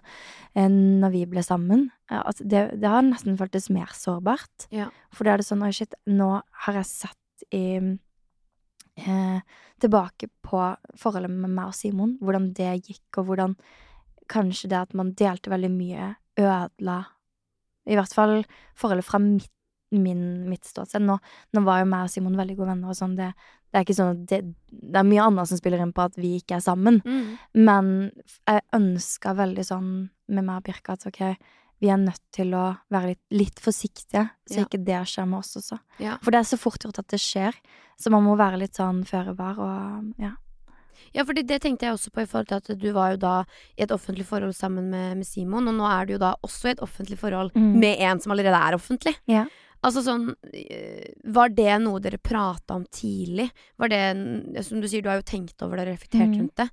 eh, 0.55 0.69
når 0.69 1.11
vi 1.15 1.23
ble 1.27 1.43
sammen. 1.43 1.89
Altså 2.11 2.45
det, 2.47 2.81
det 2.83 2.91
har 2.91 3.03
nesten 3.03 3.39
føltes 3.39 3.71
mer 3.71 3.87
sårbart. 3.95 4.67
Ja. 4.71 4.91
For 5.15 5.25
da 5.25 5.33
er 5.35 5.37
det 5.43 5.47
sånn 5.47 5.63
Oi, 5.65 5.71
shit, 5.73 5.95
nå 6.07 6.43
har 6.67 6.75
jeg 6.75 6.87
sett 6.91 7.19
i 7.51 7.65
eh, 8.97 9.39
Tilbake 9.81 10.29
på 10.45 10.61
forholdet 10.97 11.33
med 11.33 11.51
meg 11.51 11.73
og 11.73 11.77
Simon. 11.77 12.15
Hvordan 12.23 12.53
det 12.57 12.71
gikk, 12.87 13.19
og 13.19 13.27
hvordan 13.29 13.57
kanskje 14.31 14.71
det 14.73 14.79
at 14.79 14.95
man 14.97 15.13
delte 15.19 15.53
veldig 15.53 15.73
mye, 15.73 16.15
ødela 16.41 17.03
I 17.85 17.99
hvert 17.99 18.15
fall 18.17 18.39
forholdet 18.79 19.05
fra 19.05 19.21
mitt, 19.21 19.51
min, 19.93 20.49
mitt 20.49 20.65
ståsted. 20.65 21.05
Nå, 21.05 21.19
nå 21.53 21.65
var 21.67 21.83
jo 21.83 21.91
meg 21.91 22.07
og 22.07 22.15
Simon 22.15 22.39
veldig 22.39 22.57
gode 22.57 22.71
venner, 22.71 22.95
og 22.95 22.97
sånn. 22.99 23.19
Det, 23.19 23.29
det 23.71 23.81
er 23.81 23.85
ikke 23.85 23.99
sånn 23.99 24.15
at 24.15 24.23
det, 24.31 24.39
det 24.71 25.01
er 25.03 25.11
mye 25.11 25.27
annet 25.27 25.51
som 25.51 25.61
spiller 25.61 25.83
inn 25.85 25.93
på 25.95 26.07
at 26.07 26.17
vi 26.19 26.37
ikke 26.39 26.57
er 26.57 26.65
sammen. 26.65 27.03
Mm. 27.05 27.35
Men 27.67 27.93
jeg 28.47 28.65
ønska 28.79 29.35
veldig 29.37 29.67
sånn 29.69 29.93
med 30.31 30.47
meg 30.47 30.63
og 30.63 30.67
Birka 30.71 30.97
at 30.97 31.07
ok, 31.11 31.23
vi 31.85 31.91
er 31.93 31.99
nødt 32.01 32.23
til 32.33 32.55
å 32.57 32.63
være 32.95 33.11
litt, 33.13 33.21
litt 33.37 33.61
forsiktige, 33.61 34.25
så 34.49 34.63
Ja. 34.63 34.65
ikke 34.65 34.81
det 34.85 35.03
skjer 35.11 35.29
med 35.29 35.39
oss 35.43 35.53
også. 35.61 35.79
Ja. 36.01 36.17
For 36.25 36.31
det 36.33 36.41
er 36.41 36.49
så 36.49 36.59
fort 36.59 36.81
gjort 36.87 36.99
at 37.03 37.09
det 37.13 37.21
skjer, 37.21 37.53
så 38.01 38.11
man 38.15 38.25
må 38.25 38.39
være 38.41 38.59
litt 38.63 38.79
sånn 38.81 39.05
føre 39.05 39.37
var 39.37 39.61
og 39.61 40.15
ja. 40.19 40.33
Ja, 41.15 41.23
for 41.27 41.35
det 41.35 41.47
tenkte 41.63 41.85
jeg 41.87 41.95
også 41.95 42.11
på 42.11 42.23
i 42.23 42.27
forhold 42.27 42.49
til 42.49 42.57
at 42.57 42.79
du 42.81 42.89
var 42.95 43.13
jo 43.13 43.19
da 43.23 43.35
i 43.79 43.83
et 43.85 43.91
offentlig 43.95 44.25
forhold 44.27 44.55
sammen 44.57 44.89
med, 44.91 45.17
med 45.21 45.27
Simon, 45.27 45.69
og 45.69 45.75
nå 45.77 45.85
er 45.87 46.07
du 46.09 46.13
jo 46.15 46.19
da 46.23 46.33
også 46.43 46.71
i 46.71 46.75
et 46.75 46.81
offentlig 46.83 47.19
forhold 47.21 47.53
Mm. 47.55 47.77
med 47.79 48.01
en 48.01 48.21
som 48.21 48.33
allerede 48.33 48.57
er 48.57 48.75
offentlig. 48.79 49.15
Ja. 49.29 49.45
Altså 49.85 50.01
sånn 50.03 50.35
Var 51.25 51.49
det 51.55 51.75
noe 51.83 52.01
dere 52.01 52.19
prata 52.19 52.75
om 52.75 52.87
tidlig? 52.87 53.51
Var 53.79 53.89
det 53.89 54.65
Som 54.65 54.81
du 54.81 54.89
sier, 54.89 55.03
du 55.03 55.11
har 55.11 55.21
jo 55.21 55.27
tenkt 55.29 55.61
over 55.63 55.77
det 55.77 55.87
og 55.89 55.93
reflektert 55.99 56.31
Mm. 56.33 56.39
rundt 56.41 56.55
det. 56.57 56.71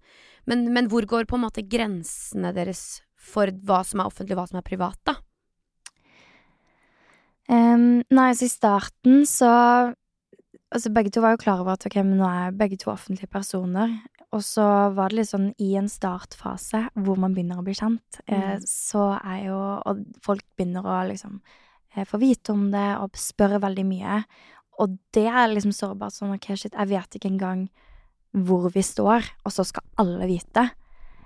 Men, 0.47 0.73
men 0.73 0.87
hvor 0.89 1.05
går 1.05 1.25
på 1.27 1.35
en 1.37 1.43
måte 1.45 1.67
grensene 1.67 2.53
deres 2.55 3.01
for 3.21 3.51
hva 3.67 3.81
som 3.87 4.01
er 4.01 4.09
offentlig, 4.09 4.37
hva 4.39 4.47
som 4.49 4.57
er 4.61 4.65
privat, 4.65 4.97
da? 5.07 5.15
Um, 7.51 8.01
nei, 8.13 8.29
så 8.37 8.47
i 8.47 8.51
starten 8.51 9.25
så 9.29 9.51
Altså, 10.71 10.87
begge 10.95 11.11
to 11.11 11.19
var 11.19 11.33
jo 11.33 11.39
klar 11.41 11.59
over 11.59 11.73
at 11.75 11.83
ok, 11.83 11.97
men 11.99 12.13
nå 12.15 12.23
er 12.23 12.53
begge 12.55 12.77
to 12.79 12.87
offentlige 12.93 13.27
personer. 13.27 13.91
Og 14.31 14.39
så 14.39 14.63
var 14.95 15.11
det 15.11 15.17
litt 15.17 15.27
sånn 15.27 15.49
i 15.59 15.73
en 15.75 15.89
startfase 15.91 16.85
hvor 16.95 17.17
man 17.19 17.33
begynner 17.35 17.59
å 17.59 17.65
bli 17.65 17.73
kjent, 17.75 18.21
eh, 18.25 18.53
Mm. 18.55 18.63
så 18.63 19.19
er 19.19 19.47
jo 19.49 19.57
Og 19.85 20.05
folk 20.23 20.45
begynner 20.55 20.87
å 20.87 21.09
liksom 21.09 21.41
eh, 21.97 22.05
få 22.05 22.21
vite 22.21 22.53
om 22.53 22.71
det 22.71 22.97
og 23.01 23.11
spørre 23.19 23.59
veldig 23.59 23.83
mye. 23.85 24.23
Og 24.79 24.97
det 25.11 25.27
er 25.27 25.51
liksom 25.51 25.73
sårbart 25.75 26.13
sånn 26.15 26.35
ok, 26.35 26.55
shit, 26.55 26.71
jeg 26.71 26.87
vet 26.87 27.19
ikke 27.19 27.31
engang 27.33 27.69
hvor 28.33 28.71
vi 28.71 28.79
står, 28.79 29.27
og 29.43 29.51
så 29.51 29.65
skal 29.65 29.83
alle 29.97 30.25
vite. 30.25 30.71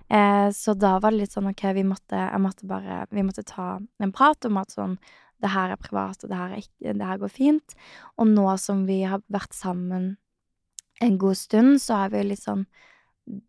Eh, 0.10 0.50
så 0.54 0.76
da 0.78 0.96
var 1.02 1.14
det 1.14 1.24
litt 1.24 1.34
sånn 1.34 1.50
ok, 1.50 1.64
vi 1.74 1.86
måtte, 1.88 2.18
jeg 2.20 2.42
måtte 2.44 2.68
bare 2.70 3.06
Vi 3.10 3.24
måtte 3.26 3.42
ta 3.48 3.80
en 3.82 4.12
prat 4.14 4.46
om 4.46 4.60
at 4.62 4.76
sånn 4.76 5.00
det 5.44 5.52
her 5.52 5.74
er 5.74 5.80
privat, 5.82 6.24
og 6.24 6.32
det 6.32 6.38
her, 6.40 6.54
er 6.56 6.62
ikke, 6.64 6.94
det 6.96 7.08
her 7.10 7.18
går 7.20 7.32
fint. 7.34 7.74
Og 8.18 8.30
nå 8.30 8.46
som 8.62 8.86
vi 8.88 9.02
har 9.04 9.24
vært 9.28 9.54
sammen 9.54 10.14
en 11.04 11.18
god 11.20 11.36
stund 11.36 11.82
så 11.84 12.06
har 12.06 12.14
vi 12.14 12.22
litt 12.24 12.40
sånn 12.40 12.64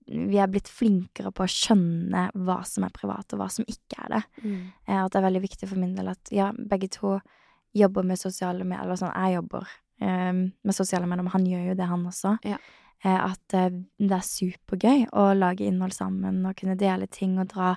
Vi 0.08 0.38
er 0.40 0.48
blitt 0.50 0.70
flinkere 0.72 1.30
på 1.36 1.44
å 1.44 1.52
skjønne 1.52 2.30
hva 2.46 2.62
som 2.64 2.86
er 2.86 2.94
privat, 2.96 3.28
og 3.34 3.42
hva 3.42 3.48
som 3.52 3.66
ikke 3.68 3.98
er 4.06 4.14
det. 4.14 4.22
Mm. 4.40 4.60
Eh, 4.88 5.00
At 5.02 5.12
det 5.12 5.20
er 5.20 5.26
veldig 5.28 5.42
viktig 5.44 5.68
for 5.68 5.80
min 5.82 5.94
del 5.98 6.08
at 6.08 6.32
ja, 6.32 6.48
begge 6.56 6.88
to 6.96 7.18
jobber 7.76 8.06
med 8.08 8.16
sosiale 8.16 8.64
medier, 8.64 8.86
eller 8.86 8.96
sånn, 8.96 9.12
jeg 9.12 9.36
jobber 9.36 9.68
eh, 10.00 10.32
med 10.32 10.74
sosiale 10.74 11.04
medier, 11.04 11.26
men 11.26 11.34
han 11.34 11.44
gjør 11.50 11.66
jo 11.68 11.76
det, 11.76 11.90
han 11.92 12.06
også. 12.08 12.32
Ja. 12.48 12.56
Eh, 13.04 13.20
at 13.20 13.54
eh, 13.54 13.70
det 14.00 14.16
er 14.16 14.26
supergøy 14.26 15.06
å 15.12 15.28
lage 15.36 15.66
innhold 15.66 15.94
sammen 15.96 16.44
og 16.48 16.56
kunne 16.58 16.78
dele 16.80 17.08
ting 17.12 17.36
og 17.42 17.50
dra 17.52 17.74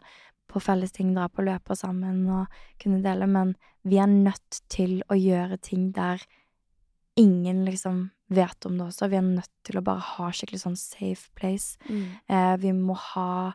på 0.49 0.61
felles 0.63 0.93
ting, 0.95 1.11
dra 1.13 1.27
på 1.29 1.45
løper 1.45 1.77
sammen 1.77 2.23
og 2.33 2.61
kunne 2.81 3.03
dele, 3.03 3.27
men 3.29 3.53
vi 3.85 3.99
er 4.01 4.09
nødt 4.09 4.63
til 4.71 4.99
å 5.11 5.17
gjøre 5.17 5.59
ting 5.61 5.91
der 5.93 6.23
ingen 7.19 7.65
liksom 7.67 8.07
vet 8.33 8.65
om 8.65 8.77
det 8.77 8.87
også. 8.87 9.09
Vi 9.11 9.19
er 9.19 9.25
nødt 9.25 9.51
til 9.67 9.79
å 9.79 9.85
bare 9.85 10.05
ha 10.15 10.29
skikkelig 10.33 10.61
sånn 10.63 10.79
safe 10.79 11.29
place. 11.37 11.77
Mm. 11.89 12.05
Eh, 12.29 12.55
vi 12.63 12.73
må 12.77 12.95
ha 13.11 13.53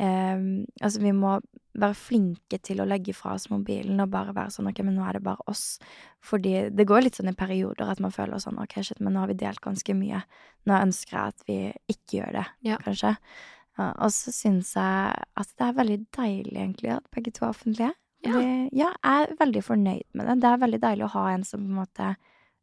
Altså, 0.00 1.00
vi 1.02 1.12
må 1.12 1.34
være 1.80 1.94
flinke 1.96 2.58
til 2.64 2.80
å 2.82 2.86
legge 2.88 3.12
fra 3.14 3.34
oss 3.36 3.48
mobilen 3.52 4.00
og 4.02 4.10
bare 4.10 4.32
være 4.36 4.50
sånn 4.54 4.68
ok, 4.70 4.80
men 4.86 4.96
nå 4.96 5.04
er 5.06 5.18
det 5.18 5.22
bare 5.26 5.44
oss. 5.50 5.78
Fordi 6.24 6.70
det 6.74 6.86
går 6.88 7.04
litt 7.04 7.18
sånn 7.20 7.30
i 7.30 7.36
perioder 7.36 7.90
at 7.92 8.00
man 8.00 8.10
føler 8.14 8.40
sånn 8.42 8.58
ok, 8.62 8.78
shit, 8.82 9.00
men 9.00 9.14
nå 9.14 9.20
har 9.22 9.30
vi 9.30 9.36
delt 9.42 9.60
ganske 9.64 9.94
mye. 9.96 10.22
Nå 10.66 10.76
ønsker 10.80 11.16
jeg 11.18 11.34
at 11.34 11.44
vi 11.46 11.58
ikke 11.94 12.18
gjør 12.20 12.32
det, 12.40 12.46
Ja. 12.70 12.76
kanskje. 12.82 13.14
Og 13.80 14.10
så 14.12 14.32
syns 14.34 14.74
jeg 14.76 15.24
at 15.36 15.52
det 15.56 15.66
er 15.68 15.72
veldig 15.78 15.98
deilig, 16.16 16.56
egentlig, 16.56 16.90
at 16.96 17.06
begge 17.14 17.32
to 17.32 17.44
er 17.46 17.50
offentlige. 17.54 17.92
Ja. 18.26 18.32
Det, 18.36 18.50
ja, 18.76 18.90
jeg 19.04 19.28
er 19.30 19.36
veldig 19.40 19.62
fornøyd 19.64 20.02
med 20.14 20.26
det. 20.28 20.40
Det 20.42 20.48
er 20.50 20.58
veldig 20.64 20.80
deilig 20.82 21.04
å 21.06 21.12
ha 21.14 21.26
en 21.32 21.44
som 21.44 21.60
på 21.60 21.70
en 21.70 21.78
måte 21.78 22.16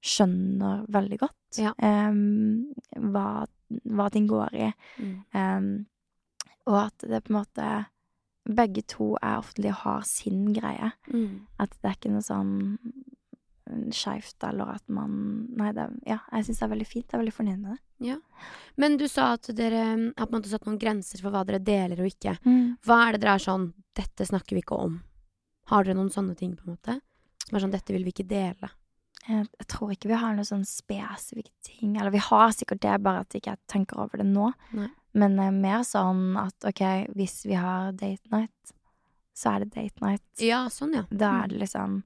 skjønner 0.06 0.84
veldig 0.94 1.18
godt 1.20 1.58
Ja. 1.58 1.72
um, 1.82 2.74
hva, 3.12 3.46
hva 3.90 4.10
ting 4.14 4.28
går 4.30 4.54
i. 4.54 4.68
Mm. 5.02 5.16
Em, 5.34 5.70
og 6.68 6.82
at 6.86 7.06
det 7.08 7.24
på 7.26 7.34
en 7.34 7.40
måte 7.42 7.70
Begge 8.48 8.80
to 8.88 9.10
er 9.20 9.42
offentlige 9.42 9.74
og 9.74 9.82
har 9.82 10.04
sin 10.08 10.54
greie. 10.56 10.94
Mm. 11.12 11.48
At 11.60 11.74
det 11.82 11.90
er 11.90 11.96
ikke 11.98 12.12
noe 12.14 12.24
sånn 12.24 12.54
skeivt, 13.92 14.38
eller 14.48 14.78
at 14.78 14.86
man 14.88 15.18
Nei, 15.58 15.74
det, 15.76 15.88
ja, 16.08 16.22
jeg 16.32 16.48
syns 16.48 16.62
det 16.62 16.66
er 16.68 16.72
veldig 16.72 16.88
fint. 16.88 17.08
Jeg 17.10 17.18
er 17.18 17.24
veldig 17.24 17.36
fornøyd 17.36 17.60
med 17.60 17.74
det. 17.74 17.82
Men 18.80 18.98
du 19.02 19.08
sa 19.12 19.34
at 19.36 19.50
dere 19.58 19.84
mm, 19.98 20.08
en 20.16 20.32
måte 20.32 20.52
satt 20.52 20.68
noen 20.68 20.80
grenser 20.80 21.22
for 21.24 21.34
hva 21.34 21.44
dere 21.48 21.60
deler 21.60 22.04
og 22.04 22.12
ikke. 22.12 22.38
Mm. 22.46 22.78
Hva 22.86 23.02
er 23.04 23.18
det 23.18 23.24
dere 23.26 23.38
er 23.38 23.46
sånn 23.48 23.72
Dette 23.98 24.28
snakker 24.30 24.54
vi 24.54 24.62
ikke 24.62 24.78
om. 24.78 25.00
Har 25.72 25.84
dere 25.84 25.98
noen 25.98 26.12
sånne 26.14 26.36
ting, 26.38 26.52
på 26.54 26.68
en 26.68 26.76
måte? 26.76 27.00
Som 27.48 27.58
er 27.58 27.64
sånn 27.64 27.74
Dette 27.74 27.96
vil 27.96 28.06
vi 28.06 28.14
ikke 28.14 28.28
dele. 28.30 28.70
Jeg, 29.26 29.48
jeg 29.58 29.68
tror 29.74 29.92
ikke 29.92 30.12
vi 30.12 30.20
har 30.22 30.36
noen 30.38 30.48
sånn 30.48 30.68
spesifikke 30.68 31.52
ting. 31.66 31.98
Eller 31.98 32.14
vi 32.14 32.22
har 32.22 32.54
sikkert 32.56 32.84
det, 32.86 32.94
bare 33.04 33.26
at 33.26 33.36
ikke 33.36 33.58
tenker 33.68 34.00
over 34.04 34.22
det 34.22 34.30
nå. 34.30 34.52
Nei. 34.78 34.92
Men 35.18 35.40
eh, 35.42 35.52
mer 35.56 35.84
sånn 35.88 36.38
at 36.40 36.70
ok, 36.70 36.84
hvis 37.18 37.42
vi 37.48 37.58
har 37.58 37.92
date 37.98 38.32
night, 38.34 38.74
så 39.38 39.56
er 39.56 39.66
det 39.66 39.74
date 39.76 40.06
night. 40.06 40.26
Ja, 40.42 40.66
sånn, 40.74 40.96
ja. 40.98 41.04
Da 41.10 41.44
er 41.44 41.52
det 41.54 41.62
liksom 41.66 42.02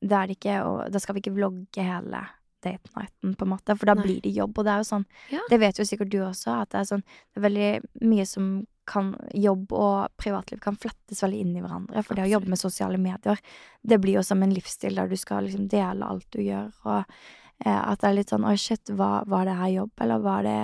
Da 0.00 0.22
er 0.22 0.30
det 0.30 0.38
ikke 0.38 0.58
og 0.64 0.92
Da 0.92 1.00
skal 1.00 1.16
vi 1.16 1.22
ikke 1.24 1.36
vlogge 1.36 1.84
hele 1.84 2.26
date 2.60 2.92
nighten, 2.96 3.32
på 3.36 3.46
en 3.46 3.52
måte, 3.54 3.76
for 3.76 3.88
da 3.88 3.94
Nei. 3.96 4.04
blir 4.04 4.18
det 4.20 4.34
jobb. 4.36 4.58
Og 4.58 4.66
det 4.66 4.72
er 4.72 4.82
jo 4.82 4.88
sånn 4.90 5.06
Ja. 5.32 5.40
Det 5.48 5.60
vet 5.60 5.80
jo 5.80 5.86
sikkert 5.88 6.12
du 6.12 6.18
også, 6.20 6.60
at 6.60 6.70
det 6.70 6.80
er 6.80 6.90
sånn 6.90 7.04
Det 7.04 7.40
er 7.40 7.48
veldig 7.48 7.70
mye 8.08 8.26
som 8.28 8.50
kan 8.90 9.12
Jobb 9.34 9.72
og 9.76 10.08
privatliv 10.18 10.60
kan 10.60 10.76
flettes 10.76 11.22
veldig 11.22 11.40
inn 11.44 11.56
i 11.56 11.60
hverandre. 11.62 12.02
For 12.02 12.18
det 12.18 12.24
å 12.26 12.32
jobbe 12.32 12.50
med 12.50 12.58
sosiale 12.58 12.98
medier, 12.98 13.38
det 13.86 14.00
blir 14.02 14.18
jo 14.18 14.24
som 14.26 14.42
en 14.42 14.54
livsstil 14.54 14.98
der 14.98 15.06
du 15.08 15.16
skal 15.20 15.46
liksom 15.46 15.68
dele 15.70 16.08
alt 16.08 16.26
du 16.34 16.40
gjør, 16.42 16.72
og 16.84 17.04
at 17.66 18.00
det 18.00 18.08
er 18.08 18.14
litt 18.16 18.30
sånn 18.32 18.44
Oi, 18.48 18.54
shit, 18.56 18.88
var, 18.96 19.24
var 19.28 19.44
det 19.44 19.54
her 19.58 19.68
jobb, 19.68 19.90
eller 20.00 20.18
var 20.24 20.42
det 20.46 20.54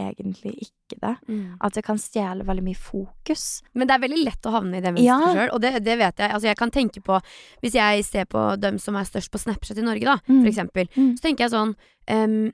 egentlig 0.00 0.54
ikke 0.68 0.96
det? 1.02 1.14
Mm. 1.28 1.56
At 1.60 1.74
det 1.76 1.82
kan 1.84 1.98
stjele 2.00 2.46
veldig 2.48 2.64
mye 2.64 2.78
fokus. 2.80 3.62
Men 3.74 3.86
det 3.90 3.94
er 3.96 4.04
veldig 4.06 4.22
lett 4.24 4.48
å 4.48 4.54
havne 4.54 4.78
i 4.78 4.80
det 4.80 4.94
Ja. 5.04 5.18
mønsteret 5.18 5.36
sjøl, 5.36 5.52
og 5.54 5.60
det, 5.60 5.72
det 5.84 5.98
vet 6.00 6.16
jeg. 6.24 6.30
Altså, 6.32 6.48
jeg 6.48 6.56
kan 6.56 6.70
tenke 6.70 7.02
på 7.04 7.20
Hvis 7.62 7.74
jeg 7.76 8.04
ser 8.04 8.24
på 8.24 8.46
dem 8.60 8.78
som 8.78 8.96
er 8.96 9.04
størst 9.04 9.30
på 9.30 9.38
Snapchat 9.42 9.78
i 9.78 9.82
Norge, 9.84 10.04
da, 10.04 10.16
Mm. 10.28 10.40
for 10.42 10.48
eksempel, 10.50 10.88
Mm. 10.96 11.12
så 11.16 11.20
tenker 11.28 11.44
jeg 11.44 11.50
sånn 11.52 11.74
um, 12.10 12.52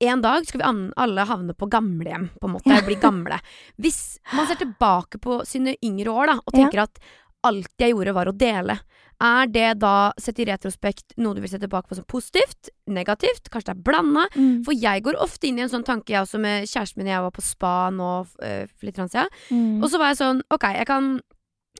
en 0.00 0.20
dag 0.20 0.44
skal 0.44 0.60
vi 0.60 0.90
alle 0.96 1.24
havne 1.24 1.54
på 1.56 1.68
gamlehjem, 1.72 2.28
på 2.40 2.44
en 2.48 2.52
måte. 2.52 2.84
Bli 2.84 2.96
gamle. 3.00 3.38
Hvis 3.80 4.18
man 4.34 4.46
ser 4.46 4.56
tilbake 4.56 5.18
på 5.18 5.38
sine 5.46 5.76
yngre 5.82 6.08
år 6.12 6.26
da, 6.26 6.32
og 6.36 6.52
Ja. 6.52 6.64
tenker 6.64 6.82
at 6.82 6.98
alt 7.44 7.68
jeg 7.78 7.92
gjorde 7.94 8.12
var 8.12 8.26
å 8.26 8.36
dele, 8.36 8.78
er 9.22 9.46
det 9.48 9.78
da, 9.80 10.12
sett 10.20 10.38
i 10.38 10.44
retrospekt, 10.44 11.14
noe 11.16 11.34
du 11.34 11.40
vil 11.40 11.48
se 11.50 11.58
tilbake 11.58 11.88
på 11.88 11.94
som 11.96 12.04
positivt? 12.04 12.68
Negativt? 12.88 13.48
Kanskje 13.50 13.72
det 13.72 13.78
er 13.78 13.82
blanda? 13.86 14.26
Mm. 14.36 14.64
For 14.66 14.72
jeg 14.76 15.02
går 15.06 15.16
ofte 15.22 15.48
inn 15.48 15.58
i 15.58 15.62
en 15.62 15.72
sånn 15.72 15.84
tanke, 15.86 16.12
jeg 16.12 16.22
også 16.22 16.38
med 16.42 16.66
kjæresten 16.68 16.98
min, 17.00 17.06
jeg 17.12 17.22
var 17.24 17.30
på 17.32 17.42
spa 17.42 17.88
nå 17.90 18.10
øh, 18.42 18.66
for 18.68 18.84
litt 18.86 18.96
siden. 18.96 19.28
Mm. 19.50 19.82
Og 19.82 19.88
så 19.90 19.98
var 19.98 20.12
jeg 20.12 20.20
sånn, 20.20 20.42
ok, 20.52 20.68
jeg 20.76 20.86
kan 20.86 21.16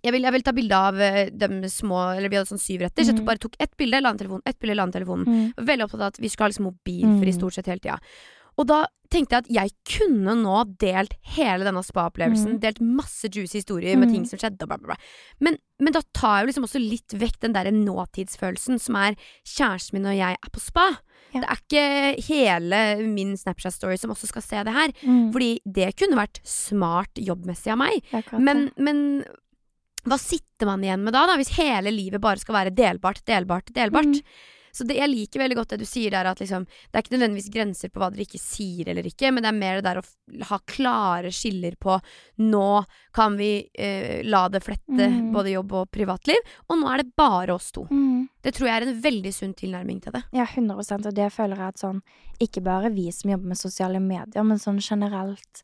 jeg 0.05 0.13
vil, 0.13 0.23
jeg 0.29 0.33
vil 0.37 0.43
ta 0.45 0.53
bilde 0.53 0.77
av 0.77 0.95
de 1.33 1.69
små 1.73 1.97
Eller 2.15 2.29
vi 2.29 2.37
hadde 2.37 2.51
sånn 2.51 2.61
syv 2.61 2.83
retter, 2.85 3.03
så 3.03 3.11
jeg 3.11 3.17
tok, 3.17 3.23
Mhm. 3.25 3.27
bare 3.31 3.39
tok 3.43 3.55
ett 3.59 3.77
bilde, 3.81 4.01
la 4.03 4.13
den 4.13 4.19
telefonen, 4.21 4.43
ett 4.47 4.59
bilde, 4.61 4.75
la 4.77 4.85
den 4.87 4.93
telefonen. 4.93 5.25
Mm. 5.27 5.53
Veldig 5.67 5.85
opptatt 5.87 6.01
av 6.01 6.07
at 6.13 6.19
vi 6.21 6.29
skulle 6.29 6.45
ha 6.47 6.51
liksom 6.53 6.67
mobilfri 6.69 7.33
Mm. 7.33 7.35
stort 7.35 7.55
sett 7.55 7.67
hele 7.67 7.81
tida. 7.81 7.99
Og 8.57 8.67
da 8.71 8.85
tenkte 9.13 9.37
jeg 9.37 9.45
at 9.45 9.51
jeg 9.55 9.73
kunne 9.99 10.33
nå 10.41 10.57
delt 10.83 11.13
hele 11.37 11.63
denne 11.67 11.83
spa-opplevelsen. 11.87 12.57
Mm. 12.57 12.61
Delt 12.65 12.81
masse 12.83 13.29
juicy 13.31 13.61
historier 13.61 13.97
med 14.01 14.09
Mm. 14.09 14.15
ting 14.15 14.25
som 14.27 14.41
skjedde 14.41 14.67
bla, 14.67 14.77
bla, 14.81 14.95
bla. 14.95 14.97
Men, 15.39 15.59
men 15.79 15.93
da 15.95 16.01
tar 16.13 16.39
jeg 16.39 16.43
jo 16.43 16.49
liksom 16.51 16.67
også 16.67 16.83
litt 16.83 17.15
vekk 17.15 17.39
den 17.45 17.55
derre 17.55 17.71
nåtidsfølelsen 17.71 18.81
som 18.83 18.97
er 18.97 19.15
kjæresten 19.47 19.95
min 19.99 20.09
og 20.11 20.17
jeg 20.19 20.35
er 20.43 20.51
på 20.51 20.61
spa. 20.65 20.89
Ja. 21.35 21.43
Det 21.43 21.47
er 21.47 21.61
ikke 21.63 22.27
hele 22.27 22.81
min 23.07 23.37
Snapchat-story 23.37 23.99
som 24.01 24.11
også 24.11 24.27
skal 24.33 24.43
se 24.43 24.65
det 24.67 24.75
her. 24.75 24.93
Mm. 25.05 25.31
Fordi 25.37 25.53
det 25.65 25.93
kunne 26.01 26.19
vært 26.19 26.41
smart 26.47 27.15
jobbmessig 27.21 27.73
av 27.77 27.79
meg. 27.79 28.03
Men, 28.41 28.71
men 28.79 29.25
hva 30.07 30.19
sitter 30.23 30.67
man 30.69 30.83
igjen 30.87 31.03
med 31.05 31.13
da, 31.15 31.27
da, 31.27 31.37
hvis 31.39 31.55
hele 31.59 31.91
livet 31.95 32.23
bare 32.23 32.39
skal 32.43 32.55
være 32.55 32.75
delbart, 32.75 33.23
delbart, 33.27 33.71
delbart? 33.75 34.19
Mm. 34.19 34.23
Så 34.77 34.85
det, 34.87 34.99
jeg 35.01 35.09
liker 35.09 35.41
veldig 35.41 35.57
godt 35.57 35.71
det 35.73 35.79
du 35.81 35.87
sier 35.89 36.13
der, 36.13 36.29
at 36.29 36.41
liksom, 36.43 36.67
det 36.69 36.99
er 37.01 37.03
ikke 37.07 37.15
nødvendigvis 37.17 37.49
grenser 37.55 37.89
på 37.95 38.03
hva 38.03 38.11
dere 38.13 38.27
ikke 38.27 38.41
sier 38.43 38.91
eller 38.93 39.09
ikke, 39.09 39.31
men 39.33 39.43
det 39.47 39.49
er 39.53 39.57
mer 39.59 39.79
det 39.81 39.87
der 39.89 40.01
å 40.03 40.05
ha 40.51 40.59
klare 40.69 41.33
skiller 41.33 41.79
på 41.81 41.97
nå 42.45 42.85
kan 43.17 43.39
vi 43.41 43.51
eh, 43.73 44.21
la 44.29 44.47
det 44.53 44.61
flette 44.67 45.07
Mm. 45.07 45.33
både 45.33 45.51
jobb 45.55 45.73
og 45.73 45.91
privatliv, 45.91 46.37
og 46.69 46.79
nå 46.81 46.89
er 46.93 47.03
det 47.03 47.15
bare 47.17 47.55
oss 47.55 47.71
to. 47.73 47.87
Mm. 47.91 48.29
Det 48.43 48.53
tror 48.55 48.69
jeg 48.69 48.77
er 48.83 48.87
en 48.89 49.01
veldig 49.03 49.33
sunn 49.35 49.55
tilnærming 49.55 50.01
til 50.03 50.13
det. 50.13 50.23
Ja, 50.33 50.45
100% 50.47 51.07
og 51.11 51.15
det 51.15 51.31
føler 51.33 51.57
jeg 51.57 51.69
at 51.75 51.79
sånn 51.83 52.03
Ikke 52.41 52.63
bare 52.63 52.91
vi 52.93 53.11
som 53.13 53.31
jobber 53.31 53.49
med 53.49 53.57
sosiale 53.59 54.01
medier, 54.01 54.45
men 54.45 54.59
sånn 54.61 54.79
generelt 54.85 55.63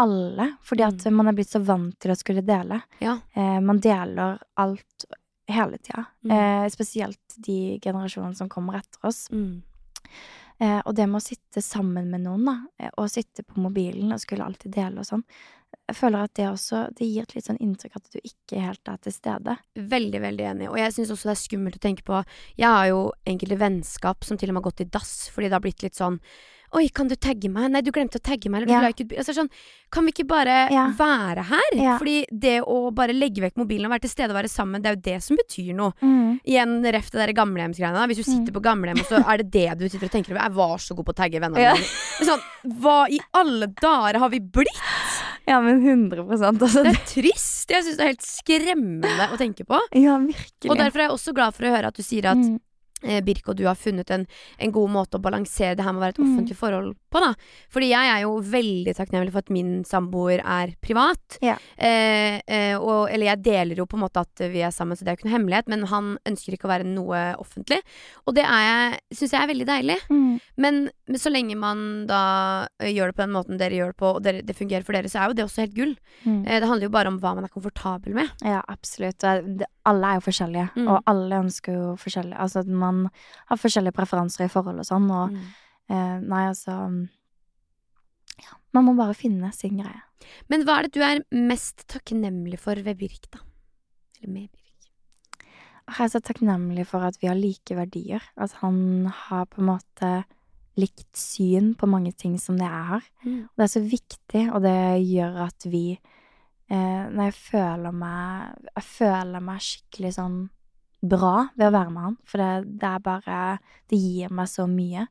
alle. 0.00 0.56
Fordi 0.64 0.82
at 0.86 1.04
Mm. 1.06 1.12
man 1.16 1.28
er 1.28 1.32
blitt 1.32 1.50
så 1.50 1.60
vant 1.64 1.98
til 2.00 2.10
å 2.12 2.16
skulle 2.16 2.42
dele. 2.44 2.82
Ja. 3.00 3.18
Eh, 3.34 3.60
man 3.60 3.78
deler 3.80 4.38
alt 4.56 5.04
hele 5.54 5.78
tida. 5.78 6.04
Mm. 6.24 6.34
Eh, 6.36 6.66
spesielt 6.72 7.36
de 7.36 7.78
generasjonene 7.82 8.38
som 8.38 8.50
kommer 8.52 8.80
etter 8.80 9.08
oss. 9.08 9.26
Eh, 10.60 10.80
og 10.84 10.92
det 10.96 11.06
med 11.08 11.20
å 11.20 11.24
sitte 11.24 11.62
sammen 11.64 12.10
med 12.12 12.26
noen, 12.26 12.44
da, 12.44 12.56
eh, 12.78 12.92
og 13.00 13.08
sitte 13.10 13.44
på 13.46 13.62
mobilen 13.64 14.12
og 14.12 14.20
skulle 14.20 14.44
alltid 14.44 14.74
dele 14.76 15.00
og 15.00 15.08
sånn, 15.08 15.24
jeg 15.90 15.96
føler 15.98 16.24
at 16.26 16.34
det 16.34 16.46
også 16.50 16.78
Det 16.94 17.06
gir 17.06 17.22
et 17.22 17.34
litt 17.36 17.46
sånn 17.46 17.58
inntrykk 17.62 17.96
at 17.98 18.08
du 18.10 18.18
ikke 18.18 18.62
helt 18.62 18.90
er 18.90 18.98
til 19.02 19.14
stede. 19.14 19.56
Veldig, 19.74 20.20
veldig 20.22 20.46
enig. 20.52 20.68
Og 20.70 20.78
jeg 20.78 20.94
syns 20.94 21.12
også 21.14 21.30
det 21.30 21.34
er 21.36 21.40
skummelt 21.44 21.78
å 21.78 21.82
tenke 21.82 22.06
på 22.06 22.22
Jeg 22.58 22.66
har 22.66 22.86
jo 22.90 23.00
enkelte 23.26 23.58
vennskap 23.60 24.26
som 24.26 24.38
til 24.38 24.50
og 24.50 24.56
med 24.56 24.62
har 24.64 24.70
gått 24.70 24.82
i 24.84 24.90
dass 24.90 25.30
fordi 25.30 25.50
det 25.50 25.58
har 25.58 25.64
blitt 25.64 25.84
litt 25.86 25.98
sånn 25.98 26.18
Oi, 26.72 26.88
kan 26.94 27.08
du 27.10 27.16
tagge 27.16 27.48
meg? 27.50 27.70
Nei, 27.72 27.80
du 27.82 27.90
glemte 27.90 28.20
å 28.20 28.22
tagge 28.22 28.46
meg. 28.48 28.62
Eller 28.62 28.66
du 28.66 28.72
Ja. 28.72 28.80
la 28.80 28.88
ikke 28.92 29.02
ut 29.02 29.08
bi-» 29.10 29.16
altså, 29.18 29.34
sånn, 29.34 29.48
Kan 29.90 30.04
vi 30.06 30.12
ikke 30.12 30.26
bare 30.28 30.70
Ja. 30.70 30.86
være 30.94 31.42
her? 31.48 31.70
Ja. 31.74 31.98
Fordi 31.98 32.24
det 32.30 32.62
å 32.62 32.94
bare 32.94 33.10
legge 33.12 33.40
vekk 33.42 33.56
mobilen 33.56 33.86
og 33.86 33.90
være 33.90 34.02
til 34.02 34.10
stede 34.10 34.30
og 34.30 34.36
være 34.38 34.48
sammen, 34.48 34.80
det 34.80 34.86
er 34.86 34.94
jo 34.94 35.00
det 35.02 35.22
som 35.24 35.36
betyr 35.36 35.74
noe. 35.74 35.92
Mm. 36.00 36.40
Igjen 36.46 36.84
ref 36.94 37.10
det 37.10 37.26
der 37.26 37.32
gamlehjemsgreiene. 37.34 38.06
Hvis 38.06 38.22
du 38.22 38.22
sitter 38.22 38.52
på 38.52 38.62
gamlehjem, 38.62 39.00
og 39.00 39.06
så 39.06 39.18
er 39.26 39.38
det 39.38 39.50
det 39.50 39.78
du 39.78 39.88
sitter 39.88 40.06
og 40.06 40.12
tenker 40.12 40.30
over. 40.30 40.42
Jeg 40.46 40.54
var 40.54 40.76
så 40.78 40.94
god 40.94 41.06
på 41.06 41.12
å 41.12 41.18
tagge 41.18 41.40
vennene 41.42 41.58
Ja. 41.58 41.74
mine. 41.74 41.84
Sånn, 42.22 42.40
hva 42.80 43.08
i 43.10 43.18
alle 43.34 43.66
dager 43.66 44.18
har 44.20 44.28
vi 44.30 44.38
blitt? 44.38 44.78
Ja, 45.48 45.60
men 45.60 45.82
100% 45.82 46.60
altså. 46.62 46.84
Det 46.84 46.94
er 46.94 47.04
trist. 47.04 47.68
Jeg 47.68 47.82
syns 47.82 47.96
det 47.96 48.04
er 48.06 48.12
helt 48.14 48.22
skremmende 48.22 49.26
å 49.34 49.36
tenke 49.36 49.66
på. 49.66 49.78
Ja, 49.98 50.18
virkelig. 50.18 50.70
Og 50.70 50.76
derfor 50.78 51.00
er 51.00 51.08
jeg 51.08 51.10
også 51.18 51.34
glad 51.34 51.54
for 51.54 51.64
å 51.66 51.74
høre 51.74 51.86
at 51.90 51.94
du 51.94 52.02
sier 52.04 52.26
at 52.30 52.36
Mm. 52.36 52.60
Eh, 53.04 53.20
Birk 53.24 53.48
og 53.48 53.56
du 53.56 53.64
har 53.66 53.74
funnet 53.78 54.10
en, 54.10 54.26
en 54.58 54.72
god 54.72 54.90
måte 54.90 55.18
å 55.18 55.22
balansere 55.22 55.76
det 55.76 55.84
her 55.84 55.92
med 55.92 56.00
å 56.02 56.04
være 56.06 56.14
et 56.16 56.20
Mm. 56.20 56.30
offentlig 56.34 56.56
forhold 56.56 56.96
på. 57.10 57.20
da 57.20 57.34
Fordi 57.72 57.88
jeg 57.90 58.10
er 58.14 58.20
jo 58.22 58.40
veldig 58.40 58.94
takknemlig 58.96 59.32
for 59.32 59.38
at 59.38 59.50
min 59.50 59.84
samboer 59.84 60.40
er 60.44 60.74
privat. 60.82 61.38
Ja. 61.42 61.56
Eh, 61.78 62.40
eh, 62.46 62.76
og, 62.78 63.08
eller 63.10 63.26
jeg 63.32 63.42
deler 63.42 63.76
jo 63.76 63.86
på 63.86 63.96
en 63.98 64.04
måte 64.04 64.20
at 64.20 64.44
vi 64.52 64.60
er 64.62 64.70
sammen, 64.70 64.96
så 64.96 65.04
det 65.04 65.08
er 65.08 65.16
jo 65.16 65.20
ikke 65.20 65.28
noe 65.30 65.36
hemmelighet. 65.38 65.68
Men 65.68 65.86
han 65.90 66.18
ønsker 66.28 66.54
ikke 66.54 66.68
å 66.68 66.74
være 66.74 66.86
noe 66.86 67.22
offentlig. 67.40 67.80
Og 68.26 68.34
det 68.36 68.44
syns 69.14 69.32
jeg 69.32 69.40
er 69.42 69.50
veldig 69.50 69.66
deilig. 69.70 69.98
Mm. 70.10 70.40
Men, 70.60 70.80
men 71.08 71.18
så 71.18 71.32
lenge 71.32 71.56
man 71.56 72.06
da 72.10 72.66
eh, 72.80 72.92
gjør 72.94 73.10
det 73.10 73.16
på 73.18 73.24
den 73.26 73.34
måten 73.34 73.58
dere 73.60 73.78
gjør 73.80 73.92
det 73.94 74.00
på, 74.02 74.12
og 74.16 74.22
det, 74.26 74.34
det 74.46 74.56
fungerer 74.58 74.84
for 74.86 74.92
dere, 74.98 75.08
så 75.10 75.22
er 75.24 75.30
jo 75.32 75.38
det 75.40 75.46
også 75.48 75.64
helt 75.64 75.76
gull. 75.78 75.94
Mm. 76.26 76.42
Eh, 76.46 76.60
det 76.60 76.68
handler 76.68 76.86
jo 76.88 76.94
bare 76.94 77.08
om 77.12 77.18
hva 77.22 77.34
man 77.38 77.46
er 77.48 77.54
komfortabel 77.54 78.14
med. 78.20 78.30
Ja, 78.44 78.60
absolutt. 78.68 79.24
Alle 79.24 80.06
er 80.12 80.20
jo 80.20 80.26
forskjellige, 80.28 80.68
Mm. 80.76 80.86
og 80.92 81.02
alle 81.10 81.38
ønsker 81.42 81.72
jo 81.74 81.86
forskjellig 81.98 82.36
Altså 82.38 82.60
at 82.62 82.68
man 82.68 82.89
har 83.50 83.60
forskjellige 83.60 83.96
preferanser 83.96 84.46
i 84.46 84.52
forhold 84.52 84.82
og 84.82 84.88
sånn, 84.88 85.08
og 85.10 85.32
Mm. 85.34 85.44
eh, 85.90 86.16
Nei, 86.20 86.44
altså 86.50 86.76
Man 88.72 88.86
må 88.86 88.94
bare 88.96 89.16
finne 89.18 89.50
sin 89.52 89.78
greie. 89.80 90.02
Men 90.48 90.62
hva 90.66 90.78
er 90.78 90.86
det 90.86 90.92
du 90.94 91.00
er 91.02 91.24
mest 91.34 91.86
takknemlig 91.90 92.58
for 92.62 92.78
ved 92.86 92.98
Birk, 93.00 93.26
da? 93.32 93.40
Eller 94.20 94.32
med 94.32 94.50
Birk? 94.52 94.90
Jeg 95.90 96.04
er 96.06 96.12
så 96.12 96.20
takknemlig 96.22 96.84
for 96.86 97.02
at 97.02 97.16
vi 97.20 97.26
har 97.26 97.34
like 97.34 97.74
verdier. 97.74 98.22
At 98.38 98.52
han 98.62 99.06
har 99.26 99.48
på 99.50 99.58
en 99.58 99.66
måte 99.72 100.10
likt 100.78 101.18
syn 101.18 101.72
på 101.74 101.88
mange 101.90 102.12
ting 102.16 102.38
som 102.38 102.56
det 102.60 102.68
jeg 102.68 102.86
har. 102.92 103.02
Mm. 103.24 103.40
Og 103.50 103.58
det 103.58 103.66
er 103.66 103.72
så 103.74 103.82
viktig, 103.90 104.44
og 104.54 104.62
det 104.62 104.76
gjør 105.08 105.40
at 105.48 105.66
vi 105.66 105.84
eh, 106.70 107.04
Når 107.10 107.24
jeg 107.24 107.34
føler 107.34 107.92
meg 107.92 108.68
Jeg 108.76 108.84
føler 108.86 109.40
meg 109.42 109.58
skikkelig 109.66 110.12
sånn 110.14 110.38
bra 111.02 111.48
ved 111.56 111.68
å 111.68 111.74
være 111.74 111.92
med 111.94 112.06
han. 112.06 112.16
For 112.28 112.42
det, 112.42 112.78
det 112.80 112.88
er 112.88 113.04
bare 113.04 113.58
Det 113.90 113.98
gir 113.98 114.32
meg 114.34 114.48
så 114.48 114.66
mye. 114.70 115.06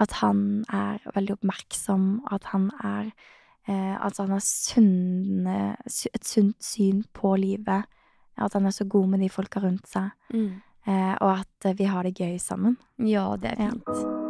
At 0.00 0.18
han 0.22 0.64
er 0.72 1.02
veldig 1.14 1.36
oppmerksom, 1.36 2.06
at 2.32 2.50
han 2.54 2.70
er 2.82 3.12
eh, 3.68 3.96
Altså, 3.98 4.24
han 4.24 4.36
har 4.38 4.46
sunne, 4.46 5.76
et 5.86 6.24
sunt 6.24 6.56
syn 6.64 7.04
på 7.12 7.36
livet. 7.36 7.84
At 8.38 8.56
han 8.56 8.66
er 8.66 8.74
så 8.74 8.88
god 8.88 9.12
med 9.12 9.20
de 9.20 9.28
folka 9.28 9.60
rundt 9.60 9.86
seg. 9.90 10.10
Mm. 10.32 10.62
Eh, 10.86 11.14
og 11.20 11.44
at 11.44 11.78
vi 11.78 11.84
har 11.84 12.02
det 12.02 12.16
gøy 12.18 12.38
sammen. 12.42 12.78
Ja, 12.98 13.36
det 13.36 13.54
er 13.58 13.70
Ja. 13.70 14.21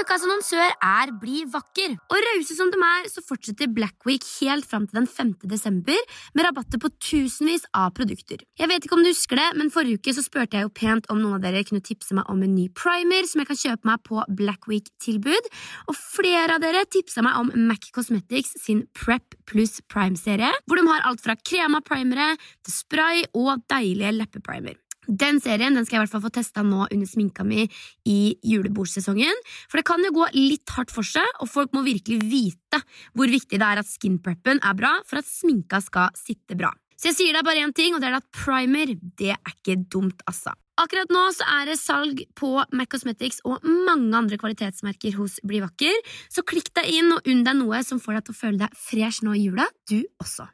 Fint. 0.00 0.10
Ukas 0.10 0.22
annonsør 0.24 0.70
er 0.80 1.12
Bli 1.20 1.44
vakker. 1.44 1.96
Og 2.10 2.16
rause 2.24 2.54
som 2.56 2.70
de 2.70 2.78
er, 2.80 3.08
så 3.08 3.22
fortsetter 3.22 3.68
Black 3.68 4.06
Week 4.06 4.22
helt 4.40 4.66
fram 4.66 4.86
til 4.86 5.00
den 5.00 5.06
5. 5.06 5.34
desember 5.44 5.96
med 6.34 6.44
rabatter 6.44 6.78
på 6.78 6.88
tusenvis 6.98 7.66
av 7.74 7.92
produkter. 7.92 8.38
Jeg 8.58 8.68
vet 8.68 8.84
ikke 8.84 8.96
om 8.96 9.04
du 9.04 9.10
husker 9.10 9.36
det, 9.36 9.48
men 9.56 9.70
forrige 9.70 10.00
uke 10.00 10.14
så 10.14 10.24
spurte 10.24 10.56
jeg 10.56 10.64
jo 10.64 10.72
pent 10.72 11.06
om 11.10 11.20
noen 11.20 11.38
av 11.38 11.44
dere 11.44 11.64
kunne 11.64 11.84
tipse 11.84 12.14
meg 12.14 12.28
om 12.28 12.42
en 12.42 12.54
ny 12.54 12.68
primer 12.72 13.26
som 13.28 13.40
jeg 13.40 13.50
kan 13.50 13.60
kjøpe 13.60 13.90
meg 13.90 14.02
på 14.06 14.24
Black 14.28 14.68
Week-tilbud. 14.70 15.50
Og 15.88 15.96
flere 15.96 16.56
av 16.56 16.64
dere 16.64 16.86
tipsa 16.88 17.24
meg 17.26 17.36
om 17.40 17.52
MAC 17.68 17.90
Cosmetics 17.94 18.56
sin 18.60 18.86
Prep 18.96 19.36
pluss 19.50 19.80
Prime-serie, 19.90 20.52
hvor 20.66 20.80
de 20.80 20.86
har 20.88 21.08
alt 21.08 21.22
fra 21.24 21.36
krema 21.36 21.82
primere 21.84 22.36
til 22.64 22.72
spray 22.74 23.26
og 23.34 23.66
deilige 23.70 24.14
leppeprimer. 24.16 24.78
Den 25.10 25.40
serien 25.42 25.74
den 25.74 25.86
skal 25.86 25.96
jeg 25.96 26.00
i 26.00 26.04
hvert 26.04 26.14
fall 26.14 26.24
få 26.28 26.32
testa 26.34 26.62
nå 26.62 26.84
under 26.86 27.08
sminka 27.08 27.44
mi 27.46 27.64
i 28.06 28.20
julebordsesongen. 28.46 29.42
For 29.66 29.80
det 29.80 29.86
kan 29.88 30.04
jo 30.06 30.14
gå 30.14 30.28
litt 30.36 30.70
hardt 30.76 30.94
for 30.94 31.06
seg, 31.06 31.26
og 31.42 31.50
folk 31.50 31.74
må 31.74 31.82
virkelig 31.86 32.20
vite 32.22 32.82
hvor 33.18 33.30
viktig 33.30 33.58
det 33.58 33.66
er 33.66 33.82
at 33.82 33.90
skinpreppen 33.90 34.62
er 34.62 34.78
bra 34.78 34.94
for 35.08 35.20
at 35.20 35.28
sminka 35.28 35.82
skal 35.82 36.14
sitte 36.18 36.58
bra. 36.58 36.70
Så 37.00 37.10
jeg 37.10 37.16
sier 37.16 37.36
deg 37.36 37.46
bare 37.46 37.62
én 37.64 37.72
ting, 37.72 37.94
og 37.96 38.02
det 38.02 38.10
er 38.10 38.18
at 38.18 38.28
primer 38.36 38.92
det 39.16 39.32
er 39.32 39.54
ikke 39.54 39.78
dumt, 39.88 40.20
altså. 40.28 40.52
Akkurat 40.80 41.10
nå 41.12 41.26
så 41.36 41.44
er 41.58 41.68
det 41.68 41.76
salg 41.80 42.22
på 42.38 42.54
MAC 42.72 42.94
Cosmetics 42.94 43.42
og 43.48 43.64
mange 43.64 44.14
andre 44.16 44.38
kvalitetsmerker 44.40 45.16
hos 45.18 45.38
Bli 45.44 45.60
vakker, 45.64 45.96
så 46.32 46.44
klikk 46.46 46.72
deg 46.76 46.88
inn 47.00 47.12
og 47.16 47.28
unn 47.28 47.44
deg 47.44 47.60
noe 47.60 47.82
som 47.84 48.00
får 48.00 48.20
deg 48.20 48.28
til 48.28 48.36
å 48.36 48.40
føle 48.44 48.64
deg 48.64 48.82
fresh 48.88 49.24
nå 49.26 49.36
i 49.36 49.46
jula, 49.48 49.68
du 49.88 50.00
også. 50.22 50.48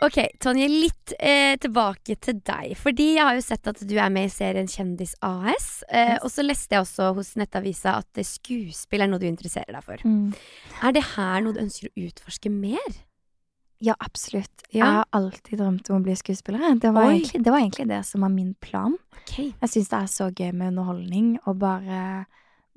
Ok, 0.00 0.16
Tonje, 0.40 0.64
litt 0.72 1.12
eh, 1.20 1.58
tilbake 1.60 2.14
til 2.24 2.38
deg. 2.46 2.70
Fordi 2.80 3.10
jeg 3.18 3.24
har 3.26 3.36
jo 3.36 3.42
sett 3.44 3.68
at 3.68 3.82
du 3.84 3.92
er 4.00 4.08
med 4.12 4.30
i 4.30 4.32
serien 4.32 4.68
Kjendis 4.70 5.12
AS. 5.20 5.82
Eh, 5.90 6.14
Yes. 6.14 6.22
Og 6.24 6.32
så 6.32 6.44
leste 6.46 6.72
jeg 6.76 6.86
også 6.86 7.10
hos 7.18 7.34
Nettavisa 7.36 7.98
at 8.00 8.22
skuespill 8.24 9.04
er 9.04 9.10
noe 9.12 9.20
du 9.20 9.28
interesserer 9.28 9.76
deg 9.76 9.84
for. 9.84 10.00
Mm. 10.08 10.32
Er 10.88 10.96
det 10.96 11.04
her 11.12 11.44
noe 11.44 11.52
du 11.52 11.60
ønsker 11.60 11.90
å 11.90 12.06
utforske 12.06 12.48
mer? 12.54 12.96
Ja, 13.80 13.94
absolutt. 14.00 14.64
Ja. 14.70 14.80
Jeg 14.80 14.96
har 15.00 15.06
alltid 15.16 15.60
drømt 15.60 15.88
om 15.90 16.00
å 16.00 16.04
bli 16.04 16.16
skuespiller. 16.16 16.64
Det 16.80 16.90
var, 16.96 17.10
egentlig, 17.12 17.44
det 17.44 17.52
var 17.52 17.60
egentlig 17.62 17.88
det 17.92 18.00
som 18.08 18.24
var 18.24 18.32
min 18.32 18.54
plan. 18.60 18.96
Okay. 19.22 19.52
Jeg 19.60 19.72
syns 19.72 19.88
det 19.92 20.00
er 20.00 20.10
så 20.16 20.28
gøy 20.32 20.50
med 20.52 20.72
underholdning, 20.74 21.30
og 21.48 21.60
bare 21.60 22.02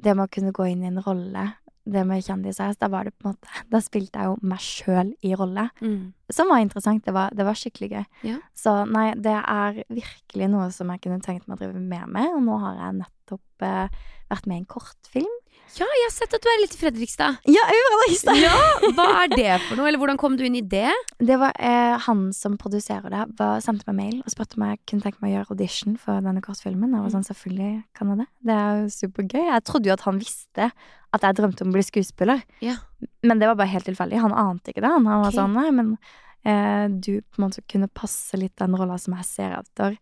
det 0.04 0.16
med 0.16 0.28
å 0.28 0.32
kunne 0.32 0.52
gå 0.56 0.68
inn 0.72 0.84
i 0.84 0.92
en 0.92 1.02
rolle. 1.04 1.44
Det 1.84 2.06
med 2.08 2.24
kjendishest, 2.24 2.80
da 2.80 2.88
var 2.88 3.04
det 3.04 3.12
på 3.20 3.28
en 3.28 3.34
måte 3.34 3.64
Da 3.72 3.82
spilte 3.84 4.22
jeg 4.22 4.32
jo 4.32 4.38
meg 4.48 4.62
sjøl 4.64 5.10
i 5.20 5.34
rolle. 5.36 5.68
Mm. 5.84 6.14
Som 6.32 6.54
var 6.54 6.64
interessant. 6.64 7.04
Det 7.04 7.14
var, 7.16 7.34
det 7.36 7.44
var 7.44 7.60
skikkelig 7.60 7.90
gøy. 7.92 8.06
Ja. 8.30 8.40
Så 8.56 8.76
nei, 8.88 9.10
det 9.20 9.36
er 9.36 9.84
virkelig 9.92 10.50
noe 10.54 10.70
som 10.72 10.94
jeg 10.94 11.04
kunne 11.04 11.20
tenkt 11.26 11.48
meg 11.48 11.58
å 11.58 11.64
drive 11.66 11.84
mer 11.84 12.08
med, 12.08 12.32
og 12.38 12.44
nå 12.46 12.60
har 12.64 12.80
jeg 12.80 13.02
nettopp 13.02 13.68
eh, 13.68 14.04
vært 14.32 14.48
med 14.48 14.62
i 14.62 14.64
en 14.64 14.70
kortfilm. 14.70 15.34
Ja, 15.74 15.88
jeg 15.88 16.06
har 16.06 16.12
sett 16.14 16.34
at 16.36 16.44
du 16.44 16.50
er 16.52 16.60
litt 16.62 16.76
i 16.76 16.78
Fredrikstad. 16.78 17.40
Ja, 17.50 17.64
jeg 17.72 17.80
gjorde 17.80 18.00
det! 18.30 18.34
Ja, 18.44 18.58
Hva 18.94 19.06
er 19.24 19.32
det 19.32 19.54
for 19.66 19.80
noe, 19.80 19.88
eller 19.90 20.02
hvordan 20.02 20.20
kom 20.22 20.36
du 20.38 20.44
inn 20.46 20.58
i 20.60 20.62
det? 20.62 20.92
Det 21.18 21.38
var 21.42 21.56
eh, 21.58 21.96
han 22.06 22.28
som 22.36 22.60
produserer 22.62 23.10
det, 23.10 23.24
var, 23.40 23.64
sendte 23.66 23.88
meg 23.90 23.98
mail 23.98 24.20
og 24.22 24.34
spurte 24.34 24.60
om 24.60 24.68
jeg 24.68 24.82
kunne 24.90 25.06
tenke 25.06 25.24
meg 25.24 25.32
å 25.32 25.36
gjøre 25.40 25.56
audition 25.56 25.96
for 26.02 26.22
denne 26.26 26.44
kortfilmen. 26.46 26.94
Jeg 26.94 27.06
var 27.08 27.16
sånn, 27.16 27.26
selvfølgelig 27.26 27.72
kan 27.98 28.14
jeg 28.14 28.22
det. 28.22 28.28
Det 28.50 28.60
er 28.60 28.84
jo 28.84 28.92
supergøy. 29.00 29.42
Jeg 29.50 29.66
trodde 29.70 29.90
jo 29.90 29.96
at 29.98 30.06
han 30.06 30.22
visste 30.22 30.70
at 31.14 31.26
jeg 31.28 31.38
drømte 31.38 31.66
om 31.66 31.72
å 31.72 31.78
bli 31.78 31.86
skuespiller. 31.86 32.42
Ja. 32.64 32.80
Men 33.26 33.42
det 33.42 33.50
var 33.50 33.60
bare 33.60 33.74
helt 33.74 33.86
tilfeldig. 33.90 34.22
Han 34.24 34.36
ante 34.36 34.74
ikke 34.74 34.84
det. 34.84 34.92
Han 34.96 35.08
var 35.08 35.28
okay. 35.28 35.38
sånn, 35.38 35.58
nei, 35.58 35.70
men 35.76 35.94
eh, 36.42 36.86
du 36.90 37.22
på 37.22 37.40
en 37.40 37.46
måte 37.48 37.64
kunne 37.70 37.92
passe 37.94 38.40
litt 38.40 38.56
den 38.62 38.78
rolla 38.80 38.98
som 39.02 39.16
jeg 39.20 39.30
ser 39.30 39.58
etter. 39.60 39.98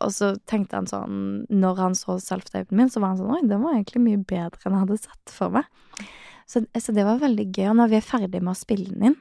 Og 0.00 0.12
så 0.14 0.32
tenkte 0.48 0.78
han 0.78 0.88
sånn, 0.88 1.22
når 1.52 1.80
han 1.80 1.96
så 1.98 2.16
self-tapen 2.22 2.78
min, 2.78 2.90
så 2.92 3.02
var 3.02 3.12
han 3.12 3.20
sånn, 3.20 3.32
oi, 3.34 3.42
den 3.48 3.64
var 3.64 3.76
egentlig 3.76 4.04
mye 4.04 4.20
bedre 4.20 4.68
enn 4.68 4.76
jeg 4.76 4.84
hadde 4.86 5.00
sett 5.02 5.34
for 5.34 5.56
meg. 5.56 6.04
Så, 6.48 6.64
så 6.76 6.94
det 6.96 7.06
var 7.08 7.22
veldig 7.22 7.48
gøy. 7.48 7.68
Og 7.70 7.78
når 7.80 7.92
vi 7.92 7.98
er 7.98 8.06
ferdig 8.06 8.42
med 8.42 8.52
å 8.54 8.58
spille 8.58 8.92
den 8.92 9.12
inn, 9.12 9.20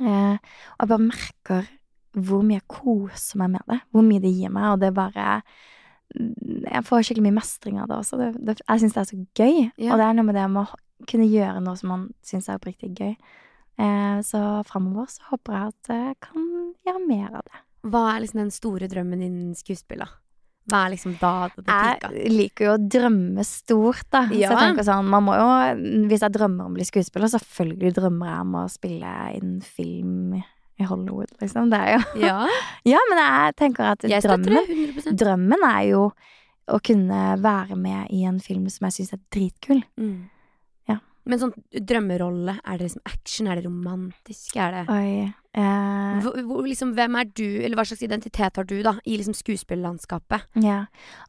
eh, 0.00 0.36
og 0.36 0.84
jeg 0.84 0.92
bare 0.92 1.06
merker 1.08 1.72
hvor 2.14 2.44
mye 2.46 2.60
jeg 2.60 2.70
koser 2.70 3.40
meg 3.40 3.56
med 3.56 3.70
det, 3.72 3.80
hvor 3.90 4.04
mye 4.06 4.22
det 4.22 4.30
gir 4.36 4.52
meg, 4.54 4.68
og 4.70 4.82
det 4.84 4.92
bare 4.94 5.40
Jeg 6.14 6.84
får 6.86 7.06
skikkelig 7.06 7.26
mye 7.28 7.38
mestring 7.40 7.78
av 7.82 7.88
det 7.90 7.96
også. 8.00 8.18
Det, 8.20 8.30
det, 8.38 8.56
jeg 8.62 8.82
syns 8.82 8.96
det 8.96 9.02
er 9.02 9.08
så 9.10 9.20
gøy. 9.40 9.56
Ja. 9.80 9.94
Og 9.94 10.00
det 10.00 10.08
er 10.08 10.18
noe 10.18 10.28
med 10.28 10.38
det 10.38 10.48
med 10.52 10.64
å 10.64 11.06
kunne 11.10 11.28
gjøre 11.28 11.62
noe 11.64 11.78
som 11.80 11.92
man 11.92 12.04
syns 12.26 12.48
er 12.48 12.60
oppriktig 12.60 12.92
gøy. 12.94 13.14
Eh, 13.74 14.18
så 14.26 14.40
framover 14.68 15.08
så 15.10 15.24
håper 15.32 15.56
jeg 15.56 15.72
at 15.72 15.94
jeg 15.96 16.18
kan 16.28 16.50
gjøre 16.86 17.06
mer 17.08 17.30
av 17.40 17.48
det. 17.48 17.64
Hva 17.90 18.04
er 18.12 18.22
liksom 18.22 18.44
den 18.44 18.52
store 18.54 18.88
drømmen 18.88 19.20
din 19.20 19.32
innen 19.32 19.58
skuespill, 19.58 20.04
da? 20.04 20.12
Hva 20.70 20.86
er 20.86 20.94
liksom 20.94 21.16
da 21.20 21.32
det 21.52 21.66
pika? 21.66 22.10
Jeg 22.14 22.32
liker 22.32 22.68
jo 22.68 22.74
å 22.78 22.80
drømme 22.80 23.44
stort, 23.44 24.06
da. 24.14 24.22
Så 24.30 24.38
jeg 24.40 24.56
tenker 24.56 24.86
sånn, 24.86 25.10
man 25.12 25.26
må 25.26 25.34
jo 25.36 25.48
Hvis 26.08 26.24
jeg 26.24 26.32
drømmer 26.32 26.64
om 26.64 26.72
å 26.72 26.78
bli 26.78 26.86
skuespiller, 26.88 27.28
selvfølgelig 27.34 27.92
drømmer 27.98 28.30
jeg 28.30 28.46
om 28.46 28.56
å 28.62 28.64
spille 28.72 29.14
innen 29.36 29.58
film 29.66 30.38
i 30.80 30.86
Hollywood, 30.88 31.30
liksom. 31.40 31.70
Det 31.70 31.78
er 31.78 31.92
jo 31.94 32.26
Ja, 32.26 32.38
Ja, 32.94 33.02
men 33.10 33.20
jeg 33.22 33.56
tenker 33.60 33.92
at 33.92 34.02
jeg 34.08 34.22
drømmen, 34.24 35.16
drømmen 35.16 35.66
er 35.70 35.82
jo 35.92 36.04
å 36.64 36.78
kunne 36.80 37.22
være 37.44 37.76
med 37.76 38.08
i 38.10 38.22
en 38.24 38.38
film 38.40 38.64
som 38.72 38.86
jeg 38.88 38.96
syns 38.98 39.12
er 39.16 39.20
dritkul. 39.34 39.82
mm. 40.00 40.30
Ja. 40.88 40.98
Men 41.28 41.40
sånn 41.40 41.52
drømmerolle, 41.72 42.58
er 42.64 42.78
det 42.80 42.86
liksom 42.88 43.04
action? 43.08 43.46
Er 43.48 43.60
det 43.60 43.66
romantisk? 43.68 44.56
Er 44.56 44.72
det 44.72 44.84
Oi. 44.92 45.32
Eh, 45.54 46.16
hvor, 46.24 46.34
hvor, 46.48 46.64
liksom, 46.66 46.94
Hvem 46.96 47.14
er 47.20 47.28
du, 47.30 47.44
eller 47.62 47.78
hva 47.78 47.84
slags 47.86 48.02
identitet 48.02 48.56
har 48.58 48.66
du, 48.66 48.74
da, 48.82 48.96
i 49.06 49.14
liksom 49.20 49.36
skuespillerlandskapet? 49.38 50.48
Ja, 50.64 50.80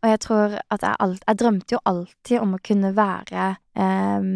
og 0.01 0.09
jeg 0.09 0.19
tror 0.25 0.57
at 0.57 0.81
jeg 0.87 0.97
alt 1.05 1.21
Jeg 1.27 1.39
drømte 1.43 1.75
jo 1.77 1.83
alltid 1.85 2.39
om 2.41 2.55
å 2.57 2.63
kunne 2.65 2.91
være 2.97 3.45
eh, 3.77 4.31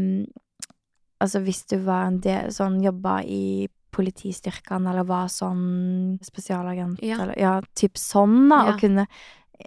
Altså 1.19 1.41
hvis 1.43 1.65
du 1.71 1.79
var 1.83 2.05
en 2.07 2.19
del 2.23 2.53
Sånn 2.55 2.77
jobba 2.83 3.21
i 3.25 3.67
politistyrkene, 3.95 4.89
eller 4.91 5.03
var 5.09 5.27
sånn 5.33 6.19
spesialagent, 6.25 7.01
Ja. 7.01 7.21
eller 7.23 7.37
ja, 7.39 7.61
typ 7.75 7.95
sånn, 7.97 8.49
da. 8.49 8.65
Ja. 8.65 8.73
Og 8.73 8.79
kunne, 8.81 9.07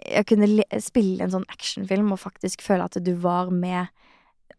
jeg 0.05 0.25
kunne 0.25 0.63
spille 0.81 1.21
en 1.23 1.31
sånn 1.31 1.45
actionfilm 1.49 2.11
og 2.11 2.19
faktisk 2.19 2.61
føle 2.61 2.83
at 2.85 2.97
du 3.03 3.13
var 3.15 3.49
med 3.51 3.87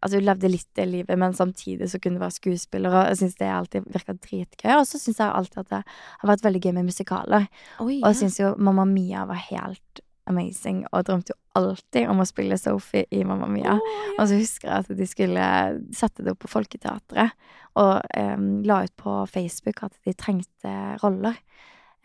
Altså 0.03 0.19
du 0.19 0.25
levde 0.27 0.49
litt 0.51 0.67
det 0.75 0.83
livet, 0.85 1.17
men 1.17 1.33
samtidig 1.33 1.87
så 1.89 1.97
kunne 1.97 2.19
du 2.19 2.21
være 2.21 2.35
skuespiller, 2.35 2.93
og 2.93 3.07
jeg 3.09 3.17
syns 3.17 3.37
det 3.39 3.47
alltid 3.49 3.85
virka 3.89 4.13
dritgøy. 4.13 4.73
Og 4.75 4.83
så 4.85 4.99
syns 5.01 5.17
jeg 5.17 5.31
alltid 5.33 5.57
at 5.63 5.69
det 5.71 5.79
har 6.19 6.29
vært 6.29 6.43
veldig 6.45 6.61
gøy 6.61 6.73
med 6.75 6.85
musikaler. 6.85 7.47
Oi, 7.79 8.01
Og 8.03 8.11
jeg 8.11 8.15
syns 8.19 8.37
jo 8.37 8.51
Mamma 8.59 8.85
Mia 8.85 9.23
var 9.25 9.39
helt 9.47 10.01
amazing, 10.29 10.83
og 10.91 11.05
drømte 11.07 11.33
jo 11.33 11.39
alltid 11.59 12.09
om 12.11 12.21
å 12.21 12.27
spille 12.27 12.57
Sophie 12.59 13.05
i 13.13 13.23
Mamma 13.27 13.47
Mia. 13.51 13.77
Og 14.17 14.23
så 14.27 14.39
husker 14.39 14.69
jeg 14.69 14.85
at 14.85 14.97
de 14.99 15.07
skulle 15.09 15.49
sette 15.95 16.25
det 16.25 16.33
opp 16.33 16.43
på 16.43 16.51
Folketeatret, 16.51 17.35
og 17.79 18.05
um, 18.15 18.49
la 18.67 18.83
ut 18.85 18.95
på 18.99 19.15
Facebook 19.31 19.83
at 19.85 19.95
de 20.07 20.15
trengte 20.15 20.75
roller. 21.03 21.39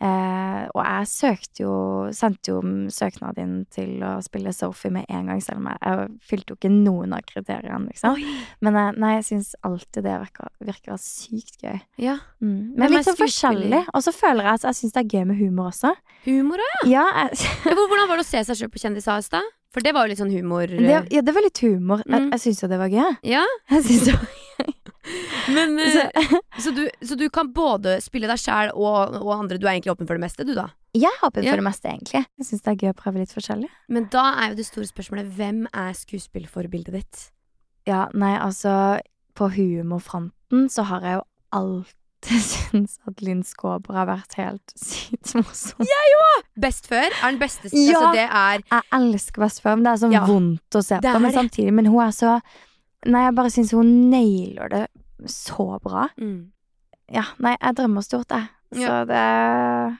Eh, 0.01 0.63
og 0.73 0.81
jeg 0.81 1.07
søkte 1.11 1.61
jo 1.61 1.73
Sendte 2.17 2.49
jo 2.55 2.61
søknaden 2.89 3.37
inn 3.43 3.65
til 3.69 4.01
å 4.01 4.15
spille 4.25 4.49
Sophie 4.55 4.89
med 4.91 5.05
en 5.13 5.27
gang, 5.29 5.41
selv 5.45 5.59
om 5.61 5.67
jeg, 5.69 5.77
jeg 5.85 6.09
fylte 6.25 6.53
jo 6.53 6.57
ikke 6.57 6.71
noen 6.73 7.13
av 7.13 7.21
kriteriene, 7.29 7.85
liksom. 7.91 8.17
Men 8.65 8.79
jeg, 8.79 8.95
nei, 9.03 9.11
jeg 9.19 9.27
syns 9.29 9.51
alltid 9.67 10.03
det 10.07 10.15
virker, 10.23 10.49
virker 10.71 10.97
sykt 10.97 11.61
gøy. 11.61 11.77
Ja. 12.01 12.17
Mm. 12.41 12.73
Men, 12.73 12.79
Men 12.87 12.95
litt 12.97 13.05
sånn 13.11 13.19
forskjellig. 13.21 13.83
Og 13.93 14.01
så 14.07 14.11
føler 14.15 14.49
jeg 14.49 14.53
at 14.59 14.67
jeg 14.71 14.79
syns 14.81 14.97
det 14.97 15.03
er 15.05 15.11
gøy 15.19 15.25
med 15.29 15.37
humor 15.43 15.69
også. 15.69 15.93
Humor 16.25 16.65
òg, 16.65 16.89
Ja, 16.89 17.05
jeg, 17.21 17.37
ja. 17.45 17.73
Hvor- 17.77 17.87
Hvordan 17.93 18.09
var 18.09 18.17
det 18.17 18.25
å 18.25 18.31
se 18.33 18.43
seg 18.49 18.57
sjøl 18.63 18.73
på 18.73 18.81
Kjendis 18.81 19.07
AS, 19.07 19.29
da? 19.29 19.41
For 19.71 19.79
det 19.85 19.93
var 19.95 20.03
jo 20.03 20.11
litt 20.11 20.19
sånn 20.19 20.33
humor. 20.33 20.67
det, 20.67 20.97
ja, 21.13 21.21
det 21.23 21.31
var 21.37 21.45
litt 21.45 21.61
humor. 21.63 22.01
Jeg, 22.03 22.11
Mm. 22.25 22.31
jeg 22.33 22.41
syns 22.43 22.59
jo 22.65 22.67
det 22.67 22.79
var 22.81 22.89
gøy. 22.91 23.17
Ja, 23.23 23.45
Jeg 23.69 23.83
synes 23.85 24.05
det 24.09 24.15
var 24.17 24.27
men 25.55 25.79
eh, 25.79 25.91
Så- 25.95 26.41
så, 26.65 26.71
du, 26.75 26.83
så 27.01 27.17
du 27.17 27.29
kan 27.33 27.49
både 27.53 27.97
spille 28.03 28.27
deg 28.29 28.37
sjæl 28.41 28.71
og, 28.75 29.15
og 29.21 29.31
andre. 29.39 29.57
Du 29.57 29.65
er 29.67 29.73
egentlig 29.77 29.93
åpen 29.95 30.07
for 30.09 30.15
det 30.19 30.23
meste, 30.25 30.45
du, 30.45 30.53
da? 30.57 30.67
Jeg 30.93 31.07
er 31.09 31.25
åpen 31.27 31.43
Ja. 31.45 31.51
for 31.53 31.61
det 31.63 31.67
meste, 31.69 31.87
egentlig. 31.89 32.25
Jeg 32.37 32.45
syns 32.49 32.61
det 32.65 32.71
er 32.73 32.79
gøy 32.85 32.91
å 32.91 32.97
prøve 32.99 33.21
litt 33.23 33.31
forskjellig. 33.33 33.69
Men 33.89 34.09
da 34.11 34.25
er 34.43 34.51
jo 34.51 34.59
det 34.59 34.65
store 34.67 34.89
spørsmålet 34.89 35.31
hvem 35.37 35.63
er 35.73 35.93
skuespillforbildet 35.95 36.93
ditt? 36.99 37.21
Ja, 37.87 38.07
nei, 38.13 38.35
altså 38.37 38.99
På 39.33 39.47
humorfronten 39.49 40.67
så 40.69 40.83
har 40.89 41.01
jeg 41.07 41.15
jo 41.17 41.23
alltid 41.55 42.43
syntes 42.51 42.97
at 43.07 43.21
Linn 43.25 43.41
Skåber 43.47 43.95
har 43.97 44.05
vært 44.09 44.35
helt 44.37 44.73
sykt 44.77 45.31
morsom. 45.39 45.87
Best 46.61 46.85
før 46.91 47.07
er 47.07 47.31
den 47.31 47.39
beste. 47.41 47.71
Ja. 47.73 47.95
Altså, 47.97 48.11
det 48.13 48.27
er 48.27 48.61
Jeg 48.67 48.83
elsker 48.99 49.41
Best 49.47 49.63
før, 49.63 49.79
men 49.79 49.87
det 49.87 49.93
er 49.95 50.01
sånn 50.03 50.13
Ja, 50.13 50.25
vondt 50.27 50.77
å 50.77 50.83
se 50.85 50.99
på. 51.01 51.15
Men 51.23 51.33
samtidig, 51.33 51.73
men 51.73 51.87
hun 51.89 52.03
er 52.05 52.11
så 52.13 52.35
Nei, 53.09 53.23
jeg 53.27 53.35
bare 53.37 53.49
syns 53.53 53.71
hun 53.73 53.89
nailer 54.11 54.69
det 54.69 54.83
så 55.31 55.79
bra. 55.81 56.09
mm. 56.17 56.51
Ja, 57.11 57.25
nei, 57.43 57.57
jeg 57.59 57.75
drømmer 57.75 58.03
stort, 58.05 58.29
jeg. 58.31 58.47
Så 58.71 58.85
Ja. 58.87 59.01
det 59.05 59.97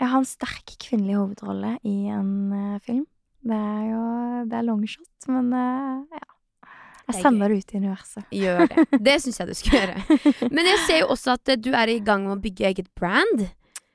Jeg 0.00 0.08
har 0.10 0.18
en 0.18 0.24
sterk 0.26 0.72
kvinnelig 0.82 1.14
hovedrolle 1.18 1.76
i 1.86 2.08
en 2.10 2.32
uh, 2.52 2.78
film. 2.82 3.04
Det 3.46 3.54
er 3.54 3.84
jo 3.92 4.02
Det 4.50 4.58
er 4.58 4.66
longshot, 4.66 5.28
men 5.28 5.52
uh, 5.54 6.02
ja. 6.10 6.24
Jeg 7.08 7.14
er 7.16 7.22
sender 7.22 7.48
det 7.48 7.58
ut 7.62 7.72
i 7.72 7.78
universet. 7.78 8.24
Gjør 8.34 8.66
det. 8.68 8.86
Det 9.06 9.14
syns 9.22 9.38
jeg 9.40 9.48
du 9.48 9.54
skal 9.54 9.78
gjøre. 9.78 10.50
Men 10.50 10.66
jeg 10.66 10.78
ser 10.86 10.98
jo 11.00 11.06
også 11.14 11.36
at 11.38 11.48
eh, 11.48 11.56
du 11.56 11.70
er 11.72 11.88
i 11.88 12.00
gang 12.04 12.26
med 12.26 12.34
å 12.36 12.42
bygge 12.42 12.66
eget 12.68 12.90
brand. 12.98 13.46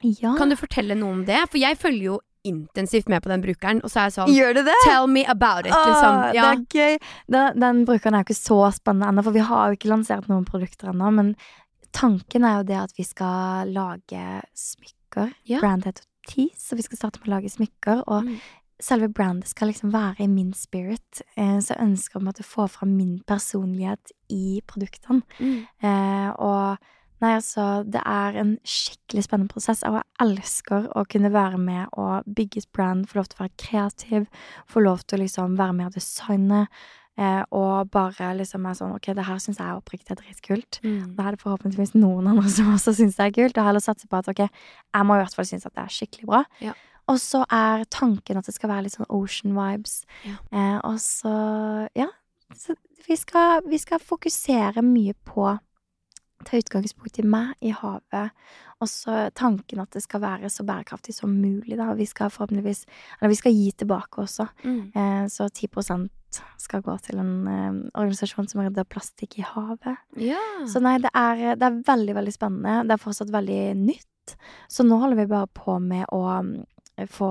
Ja. 0.01 0.33
Kan 0.39 0.49
du 0.49 0.55
fortelle 0.57 0.95
noe 0.97 1.11
om 1.19 1.25
det? 1.27 1.43
For 1.51 1.59
jeg 1.61 1.77
følger 1.77 2.03
jo 2.13 2.15
intensivt 2.43 3.07
med 3.09 3.23
på 3.23 3.29
den 3.29 3.41
brukeren, 3.41 3.79
og 3.83 3.89
så 3.91 3.99
er 4.03 4.09
jeg 4.09 4.15
sånn 4.17 4.33
Gjør 4.35 4.53
du 4.57 4.61
det? 4.67 4.75
Tell 4.85 5.07
me 5.07 5.23
about 5.25 5.65
it, 5.65 5.73
liksom. 5.73 6.17
Åh, 6.19 6.31
Ja. 6.35 6.53
Det 6.53 6.53
er 6.53 6.65
gøy. 6.79 6.97
Den, 7.31 7.59
den 7.59 7.83
brukeren 7.85 8.13
er 8.15 8.23
jo 8.23 8.29
ikke 8.33 8.39
så 8.41 8.59
spennende 8.75 9.07
ennå, 9.11 9.23
for 9.23 9.31
vi 9.31 9.39
har 9.39 9.67
jo 9.69 9.77
ikke 9.77 9.89
lansert 9.93 10.27
noen 10.31 10.45
produkter 10.45 10.91
ennå. 10.91 11.11
Men 11.13 11.35
tanken 11.93 12.43
er 12.43 12.57
jo 12.61 12.63
det 12.71 12.79
at 12.81 12.93
vi 12.97 13.03
skal 13.05 13.69
lage 13.73 14.25
smykker. 14.57 15.31
Ja. 15.45 15.59
Brand 15.61 15.85
heter 15.85 16.03
Tease, 16.27 16.59
så 16.69 16.75
vi 16.79 16.83
skal 16.85 16.97
starte 16.97 17.19
med 17.21 17.27
å 17.29 17.35
lage 17.37 17.49
smykker. 17.51 18.03
Og 18.07 18.23
Mm. 18.25 18.37
selve 18.81 19.07
brandet 19.13 19.47
skal 19.47 19.67
liksom 19.69 19.91
være 19.91 20.21
i 20.23 20.27
min 20.27 20.53
spirit. 20.53 21.21
Eh, 21.37 21.59
så 21.59 21.75
jeg 21.75 21.83
ønsker 21.87 22.17
om 22.17 22.27
at 22.27 22.39
å 22.39 22.43
få 22.43 22.67
fram 22.69 22.97
min 22.97 23.19
personlighet 23.27 24.11
i 24.29 24.61
produktene. 24.67 25.21
Mm. 25.39 25.67
Eh, 25.83 26.31
og 26.39 26.77
nei, 27.23 27.33
altså, 27.39 27.67
det 27.87 28.01
er 28.05 28.39
en 28.41 28.55
skikkelig 28.67 29.25
spennende 29.25 29.51
prosess, 29.51 29.83
og 29.87 29.99
jeg 29.99 30.07
elsker 30.25 30.89
å 30.97 31.05
kunne 31.09 31.31
være 31.33 31.61
med 31.61 31.95
og 31.99 32.27
bygge 32.27 32.63
et 32.63 32.71
brand, 32.75 33.07
få 33.09 33.21
lov 33.21 33.31
til 33.31 33.39
å 33.39 33.45
være 33.45 33.61
kreativ, 33.63 34.27
få 34.69 34.83
lov 34.83 35.05
til 35.07 35.19
å 35.19 35.23
liksom 35.23 35.57
være 35.59 35.77
med 35.79 35.89
og 35.89 35.97
designe, 35.97 36.61
eh, 37.17 37.41
og 37.55 37.91
bare 37.93 38.33
liksom 38.39 38.67
er 38.67 38.79
sånn, 38.79 38.95
ok, 38.97 39.11
det 39.17 39.27
her 39.29 39.43
synes 39.43 39.61
jeg 39.61 39.79
oppriktig 39.79 40.15
er 40.15 40.21
dritkult. 40.21 40.81
Mm. 40.85 41.13
Da 41.17 41.27
er 41.27 41.35
det 41.35 41.43
forhåpentligvis 41.43 41.95
noen 41.97 42.31
andre 42.33 42.51
som 42.51 42.73
også 42.75 42.95
synes 42.99 43.19
det 43.19 43.29
er 43.29 43.37
kult, 43.39 43.59
og 43.59 43.69
heller 43.69 43.83
satse 43.83 44.09
på 44.09 44.19
at, 44.19 44.31
ok, 44.33 44.43
jeg 44.47 45.07
må 45.07 45.19
i 45.19 45.23
hvert 45.23 45.37
fall 45.37 45.49
synes 45.49 45.69
at 45.69 45.75
det 45.77 45.85
er 45.85 45.99
skikkelig 45.99 46.31
bra. 46.31 46.43
Ja. 46.63 46.75
Og 47.11 47.19
så 47.19 47.43
er 47.51 47.83
tanken 47.91 48.39
at 48.39 48.47
det 48.47 48.55
skal 48.55 48.71
være 48.71 48.85
litt 48.85 48.95
sånn 48.95 49.09
ocean 49.11 49.55
vibes. 49.57 50.03
Ja. 50.23 50.37
Eh, 50.55 50.77
og 50.87 50.99
så, 51.03 51.33
ja, 51.99 52.07
så 52.55 52.75
vi 53.07 53.17
skal, 53.19 53.63
vi 53.67 53.79
skal 53.81 53.99
fokusere 53.99 54.83
mye 54.85 55.15
på 55.27 55.49
ta 56.47 56.59
utgangspunkt 56.59 57.19
i 57.19 57.25
meg, 57.27 57.53
i 57.63 57.73
havet, 57.75 58.33
og 58.83 58.89
så 58.89 59.27
tanken 59.37 59.83
at 59.83 59.95
det 59.95 60.03
skal 60.03 60.23
være 60.23 60.51
så 60.51 60.65
bærekraftig 60.67 61.15
som 61.15 61.31
mulig, 61.31 61.77
da. 61.79 61.91
Vi 61.95 62.07
skal 62.09 62.31
forhåpentligvis 62.33 62.85
Eller 63.19 63.31
vi 63.31 63.39
skal 63.39 63.55
gi 63.55 63.71
tilbake 63.71 64.21
også. 64.25 64.47
Mm. 64.63 64.81
Eh, 64.95 65.25
så 65.31 65.47
10% 65.47 66.09
skal 66.57 66.81
gå 66.81 66.95
til 67.05 67.19
en 67.21 67.33
eh, 67.47 67.77
organisasjon 67.99 68.47
som 68.49 68.63
redder 68.63 68.87
plastikk 68.89 69.37
i 69.39 69.45
havet. 69.45 70.01
Ja. 70.17 70.41
Så 70.67 70.81
nei, 70.83 70.97
det 71.03 71.11
er, 71.13 71.53
det 71.59 71.69
er 71.69 71.81
veldig, 71.87 72.17
veldig 72.19 72.33
spennende. 72.35 72.81
Det 72.87 72.95
er 72.95 73.03
fortsatt 73.03 73.33
veldig 73.33 73.61
nytt. 73.79 74.35
Så 74.71 74.85
nå 74.87 74.97
holder 75.01 75.19
vi 75.19 75.29
bare 75.31 75.49
på 75.51 75.77
med 75.83 76.07
å 76.15 76.23
få 77.09 77.27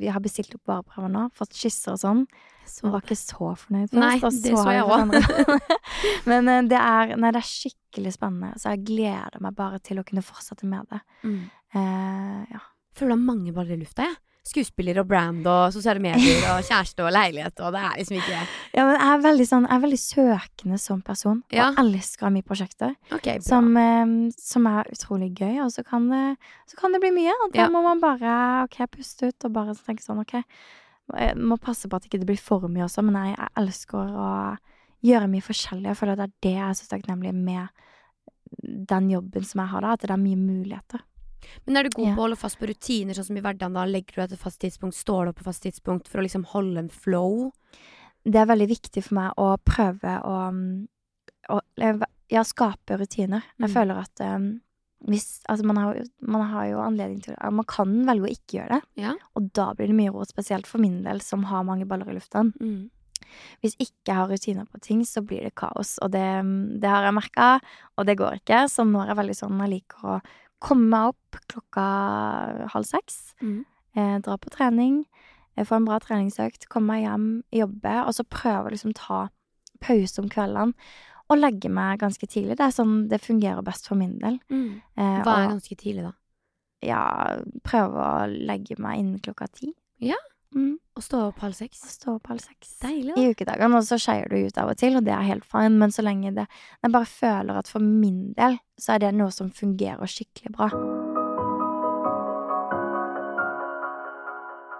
Vi 0.00 0.08
har 0.08 0.22
bestilt 0.24 0.54
opp 0.56 0.70
vareprøver 0.70 1.12
nå, 1.12 1.26
fått 1.36 1.56
skisser 1.58 1.94
og 1.94 2.00
sånn. 2.00 2.22
Så 2.64 2.86
hun 2.86 2.94
var 2.94 3.04
ikke 3.04 3.18
så 3.20 3.50
fornøyd 3.60 3.90
først. 3.92 4.00
Nei, 4.00 4.30
det 4.44 4.52
så 4.56 4.72
jeg 4.72 4.84
òg. 4.88 5.10
Men 6.30 6.48
eh, 6.48 6.62
det 6.70 6.78
er, 6.80 7.12
nei, 7.20 7.32
det 7.36 7.42
er 7.42 7.48
skikkelig 7.48 8.14
spennende, 8.16 8.54
så 8.60 8.72
jeg 8.72 8.86
gleder 8.88 9.42
meg 9.44 9.56
bare 9.58 9.80
til 9.84 10.00
å 10.00 10.06
kunne 10.08 10.24
fortsette 10.24 10.68
med 10.68 10.88
det. 10.92 11.02
mm. 11.26 11.42
Uh, 11.74 12.42
ja. 12.54 12.60
Føler 12.94 13.10
du 13.10 13.14
har 13.16 13.22
mange 13.26 13.50
baller 13.50 13.74
i 13.74 13.80
lufta, 13.80 14.04
jeg. 14.06 14.14
Skuespiller 14.44 14.98
og 15.00 15.06
brand 15.08 15.46
og 15.48 15.72
sosiale 15.72 16.02
medier 16.04 16.42
og 16.52 16.58
kjæreste 16.68 17.00
og 17.06 17.12
leilighet 17.16 17.60
og 17.64 17.72
det 17.72 17.80
er 17.80 17.94
liksom 18.00 18.18
ikke 18.18 18.34
ja, 18.74 18.82
men 18.84 18.92
jeg 18.98 19.06
er 19.14 19.22
veldig 19.24 19.46
sånn 19.48 19.66
Jeg 19.70 19.76
er 19.78 19.84
veldig 19.86 20.00
søkende 20.02 20.78
som 20.82 21.00
person, 21.06 21.42
Ja. 21.54 21.70
og 21.70 21.78
elsker 21.84 22.30
mye 22.34 22.44
prosjekter. 22.44 22.92
Okay. 23.16 23.38
Som, 23.40 23.70
eh, 23.80 24.12
som 24.36 24.66
er 24.68 24.90
utrolig 24.92 25.30
gøy, 25.38 25.62
og 25.64 25.70
så 25.72 25.84
kan 25.86 26.10
det, 26.12 26.36
så 26.68 26.76
kan 26.76 26.92
det 26.92 27.00
bli 27.00 27.10
mye. 27.16 27.32
Og 27.44 27.52
da 27.54 27.62
Ja. 27.64 27.68
må 27.72 27.82
man 27.82 28.00
bare 28.04 28.64
ok, 28.66 28.78
puste 28.90 29.28
ut 29.32 29.44
og 29.48 29.52
bare 29.56 29.74
tenke 29.74 30.02
sånn 30.04 30.20
ok 30.20 30.42
Jeg 31.16 31.36
må 31.36 31.56
passe 31.60 31.88
på 31.88 31.96
at 31.96 32.04
ikke 32.08 32.20
det 32.20 32.26
blir 32.28 32.38
for 32.40 32.60
mye 32.68 32.84
også, 32.84 33.02
men 33.04 33.14
jeg, 33.20 33.36
jeg 33.38 33.48
elsker 33.64 34.12
å 34.12 34.28
gjøre 35.04 35.28
mye 35.28 35.44
forskjellig. 35.44 35.88
Jeg 35.92 35.96
føler 35.96 36.12
at 36.12 36.18
det 36.18 36.28
er 36.28 36.36
det 36.42 36.54
jeg 36.58 36.68
er 36.68 36.78
så 36.78 36.86
takknemlig 36.88 37.34
med 37.34 37.68
den 38.62 39.10
jobben 39.10 39.44
som 39.44 39.60
jeg 39.60 39.68
har 39.72 39.80
da, 39.84 39.92
at 39.92 40.00
det 40.04 40.10
er 40.14 40.20
mye 40.20 40.36
muligheter. 40.40 41.00
Men 41.66 41.76
er 41.76 41.82
du 41.84 41.90
god 41.94 42.06
Ja. 42.08 42.14
på 42.14 42.20
å 42.20 42.24
holde 42.28 42.36
fast 42.40 42.58
på 42.58 42.66
rutiner, 42.68 43.14
sånn 43.14 43.24
som 43.26 43.36
i 43.36 43.40
hverdagen? 43.40 43.72
da? 43.74 43.84
Legger 43.84 44.14
du 44.14 44.20
deg 44.22 44.28
til 44.30 44.38
fast 44.38 44.60
tidspunkt? 44.60 44.94
Står 44.94 45.24
du 45.24 45.28
opp 45.30 45.36
på 45.42 45.44
fast 45.50 45.62
tidspunkt 45.62 46.08
for 46.08 46.18
å 46.18 46.24
liksom 46.26 46.44
holde 46.46 46.78
en 46.78 46.88
flow? 46.88 47.52
Det 48.24 48.36
er 48.36 48.46
veldig 48.46 48.68
viktig 48.68 49.02
for 49.04 49.14
meg 49.14 49.32
å 49.36 49.56
prøve 49.64 50.22
å, 50.24 50.50
mm, 50.52 50.88
å 51.50 51.60
ja, 52.30 52.42
skape 52.42 52.96
rutiner. 52.98 53.42
Jeg 53.60 53.68
Mm. 53.68 53.74
føler 53.74 53.96
at 54.00 54.20
um, 54.20 54.60
hvis 55.06 55.42
Altså, 55.50 55.64
man 55.64 55.76
har, 55.76 56.02
man 56.22 56.40
har 56.48 56.64
jo 56.70 56.78
anledning 56.78 57.20
til 57.22 57.36
Man 57.52 57.64
kan 57.66 58.06
velge 58.06 58.24
å 58.24 58.32
ikke 58.32 58.58
gjøre 58.62 58.68
det, 58.70 58.82
Ja. 58.96 59.14
og 59.36 59.52
da 59.52 59.74
blir 59.74 59.88
det 59.88 59.94
mye 59.96 60.10
råd, 60.10 60.28
spesielt 60.32 60.66
for 60.66 60.78
min 60.78 61.02
del, 61.04 61.20
som 61.20 61.42
har 61.44 61.62
mange 61.62 61.86
baller 61.86 62.08
i 62.08 62.14
lufta. 62.14 62.50
Mm. 62.60 62.88
Hvis 63.62 63.76
ikke 63.76 64.06
jeg 64.06 64.14
har 64.16 64.28
rutiner 64.28 64.66
på 64.66 64.80
ting, 64.80 65.02
så 65.02 65.20
blir 65.24 65.42
det 65.42 65.54
kaos, 65.54 65.98
og 66.00 66.10
det, 66.12 66.80
det 66.80 66.88
har 66.88 67.04
jeg 67.04 67.14
merka, 67.14 67.60
og 67.98 68.06
det 68.06 68.16
går 68.16 68.40
ikke. 68.40 68.64
Så 68.70 68.84
nå 68.86 69.02
er 69.02 69.08
jeg 69.08 69.16
veldig 69.16 69.36
sånn 69.36 69.58
Jeg 69.60 69.70
liker 69.82 69.98
å 70.04 70.22
komme 70.60 70.88
meg 70.90 71.14
opp 71.14 71.40
klokka 71.50 71.84
halv 72.72 72.86
seks. 72.88 73.34
Mm. 73.42 73.64
eh, 73.96 74.18
dra 74.20 74.36
på 74.36 74.50
trening, 74.50 75.04
eh, 75.56 75.64
få 75.64 75.76
en 75.76 75.84
bra 75.86 75.98
treningsøkt, 76.02 76.68
komme 76.68 76.94
meg 76.94 77.04
hjem, 77.04 77.26
jobbe, 77.52 77.94
og 78.06 78.14
så 78.14 78.24
prøve 78.24 78.68
å 78.70 78.74
liksom 78.74 78.94
ta 78.94 79.28
pause 79.80 80.18
om 80.22 80.28
kveldene. 80.28 80.74
Og 81.32 81.38
legge 81.38 81.70
meg 81.72 82.00
ganske 82.02 82.26
tidlig. 82.28 82.58
Det 82.58 82.66
er 82.66 82.74
sånn 82.74 83.08
det 83.08 83.22
fungerer 83.22 83.62
best 83.64 83.86
for 83.88 83.96
min 83.96 84.18
del. 84.20 84.38
Mm. 84.52 84.82
Eh, 84.96 85.22
Hva 85.24 85.38
er 85.38 85.46
og 85.46 85.54
ganske 85.56 85.76
tidlig, 85.80 86.02
da? 86.04 86.12
ja, 86.84 87.40
prøve 87.64 87.96
å 87.96 88.26
legge 88.28 88.76
meg 88.78 88.98
innen 89.00 89.20
klokka 89.24 89.46
ti. 89.48 89.70
Ja. 90.04 90.18
Mm, 90.54 90.76
Å 90.94 91.02
stå 91.02 91.20
opp 91.28 91.40
halv 91.42 91.56
og 91.58 91.72
stå 91.74 92.12
opp 92.14 92.28
halv 92.30 92.42
seks. 92.44 92.76
Deilig, 92.84 93.16
I 93.18 93.24
da. 93.24 93.30
ukedagene, 93.34 93.80
og 93.80 93.86
så 93.88 93.98
skeier 93.98 94.30
du 94.30 94.36
ut 94.46 94.58
av 94.62 94.70
og 94.70 94.78
til, 94.78 94.94
og 95.00 95.02
det 95.06 95.14
er 95.16 95.26
helt 95.26 95.46
fine, 95.48 95.74
men 95.80 95.90
så 95.90 96.04
lenge 96.06 96.30
det 96.36 96.46
Jeg 96.46 96.92
bare 96.94 97.10
føler 97.10 97.58
at 97.58 97.70
for 97.70 97.82
min 97.82 98.32
del 98.38 98.60
så 98.78 98.94
er 98.94 99.02
det 99.06 99.14
noe 99.18 99.34
som 99.34 99.50
fungerer 99.50 100.06
skikkelig 100.06 100.54
bra. 100.54 100.70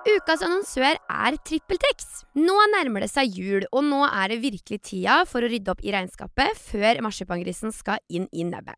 Ukas 0.05 0.43
annonsør 0.45 0.99
er 1.01 1.37
TrippelTex. 1.49 2.05
Nå 2.37 2.55
nærmer 2.75 3.03
det 3.03 3.09
seg 3.11 3.35
jul, 3.35 3.65
og 3.73 3.87
nå 3.89 4.03
er 4.05 4.35
det 4.35 4.43
virkelig 4.43 4.83
tida 4.91 5.23
for 5.27 5.43
å 5.43 5.49
rydde 5.49 5.73
opp 5.73 5.81
i 5.83 5.95
regnskapet 5.95 6.61
før 6.61 7.01
marsipangrisen 7.07 7.73
skal 7.75 8.03
inn 8.13 8.29
i 8.31 8.45
nebbet. 8.45 8.77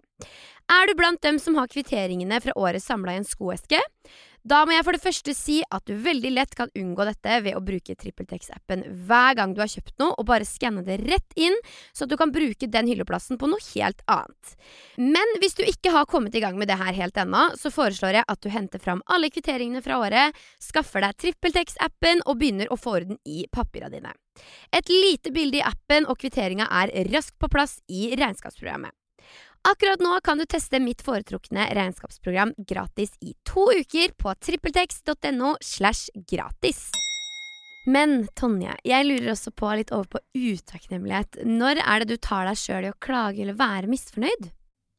Er 0.70 0.86
du 0.88 0.94
blant 0.98 1.20
dem 1.26 1.40
som 1.42 1.58
har 1.58 1.68
kvitteringene 1.70 2.38
fra 2.42 2.54
året 2.56 2.82
samla 2.82 3.16
i 3.16 3.20
en 3.20 3.26
skoeske? 3.26 3.82
Da 4.46 4.60
må 4.62 4.76
jeg 4.76 4.84
for 4.86 4.94
det 4.94 5.02
første 5.02 5.32
si 5.34 5.56
at 5.74 5.88
du 5.88 5.96
veldig 5.98 6.30
lett 6.30 6.52
kan 6.54 6.70
unngå 6.78 7.02
dette 7.08 7.38
ved 7.42 7.56
å 7.58 7.62
bruke 7.66 7.96
TrippelTex-appen 7.98 8.84
hver 9.08 9.34
gang 9.38 9.54
du 9.56 9.62
har 9.62 9.70
kjøpt 9.72 9.96
noe, 9.98 10.14
og 10.14 10.28
bare 10.28 10.46
skanne 10.46 10.84
det 10.86 11.00
rett 11.02 11.34
inn, 11.34 11.56
så 11.90 12.04
at 12.06 12.12
du 12.12 12.14
kan 12.20 12.30
bruke 12.34 12.68
den 12.70 12.86
hylleplassen 12.86 13.40
på 13.40 13.48
noe 13.50 13.62
helt 13.72 14.04
annet. 14.12 14.52
Men 15.02 15.34
hvis 15.42 15.58
du 15.58 15.64
ikke 15.66 15.90
har 15.96 16.06
kommet 16.10 16.36
i 16.38 16.42
gang 16.44 16.60
med 16.60 16.70
det 16.70 16.78
her 16.78 16.94
helt 16.94 17.18
ennå, 17.18 17.48
så 17.58 17.72
foreslår 17.74 18.20
jeg 18.20 18.28
at 18.30 18.42
du 18.44 18.52
henter 18.54 18.82
fram 18.82 19.02
alle 19.10 19.32
kvitteringene 19.34 19.82
fra 19.82 19.98
året, 20.04 20.38
skaffer 20.62 21.02
deg 21.02 21.18
TrippelTex-appen 21.24 22.22
og 22.22 22.38
begynner 22.38 22.70
å 22.70 22.78
få 22.78 23.00
orden 23.00 23.18
i 23.26 23.48
papira 23.50 23.90
dine. 23.90 24.14
Et 24.70 24.94
lite 24.94 25.34
bilde 25.34 25.58
i 25.58 25.66
appen 25.66 26.06
og 26.06 26.20
kvitteringa 26.22 26.68
er 26.84 26.94
raskt 27.10 27.34
på 27.42 27.50
plass 27.50 27.80
i 27.90 28.12
regnskapsprogrammet. 28.14 28.94
Akkurat 29.66 30.00
nå 30.00 30.20
kan 30.22 30.38
du 30.38 30.44
teste 30.46 30.78
mitt 30.80 31.02
foretrukne 31.02 31.64
regnskapsprogram 31.74 32.52
gratis 32.68 33.16
i 33.20 33.32
to 33.48 33.64
uker 33.80 34.12
på 34.18 34.34
trippeltex.no 34.46 35.56
slash 35.60 36.10
gratis. 36.30 36.84
Men 37.86 38.26
Tonje, 38.38 38.74
jeg 38.86 39.06
lurer 39.06 39.32
også 39.34 39.52
på 39.54 39.70
litt 39.78 39.90
over 39.94 40.06
på 40.16 40.20
utakknemlighet. 40.34 41.40
Når 41.46 41.80
er 41.82 42.02
det 42.02 42.08
du 42.14 42.16
tar 42.22 42.46
deg 42.48 42.58
sjøl 42.58 42.86
i 42.88 42.92
å 42.92 42.98
klage 43.02 43.42
eller 43.42 43.58
være 43.58 43.90
misfornøyd? 43.90 44.48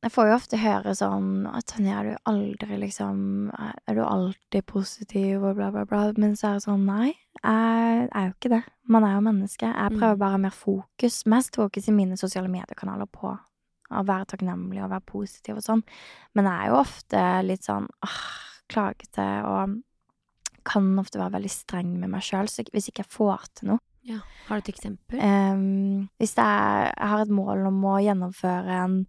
Jeg 0.05 0.13
får 0.13 0.27
jo 0.29 0.35
ofte 0.37 0.59
høre 0.61 0.93
sånn 0.95 1.47
at 1.51 1.67
Tonje, 1.71 1.95
er 1.97 2.11
du 2.11 2.29
aldri 2.29 2.77
liksom 2.83 3.49
Er 3.57 3.95
du 3.97 4.03
alltid 4.05 4.67
positiv 4.69 5.43
og 5.47 5.57
bla, 5.57 5.71
bla, 5.73 5.83
bla? 5.89 6.03
Men 6.19 6.35
så 6.39 6.51
er 6.51 6.59
det 6.59 6.67
sånn, 6.67 6.85
nei. 6.87 7.13
Jeg 7.43 8.07
er 8.11 8.29
jo 8.29 8.35
ikke 8.35 8.51
det. 8.55 8.63
Man 8.87 9.03
er 9.07 9.15
jo 9.17 9.25
menneske. 9.31 9.67
Jeg 9.71 9.95
prøver 9.95 10.15
Mm. 10.15 10.23
bare 10.25 10.37
mer 10.43 10.55
fokus. 10.55 11.25
Mest 11.25 11.55
fokus 11.55 11.87
i 11.87 11.91
mine 11.95 12.17
sosiale 12.17 12.47
mediekanaler 12.51 13.07
på 13.11 13.37
å 13.91 14.03
være 14.07 14.31
takknemlig 14.33 14.81
og 14.83 14.91
være 14.91 15.07
positiv 15.07 15.59
og 15.59 15.65
sånn. 15.65 15.83
Men 16.35 16.49
jeg 16.49 16.55
er 16.57 16.71
jo 16.71 16.79
ofte 16.81 17.23
litt 17.47 17.67
sånn 17.67 17.87
åh, 18.05 18.23
klagete 18.71 19.27
og 19.47 19.77
kan 20.67 20.89
ofte 20.99 21.21
være 21.21 21.37
veldig 21.37 21.51
streng 21.51 21.93
med 22.01 22.11
meg 22.11 22.25
sjøl, 22.27 22.49
hvis 22.73 22.89
ikke 22.89 23.05
jeg 23.05 23.13
får 23.13 23.47
til 23.55 23.73
noe, 23.73 23.83
Ja. 24.07 24.21
Har 24.47 24.59
du 24.59 24.63
et 24.63 24.69
eksempel? 24.71 25.19
Um, 25.19 26.07
hvis 26.19 26.37
er, 26.39 26.93
jeg 26.93 27.09
har 27.11 27.23
et 27.25 27.33
mål 27.33 27.65
om 27.67 27.81
å 27.91 27.97
gjennomføre 27.99 28.77
en 28.85 29.01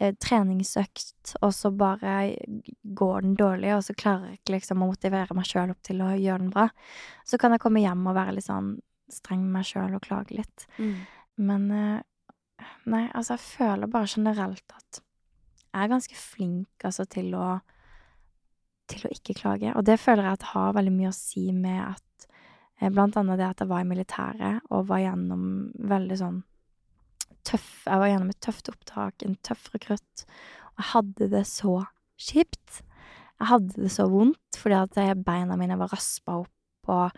eh, 0.00 0.14
treningsøkt, 0.18 1.36
og 1.38 1.52
så 1.54 1.70
bare 1.70 2.34
går 2.82 3.22
den 3.22 3.36
dårlig, 3.38 3.70
og 3.76 3.84
så 3.86 3.94
klarer 3.94 4.32
jeg 4.32 4.40
ikke 4.40 4.56
liksom 4.56 4.82
å 4.82 4.90
motivere 4.90 5.38
meg 5.38 5.46
sjøl 5.46 5.70
opp 5.74 5.82
til 5.86 6.02
å 6.02 6.10
gjøre 6.18 6.42
den 6.42 6.50
bra, 6.54 6.66
så 7.26 7.38
kan 7.38 7.54
jeg 7.54 7.62
komme 7.62 7.84
hjem 7.84 8.06
og 8.10 8.18
være 8.18 8.34
litt 8.38 8.48
sånn 8.48 8.74
streng 9.12 9.44
med 9.46 9.60
meg 9.60 9.70
sjøl 9.70 9.94
og 9.94 10.02
klage 10.04 10.34
litt. 10.36 10.66
Mm. 10.78 10.96
Men 11.48 11.70
eh, 11.70 12.00
Nei, 12.88 13.06
altså, 13.14 13.36
jeg 13.36 13.44
føler 13.44 13.90
bare 13.90 14.10
generelt 14.10 14.74
at 14.76 15.00
jeg 15.68 15.84
er 15.84 15.90
ganske 15.92 16.16
flink, 16.16 16.84
altså, 16.84 17.06
til 17.06 17.34
å 17.38 17.58
Til 18.88 19.02
å 19.04 19.10
ikke 19.12 19.34
klage. 19.36 19.72
Og 19.76 19.84
det 19.84 19.98
føler 20.00 20.24
jeg 20.24 20.38
at 20.38 20.44
har 20.54 20.70
veldig 20.72 20.92
mye 20.94 21.10
å 21.10 21.16
si 21.16 21.50
med 21.52 21.82
at 21.82 22.28
eh, 22.80 22.88
Blant 22.88 23.18
annet 23.20 23.36
det 23.36 23.44
at 23.50 23.60
jeg 23.60 23.68
var 23.68 23.82
i 23.84 23.88
militæret 23.88 24.70
og 24.72 24.86
var 24.88 25.02
gjennom 25.02 25.42
veldig 25.76 26.16
sånn 26.16 26.38
tøff 27.44 27.68
Jeg 27.84 28.00
var 28.00 28.08
gjennom 28.08 28.32
et 28.32 28.40
tøft 28.44 28.70
opptak, 28.72 29.24
en 29.24 29.36
tøff 29.44 29.68
rekrutt, 29.74 30.24
og 30.72 30.80
jeg 30.80 30.88
hadde 30.94 31.28
det 31.32 31.44
så 31.48 31.74
kjipt. 32.18 32.80
Jeg 33.38 33.50
hadde 33.52 33.84
det 33.84 33.92
så 33.94 34.08
vondt 34.10 34.58
fordi 34.58 34.80
at 34.80 35.22
beina 35.24 35.56
mine 35.60 35.76
var 35.78 35.92
raspa 35.92 36.40
opp, 36.42 36.90
og 36.90 37.12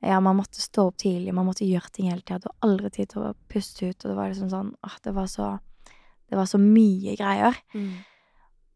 ja, 0.00 0.20
man 0.24 0.38
måtte 0.38 0.62
stå 0.62 0.86
opp 0.88 1.00
tidlig, 1.00 1.34
man 1.36 1.48
måtte 1.48 1.66
gjøre 1.68 1.90
ting 1.92 2.08
hele 2.08 2.24
tida. 2.24 2.40
Du 2.40 2.48
har 2.48 2.68
aldri 2.70 2.90
tid 2.94 3.10
til 3.12 3.26
å 3.26 3.34
puste 3.52 3.90
ut, 3.90 3.98
og 4.00 4.06
det 4.08 4.16
var 4.16 4.30
liksom 4.30 4.52
sånn 4.52 4.70
åh, 4.86 4.96
det 5.04 5.16
var 5.16 5.28
så 5.30 5.58
Det 6.30 6.38
var 6.38 6.46
så 6.46 6.60
mye 6.62 7.16
greier. 7.18 7.56
Mm. 7.74 8.04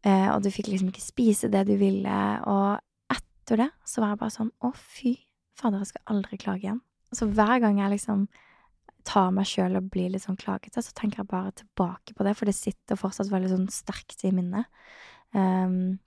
Eh, 0.03 0.25
og 0.33 0.41
du 0.43 0.49
fikk 0.51 0.67
liksom 0.67 0.89
ikke 0.91 0.99
spise 0.99 1.47
det 1.47 1.61
du 1.69 1.77
ville. 1.79 2.17
Og 2.51 3.15
etter 3.15 3.61
det 3.61 3.69
så 3.87 4.03
var 4.03 4.11
jeg 4.11 4.19
bare 4.25 4.35
sånn 4.35 4.51
Å, 4.59 4.71
fy 4.75 5.13
fader, 5.55 5.79
jeg 5.79 5.93
skal 5.93 6.11
aldri 6.11 6.39
klage 6.41 6.65
igjen. 6.65 6.81
Så 7.15 7.29
hver 7.31 7.61
gang 7.63 7.79
jeg 7.79 7.93
liksom 7.93 8.25
tar 9.07 9.31
meg 9.31 9.47
sjøl 9.47 9.77
og 9.79 9.87
blir 9.93 10.11
litt 10.11 10.25
sånn 10.25 10.39
klagete, 10.39 10.81
så 10.83 10.91
tenker 10.97 11.21
jeg 11.21 11.31
bare 11.31 11.53
tilbake 11.55 12.15
på 12.17 12.25
det, 12.25 12.33
for 12.35 12.49
det 12.49 12.57
sitter 12.57 12.99
fortsatt 12.99 13.29
veldig 13.31 13.51
sånn 13.53 13.67
sterkt 13.71 14.25
i 14.25 14.33
minnet. 14.35 14.67
Um, 15.31 16.01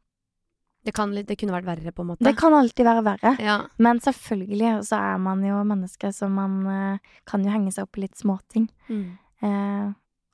Det, 0.89 0.95
kan, 0.97 1.12
det 1.12 1.36
kunne 1.36 1.53
vært 1.53 1.68
verre, 1.68 1.93
på 1.93 2.05
en 2.05 2.11
måte. 2.14 2.24
det 2.24 2.32
kan 2.41 2.57
alltid 2.57 2.89
være 2.89 3.05
verre. 3.05 3.34
Ja. 3.45 3.59
Men 3.84 4.01
selvfølgelig 4.01 4.78
så 4.89 5.01
er 5.12 5.22
man 5.22 5.45
jo 5.45 5.61
menneske, 5.68 6.12
så 6.16 6.30
man 6.32 6.61
eh, 6.72 7.16
kan 7.28 7.45
jo 7.45 7.53
henge 7.53 7.74
seg 7.74 7.84
opp 7.84 8.01
i 8.01 8.07
litt 8.07 8.16
småting. 8.16 8.68
Mm. 8.89 9.09
Eh, 9.45 9.86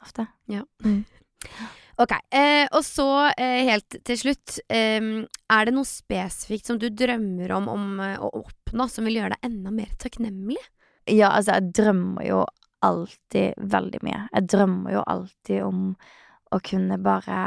ofte. 0.05 0.28
Ok, 1.94 2.11
eh, 2.34 2.64
og 2.74 2.80
så 2.82 3.07
eh, 3.38 3.68
helt 3.68 4.00
til 4.02 4.16
slutt. 4.18 4.57
Eh, 4.66 5.05
er 5.55 5.68
det 5.68 5.74
noe 5.76 5.86
spesifikt 5.86 6.66
som 6.66 6.80
du 6.82 6.88
drømmer 6.90 7.52
om, 7.55 7.68
om 7.70 8.00
eh, 8.02 8.16
å 8.18 8.32
oppnå 8.40 8.88
som 8.90 9.07
vil 9.07 9.20
gjøre 9.20 9.36
deg 9.36 9.46
enda 9.46 9.70
mer 9.70 9.92
takknemlig? 10.02 10.59
Ja, 11.07 11.30
altså, 11.36 11.61
jeg 11.61 11.70
drømmer 11.78 12.26
jo 12.26 12.40
alltid 12.84 13.62
veldig 13.70 14.00
mye. 14.05 14.24
Jeg 14.32 14.48
drømmer 14.50 14.96
jo 14.96 15.05
alltid 15.14 15.62
om 15.68 15.86
å 16.55 16.61
kunne 16.64 16.98
bare 17.02 17.38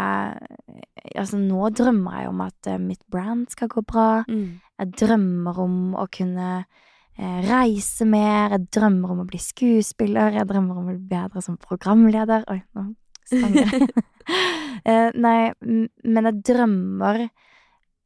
Altså, 1.18 1.40
nå 1.40 1.70
drømmer 1.72 2.20
jeg 2.20 2.30
om 2.30 2.42
at 2.44 2.68
eh, 2.68 2.82
mitt 2.82 3.02
brand 3.10 3.48
skal 3.50 3.70
gå 3.72 3.82
bra. 3.88 4.26
Jeg 4.28 4.90
drømmer 5.00 5.60
om 5.64 5.78
å 5.98 6.04
kunne 6.12 6.50
eh, 6.60 7.38
reise 7.48 8.06
mer. 8.06 8.52
Jeg 8.58 8.68
drømmer 8.76 9.14
om 9.16 9.22
å 9.24 9.28
bli 9.30 9.40
skuespiller. 9.42 10.36
Jeg 10.36 10.50
drømmer 10.50 10.78
om 10.78 10.90
å 10.90 10.92
bli 10.92 11.00
bedre 11.10 11.42
som 11.46 11.56
programleder. 11.62 12.44
Oi, 12.52 12.60
nå 12.76 12.90
stanger 13.28 13.72
jeg. 13.72 13.90
eh, 14.92 15.10
nei, 15.16 15.40
men 15.64 16.30
jeg 16.30 16.42
drømmer 16.52 17.24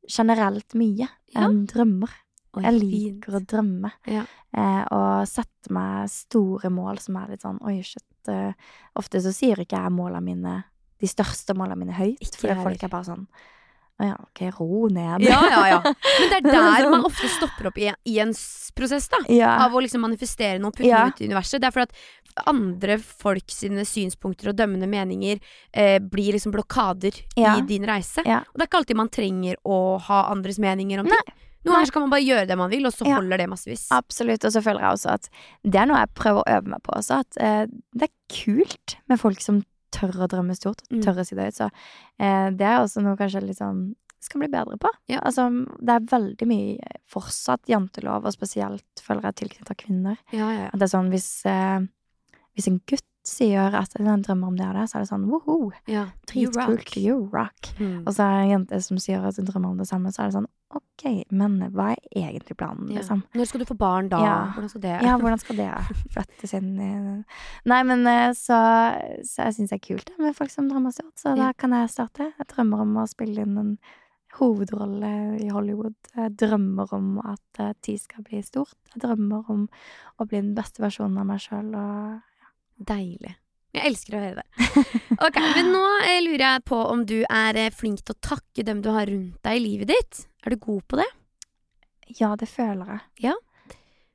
generelt 0.08 0.78
mye. 0.78 1.10
Ja. 1.34 1.48
Jeg 1.48 1.66
drømmer. 1.74 2.14
Oi, 2.52 2.64
Jeg 2.66 2.80
fint. 2.80 2.92
liker 2.94 3.38
å 3.38 3.44
drømme. 3.48 3.94
Ja. 4.12 4.26
Eh, 4.52 4.82
og 4.92 5.28
sette 5.30 5.72
meg 5.72 6.10
store 6.12 6.72
mål 6.74 7.00
som 7.00 7.18
er 7.22 7.32
litt 7.32 7.46
sånn 7.46 7.62
Oi, 7.64 7.80
shit. 7.86 8.06
Uh, 8.30 8.54
ofte 9.02 9.18
så 9.18 9.32
sier 9.34 9.58
ikke 9.64 9.80
jeg 9.82 9.94
målene 9.96 10.22
mine 10.22 10.52
de 11.02 11.10
største 11.10 11.56
målene 11.58 11.80
mine 11.82 11.98
høyt, 11.98 12.36
fordi 12.38 12.56
folk 12.64 12.84
er 12.88 12.94
bare 12.94 13.10
sånn 13.12 13.26
Å 14.02 14.06
ja, 14.08 14.14
ok, 14.18 14.40
ro 14.58 14.88
ned. 14.90 15.22
Ja, 15.28 15.38
ja, 15.46 15.60
ja. 15.70 15.80
Men 15.84 16.30
det 16.32 16.38
er 16.40 16.46
der 16.82 16.88
man 16.90 17.04
ofte 17.06 17.28
stopper 17.30 17.68
opp 17.70 17.76
i, 17.78 17.92
i 18.10 18.16
en 18.24 18.32
prosess, 18.74 19.06
da. 19.12 19.20
Ja. 19.30 19.52
Av 19.68 19.76
å 19.78 19.82
liksom 19.84 20.02
manifestere 20.02 20.58
noe 20.58 20.72
og 20.72 20.78
putte 20.80 20.88
Ja. 20.90 21.04
ut 21.12 21.22
i 21.22 21.28
universet. 21.30 21.62
Det 21.62 21.68
er 21.70 21.76
for 21.76 21.84
at 21.86 21.94
andre 22.50 22.96
folk 22.98 23.52
sine 23.54 23.84
synspunkter 23.86 24.50
og 24.50 24.58
dømmende 24.58 24.88
meninger 24.90 25.38
eh, 25.76 26.00
blir 26.02 26.34
liksom 26.34 26.54
blokader 26.56 27.14
Ja. 27.38 27.58
i 27.60 27.62
din 27.62 27.86
reise. 27.86 28.24
Ja. 28.26 28.40
Og 28.50 28.58
det 28.58 28.64
er 28.66 28.72
ikke 28.72 28.82
alltid 28.82 28.98
man 29.04 29.10
trenger 29.14 29.56
å 29.68 30.00
ha 30.08 30.24
andres 30.32 30.58
meninger 30.58 31.04
om 31.04 31.06
ting. 31.12 31.34
Noen 31.62 31.76
ganger 31.84 31.92
kan 31.94 32.02
man 32.08 32.10
bare 32.16 32.26
gjøre 32.26 32.48
det 32.50 32.58
man 32.58 32.72
vil, 32.72 32.88
og 32.90 32.94
så 32.96 33.06
Ja. 33.06 33.20
holder 33.20 33.38
det 33.38 33.50
massevis. 33.52 33.86
Absolutt. 33.94 34.44
Og 34.46 34.52
så 34.56 34.64
føler 34.66 34.82
jeg 34.82 34.98
også 34.98 35.14
at 35.14 35.30
det 35.64 35.78
er 35.78 35.86
noe 35.86 36.00
jeg 36.02 36.10
prøver 36.18 36.42
å 36.42 36.58
øve 36.58 36.74
meg 36.74 36.82
på 36.82 36.96
også, 36.98 37.20
at 37.22 37.38
eh, 37.38 37.66
det 37.94 38.10
er 38.10 38.16
kult 38.34 38.96
med 39.08 39.20
folk 39.22 39.40
som 39.46 39.62
tør 39.92 40.24
å 40.24 40.28
drømme 40.32 40.56
stort, 40.56 40.82
Mm. 40.92 41.02
tør 41.04 41.20
å 41.22 41.26
si 41.28 41.36
det 41.36 41.50
høyt. 41.50 41.58
Så 41.60 41.70
eh, 42.20 42.50
det 42.52 42.68
er 42.68 42.80
også 42.82 43.04
noe 43.04 43.18
kanskje 43.20 43.44
litt 43.46 43.58
sånn 43.60 43.94
skal 44.22 44.40
bli 44.44 44.48
bedre 44.54 44.78
på. 44.78 44.90
Ja. 45.10 45.20
Altså, 45.26 45.48
det 45.82 45.90
er 45.96 46.06
veldig 46.12 46.48
mye 46.48 46.92
fortsatt 47.10 47.66
jantelov, 47.68 48.26
og 48.26 48.34
spesielt 48.36 49.02
føler 49.02 49.24
jeg 49.32 49.36
tilknyttet 49.42 49.78
kvinner. 49.82 50.18
Ja, 50.32 50.52
ja. 50.54 50.68
At 50.70 50.78
det 50.78 50.86
er 50.86 50.94
sånn 50.98 51.10
hvis, 51.10 51.30
eh, 51.50 51.80
hvis 52.56 52.68
en 52.70 52.80
gutt 52.86 53.08
sier 53.26 53.74
at 53.78 53.94
den 53.98 54.22
drømmer 54.26 54.48
om 54.48 54.56
det 54.58 54.66
og 54.68 54.74
det, 54.78 54.86
så 54.90 54.96
er 54.98 55.04
det 55.04 55.10
sånn 55.12 55.26
woho, 55.30 55.72
ja. 55.88 56.08
You 56.34 56.50
rock. 56.54 56.96
you 56.98 57.30
rock. 57.34 57.74
Mm. 57.80 58.04
Og 58.06 58.14
så 58.14 58.24
er 58.26 58.32
det 58.38 58.46
en 58.46 58.54
jente 58.60 58.82
som 58.84 58.98
sier 58.98 59.26
at 59.26 59.38
hun 59.38 59.46
drømmer 59.46 59.70
om 59.74 59.78
det 59.78 59.88
samme, 59.90 60.10
så 60.14 60.24
er 60.24 60.30
det 60.32 60.38
sånn 60.40 60.48
ok, 60.78 61.04
men 61.36 61.58
hva 61.76 61.92
er 61.94 62.28
egentlig 62.32 62.56
planen, 62.60 62.88
Ja. 62.92 63.00
liksom? 63.00 63.24
Når 63.36 63.48
skal 63.50 63.64
du 63.64 63.66
få 63.70 63.78
barn 63.78 64.10
da? 64.12 64.20
Ja. 64.24 64.36
Hvordan 64.56 64.70
skal 64.70 64.82
det 64.86 64.94
Ja, 65.04 65.18
hvordan 65.18 65.40
skal 65.42 65.56
det 65.60 65.70
flyttes 66.16 66.54
inn 66.58 66.70
i 66.80 66.92
Nei, 67.72 67.82
men 67.84 68.06
eh, 68.08 68.30
så, 68.38 68.60
så 69.28 69.48
jeg 69.50 69.58
syns 69.58 69.74
det 69.74 69.80
er 69.80 69.86
kult 69.88 70.06
det, 70.12 70.20
med 70.20 70.38
folk 70.38 70.54
som 70.54 70.70
drømmer 70.70 70.94
stort, 70.96 71.16
så 71.20 71.36
da 71.36 71.52
kan 71.54 71.76
jeg 71.76 71.90
starte. 71.94 72.32
Jeg 72.38 72.48
drømmer 72.56 72.86
om 72.86 72.96
å 73.02 73.08
spille 73.10 73.44
inn 73.46 73.58
en 73.58 73.74
hovedrolle 74.40 75.12
i 75.44 75.50
Hollywood. 75.52 75.98
Jeg 76.16 76.36
drømmer 76.40 76.94
om 76.96 77.14
at 77.20 77.60
eh, 77.60 77.74
tid 77.84 78.00
skal 78.00 78.24
bli 78.24 78.40
stort. 78.46 78.78
Jeg 78.94 79.04
drømmer 79.04 79.50
om 79.52 79.66
å 80.18 80.28
bli 80.28 80.40
den 80.40 80.54
beste 80.56 80.84
versjonen 80.84 81.20
av 81.22 81.28
meg 81.28 81.44
sjøl 81.44 81.74
og 81.76 82.20
Deilig. 82.82 83.36
Jeg 83.76 83.88
elsker 83.88 84.16
å 84.18 84.22
høre 84.24 84.42
det. 84.42 84.86
Ok, 85.22 85.38
Men 85.38 85.70
nå 85.72 85.84
eh, 86.08 86.18
lurer 86.26 86.44
jeg 86.48 86.64
på 86.68 86.80
om 86.92 87.04
du 87.08 87.22
er 87.28 87.60
flink 87.76 88.02
til 88.04 88.16
å 88.16 88.22
takke 88.26 88.66
dem 88.68 88.82
du 88.84 88.90
har 88.92 89.06
rundt 89.08 89.38
deg 89.46 89.60
i 89.60 89.64
livet 89.64 89.92
ditt. 89.94 90.24
Er 90.46 90.56
du 90.56 90.58
god 90.62 90.82
på 90.90 90.98
det? 91.02 91.08
Ja, 92.20 92.34
det 92.36 92.50
føler 92.52 93.00
jeg. 93.22 93.34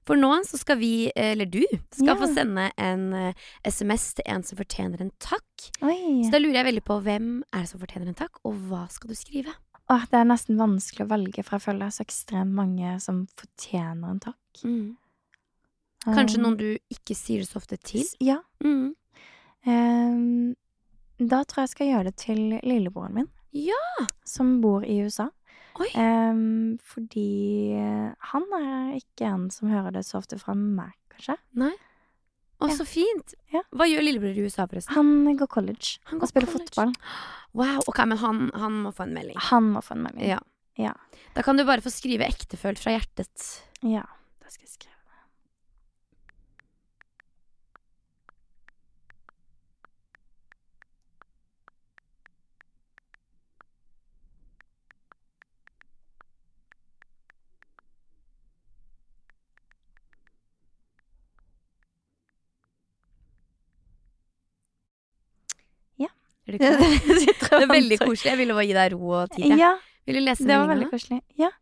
For 0.07 0.15
nå 0.19 0.29
så 0.47 0.59
skal 0.61 0.79
vi, 0.79 1.11
eller 1.19 1.49
du, 1.51 1.63
skal 1.91 2.13
Ja. 2.13 2.15
få 2.15 2.29
sende 2.31 2.69
en 2.79 3.13
eh, 3.13 3.35
SMS 3.67 4.13
til 4.15 4.27
en 4.31 4.43
som 4.47 4.59
fortjener 4.59 5.01
en 5.03 5.11
takk. 5.19 5.65
Oi. 5.83 6.23
Så 6.23 6.31
da 6.31 6.39
lurer 6.39 6.61
jeg 6.61 6.69
veldig 6.69 6.85
på 6.87 7.01
hvem 7.03 7.31
er 7.53 7.65
det 7.65 7.71
som 7.73 7.81
fortjener 7.83 8.13
en 8.13 8.19
takk, 8.19 8.39
og 8.47 8.55
hva 8.69 8.85
skal 8.93 9.11
du 9.11 9.17
skrive? 9.19 9.55
Åh, 9.91 10.05
det 10.11 10.19
er 10.21 10.29
nesten 10.31 10.59
vanskelig 10.59 11.07
å 11.07 11.11
velge, 11.11 11.43
for 11.47 11.57
jeg 11.59 11.65
føler 11.67 11.85
det 11.85 11.89
er 11.91 11.97
så 11.97 12.07
ekstremt 12.07 12.55
mange 12.55 12.95
som 13.03 13.25
fortjener 13.39 14.15
en 14.15 14.23
takk. 14.23 14.63
Kanskje 16.07 16.39
Um, 16.39 16.43
noen 16.45 16.57
du 16.61 16.69
ikke 16.91 17.15
sier 17.19 17.43
det 17.43 17.49
så 17.51 17.59
ofte 17.59 17.79
til? 17.83 18.05
Ja. 18.23 18.41
Mm. 18.63 18.95
Um, 19.67 20.55
da 21.19 21.43
tror 21.47 21.65
jeg 21.65 21.69
jeg 21.71 21.75
skal 21.75 21.91
gjøre 21.91 22.05
det 22.11 22.17
til 22.23 22.43
lillebroren 22.63 23.15
min. 23.15 23.29
Ja. 23.57 24.07
Som 24.27 24.61
bor 24.63 24.85
i 24.87 25.01
USA. 25.03 25.31
Um, 25.97 26.79
fordi 26.83 27.27
han 28.33 28.47
er 28.59 28.97
ikke 29.01 29.29
en 29.29 29.51
som 29.53 29.69
hører 29.73 29.93
det 29.99 30.05
så 30.09 30.19
ofte 30.23 30.39
fra 30.41 30.55
meg, 30.57 30.95
kanskje. 31.13 31.37
Nei. 31.61 31.73
Å, 32.57 32.71
Ja. 32.71 32.75
så 32.79 32.87
fint. 32.89 33.35
Ja. 33.53 33.61
Hva 33.77 33.85
gjør 33.85 34.01
lillebror 34.07 34.33
i 34.33 34.47
USA, 34.47 34.65
forresten? 34.67 34.95
Han 34.97 35.37
går 35.37 35.47
college 35.53 35.99
Han 36.09 36.23
og 36.23 36.29
spiller 36.31 36.49
college. 36.49 36.71
fotball. 36.73 36.95
Wow, 37.53 37.83
ok, 37.87 38.01
men 38.09 38.19
han, 38.19 38.51
han 38.55 38.79
må 38.87 38.93
få 38.97 39.05
en 39.05 39.13
melding. 39.13 39.37
Han 39.51 39.73
må 39.75 39.83
få 39.85 39.93
en 39.99 40.03
melding. 40.09 40.25
Ja. 40.31 40.39
Ja. 40.81 40.95
Da 41.37 41.43
kan 41.45 41.57
du 41.57 41.65
bare 41.69 41.85
få 41.85 41.93
skrive 41.93 42.25
ektefølt 42.29 42.81
fra 42.81 42.93
hjertet. 42.97 43.47
Ja, 43.85 44.03
da 44.41 44.49
skal 44.53 44.65
jeg 44.65 44.73
skrive 44.73 44.96
klar? 66.63 66.97
Sitter 67.27 67.53
Det 67.59 67.63
er 67.67 67.73
veldig 67.75 67.99
koselig. 68.03 68.31
Jeg 68.33 68.39
ville 68.43 68.57
bare 68.59 68.67
gi 68.71 68.75
deg 68.81 68.97
ro 68.97 69.15
og 69.23 69.31
tid. 69.37 69.55
Ja, 69.61 69.75
Vil 70.07 70.21
du 70.21 70.25
lese 70.27 70.47
det 70.49 70.59
var 70.61 70.69
veldig 70.75 70.91
koselig. 70.93 71.23
Ja. 71.41 71.53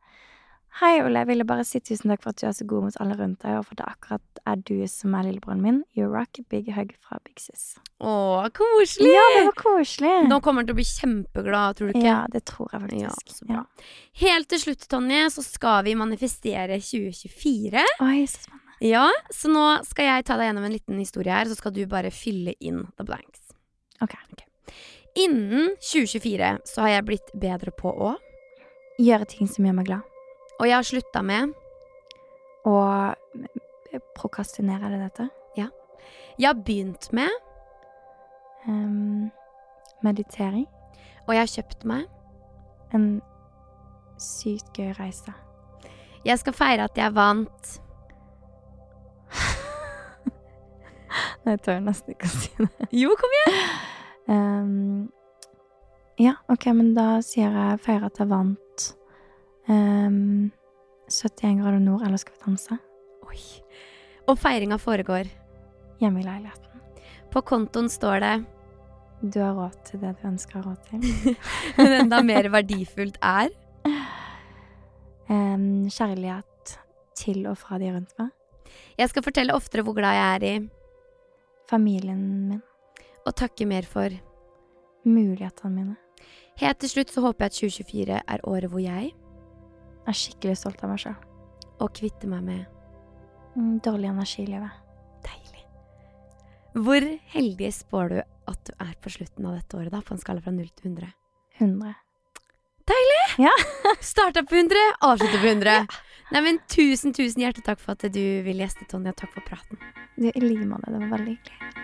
Hei, 0.81 0.97
Ole. 1.07 1.21
Jeg 1.23 1.29
ville 1.29 1.45
bare 1.47 1.63
si 1.63 1.79
tusen 1.79 2.11
takk 2.11 2.25
for 2.25 2.33
at 2.35 2.41
du 2.41 2.49
er 2.49 2.55
så 2.57 2.65
god 2.67 2.83
mot 2.89 2.97
alle 2.99 3.15
rundt 3.15 3.45
deg, 3.45 3.61
og 3.61 3.67
for 3.69 3.79
det 3.79 3.85
akkurat 3.87 4.41
er 4.51 4.57
du 4.67 4.73
som 4.91 5.13
er 5.15 5.29
lillebroren 5.29 5.61
min. 5.63 5.77
You 5.95 6.09
rock. 6.11 6.41
Big 6.51 6.67
hug 6.75 6.91
fra 6.99 7.21
Big 7.23 7.39
Sis. 7.39 7.77
Å, 8.03 8.15
koselig! 8.57 9.13
Ja, 9.15 9.23
det 9.37 9.45
var 9.53 9.57
koselig. 9.61 10.11
Nå 10.33 10.41
kommer 10.43 10.65
han 10.65 10.67
til 10.73 10.75
å 10.75 10.81
bli 10.81 10.87
kjempeglad, 10.89 11.79
tror 11.79 11.93
du 11.93 11.95
ikke? 11.95 12.09
Ja, 12.09 12.19
det 12.33 12.43
tror 12.51 12.75
jeg 12.75 13.05
Ja, 13.05 13.13
faktisk. 13.15 13.39
så 13.39 13.47
bra. 13.53 13.63
Helt 14.25 14.51
til 14.51 14.65
slutt, 14.65 14.89
Tonje, 14.91 15.23
så 15.37 15.47
skal 15.47 15.85
vi 15.87 15.95
manifestere 16.03 16.81
2024. 16.83 17.87
Oi, 18.03 18.27
så 18.27 18.43
spennende. 18.43 18.61
Ja, 18.85 19.07
så 19.33 19.49
nå 19.55 19.63
skal 19.87 20.11
jeg 20.11 20.27
ta 20.27 20.35
deg 20.37 20.51
gjennom 20.51 20.67
en 20.67 20.75
liten 20.75 20.99
historie 20.99 21.33
her, 21.33 21.47
så 21.47 21.55
skal 21.57 21.73
du 21.73 21.85
bare 21.89 22.11
fylle 22.13 22.57
inn 22.59 22.83
the 22.99 23.07
blanks. 23.07 23.55
Ok. 24.03 24.19
Innen 25.15 25.77
2024 25.79 26.57
så 26.67 26.85
har 26.85 26.97
jeg 26.97 27.09
blitt 27.11 27.35
bedre 27.39 27.75
på 27.75 27.93
å 27.93 28.15
Gjøre 28.95 29.27
ting 29.27 29.49
som 29.51 29.65
gjør 29.67 29.75
meg 29.75 29.89
glad. 29.89 30.11
Og 30.63 30.69
jeg 30.69 30.77
har 30.77 30.87
slutta 30.87 31.19
med 31.27 31.51
Å 32.71 32.75
prokastinere 34.15 34.87
er 34.87 34.95
det 34.95 35.01
dette? 35.09 35.27
Jeg 36.39 36.49
har 36.49 36.63
begynt 36.67 37.13
med 37.13 37.29
um, 38.67 39.31
meditering. 40.03 40.67
Og 41.27 41.35
jeg 41.35 41.43
har 41.43 41.53
kjøpt 41.53 41.85
meg 41.89 42.07
En 42.95 43.23
sykt 44.21 44.79
gøy 44.79 44.93
reise. 44.99 45.33
Jeg 46.25 46.39
skal 46.41 46.57
feire 46.57 46.85
at 46.89 46.99
jeg 46.99 47.15
vant 47.15 47.81
Jeg 51.45 51.61
tør 51.67 51.83
nesten 51.85 52.15
ikke 52.15 52.31
å 52.31 52.33
si 52.33 52.51
det. 52.61 52.89
Jo, 52.95 53.11
kom 53.19 53.35
igjen! 53.41 53.59
Ehm, 54.31 55.09
ja, 56.21 56.37
ok, 56.49 56.69
men 56.77 56.93
da 56.97 57.19
sier 57.25 57.53
jeg 57.53 57.81
feire 57.85 58.09
at 58.09 58.21
jeg 58.21 58.31
vant 58.31 58.87
um, 59.69 60.51
71 61.11 61.61
grader 61.61 61.83
nord, 61.83 62.05
eller 62.07 62.21
skal 62.21 62.37
vi 62.37 62.45
danse? 62.47 62.79
Oi. 63.27 63.41
Og 64.31 64.39
feiringa 64.41 64.79
foregår. 64.81 65.29
Hjemme 66.01 66.23
i 66.23 66.27
leiligheten. 66.27 66.85
På 67.33 67.43
kontoen 67.43 67.91
står 67.91 68.21
det 68.23 68.35
Du 69.35 69.41
har 69.41 69.55
råd 69.57 69.77
til 69.89 70.01
det 70.03 70.15
du 70.21 70.29
ønsker 70.29 70.61
å 70.61 70.63
ha 70.63 70.73
råd 70.73 70.89
til. 70.91 71.37
Men 71.81 71.99
enda 72.05 72.23
mer 72.25 72.51
verdifullt 72.55 73.19
er 73.21 73.53
Um, 75.25 75.87
kjærlighet 75.89 76.75
til 77.17 77.47
og 77.49 77.57
fra 77.57 77.79
de 77.81 77.89
rundt 77.95 78.13
meg. 78.21 78.29
Jeg 78.99 79.09
skal 79.09 79.25
fortelle 79.25 79.55
oftere 79.57 79.85
hvor 79.87 79.97
glad 79.97 80.19
jeg 80.19 80.35
er 80.35 80.45
i, 80.45 80.55
Familien 81.65 82.25
min. 82.51 82.63
Og 83.27 83.35
takke 83.37 83.67
mer 83.67 83.87
for. 83.89 84.13
Mulighetene 85.05 85.75
mine. 85.75 85.97
Helt 86.61 86.79
til 86.81 86.89
slutt 86.93 87.11
så 87.13 87.21
håper 87.25 87.45
jeg 87.45 87.51
at 87.51 87.59
2024 87.59 88.21
er 88.35 88.45
året 88.49 88.71
hvor 88.71 88.81
jeg, 88.85 89.11
er 90.05 90.13
skikkelig 90.17 90.57
stolt 90.61 90.83
av 90.85 90.93
meg 90.93 91.01
sjøl. 91.03 91.17
og 91.81 91.91
kvitter 91.97 92.29
meg 92.31 92.43
med 92.45 92.65
Mm, 93.57 93.79
dårlig 93.81 94.09
energi 94.11 94.43
i 94.43 94.47
livet. 94.47 94.71
deilig. 95.23 95.61
Hvor 96.75 97.05
heldig 97.35 97.69
spår 97.73 98.09
du 98.09 98.17
at 98.51 98.65
du 98.65 98.73
er 98.81 98.95
på 99.01 99.11
slutten 99.11 99.47
av 99.47 99.55
dette 99.55 99.77
året, 99.79 99.93
da, 99.93 100.01
på 100.01 100.11
en 100.15 100.19
skala 100.19 100.41
fra 100.43 100.51
0 100.51 100.67
til 100.75 100.91
100? 100.91 101.13
100. 101.61 101.95
Deilig! 102.85 103.47
Ja. 103.47 103.53
Starta 104.01 104.43
på 104.43 104.57
100, 104.59 104.77
avslutta 105.01 105.39
på 105.39 105.47
100. 105.47 105.87
Nei, 106.33 106.41
men 106.41 106.59
tusen, 106.67 107.13
tusen 107.15 107.43
hjertelig 107.45 107.65
takk 107.65 107.79
for 107.79 107.93
at 107.95 108.03
du 108.11 108.43
ville 108.43 108.65
gjeste, 108.67 108.89
Tonje. 108.91 109.15
Takk 109.15 109.31
for 109.37 109.47
praten. 109.47 109.79
Du, 110.19 110.27
I 110.35 110.41
like 110.43 110.67
måte. 110.67 110.91
Det 110.91 110.99
var 110.99 111.15
veldig 111.15 111.37
hyggelig. 111.39 111.84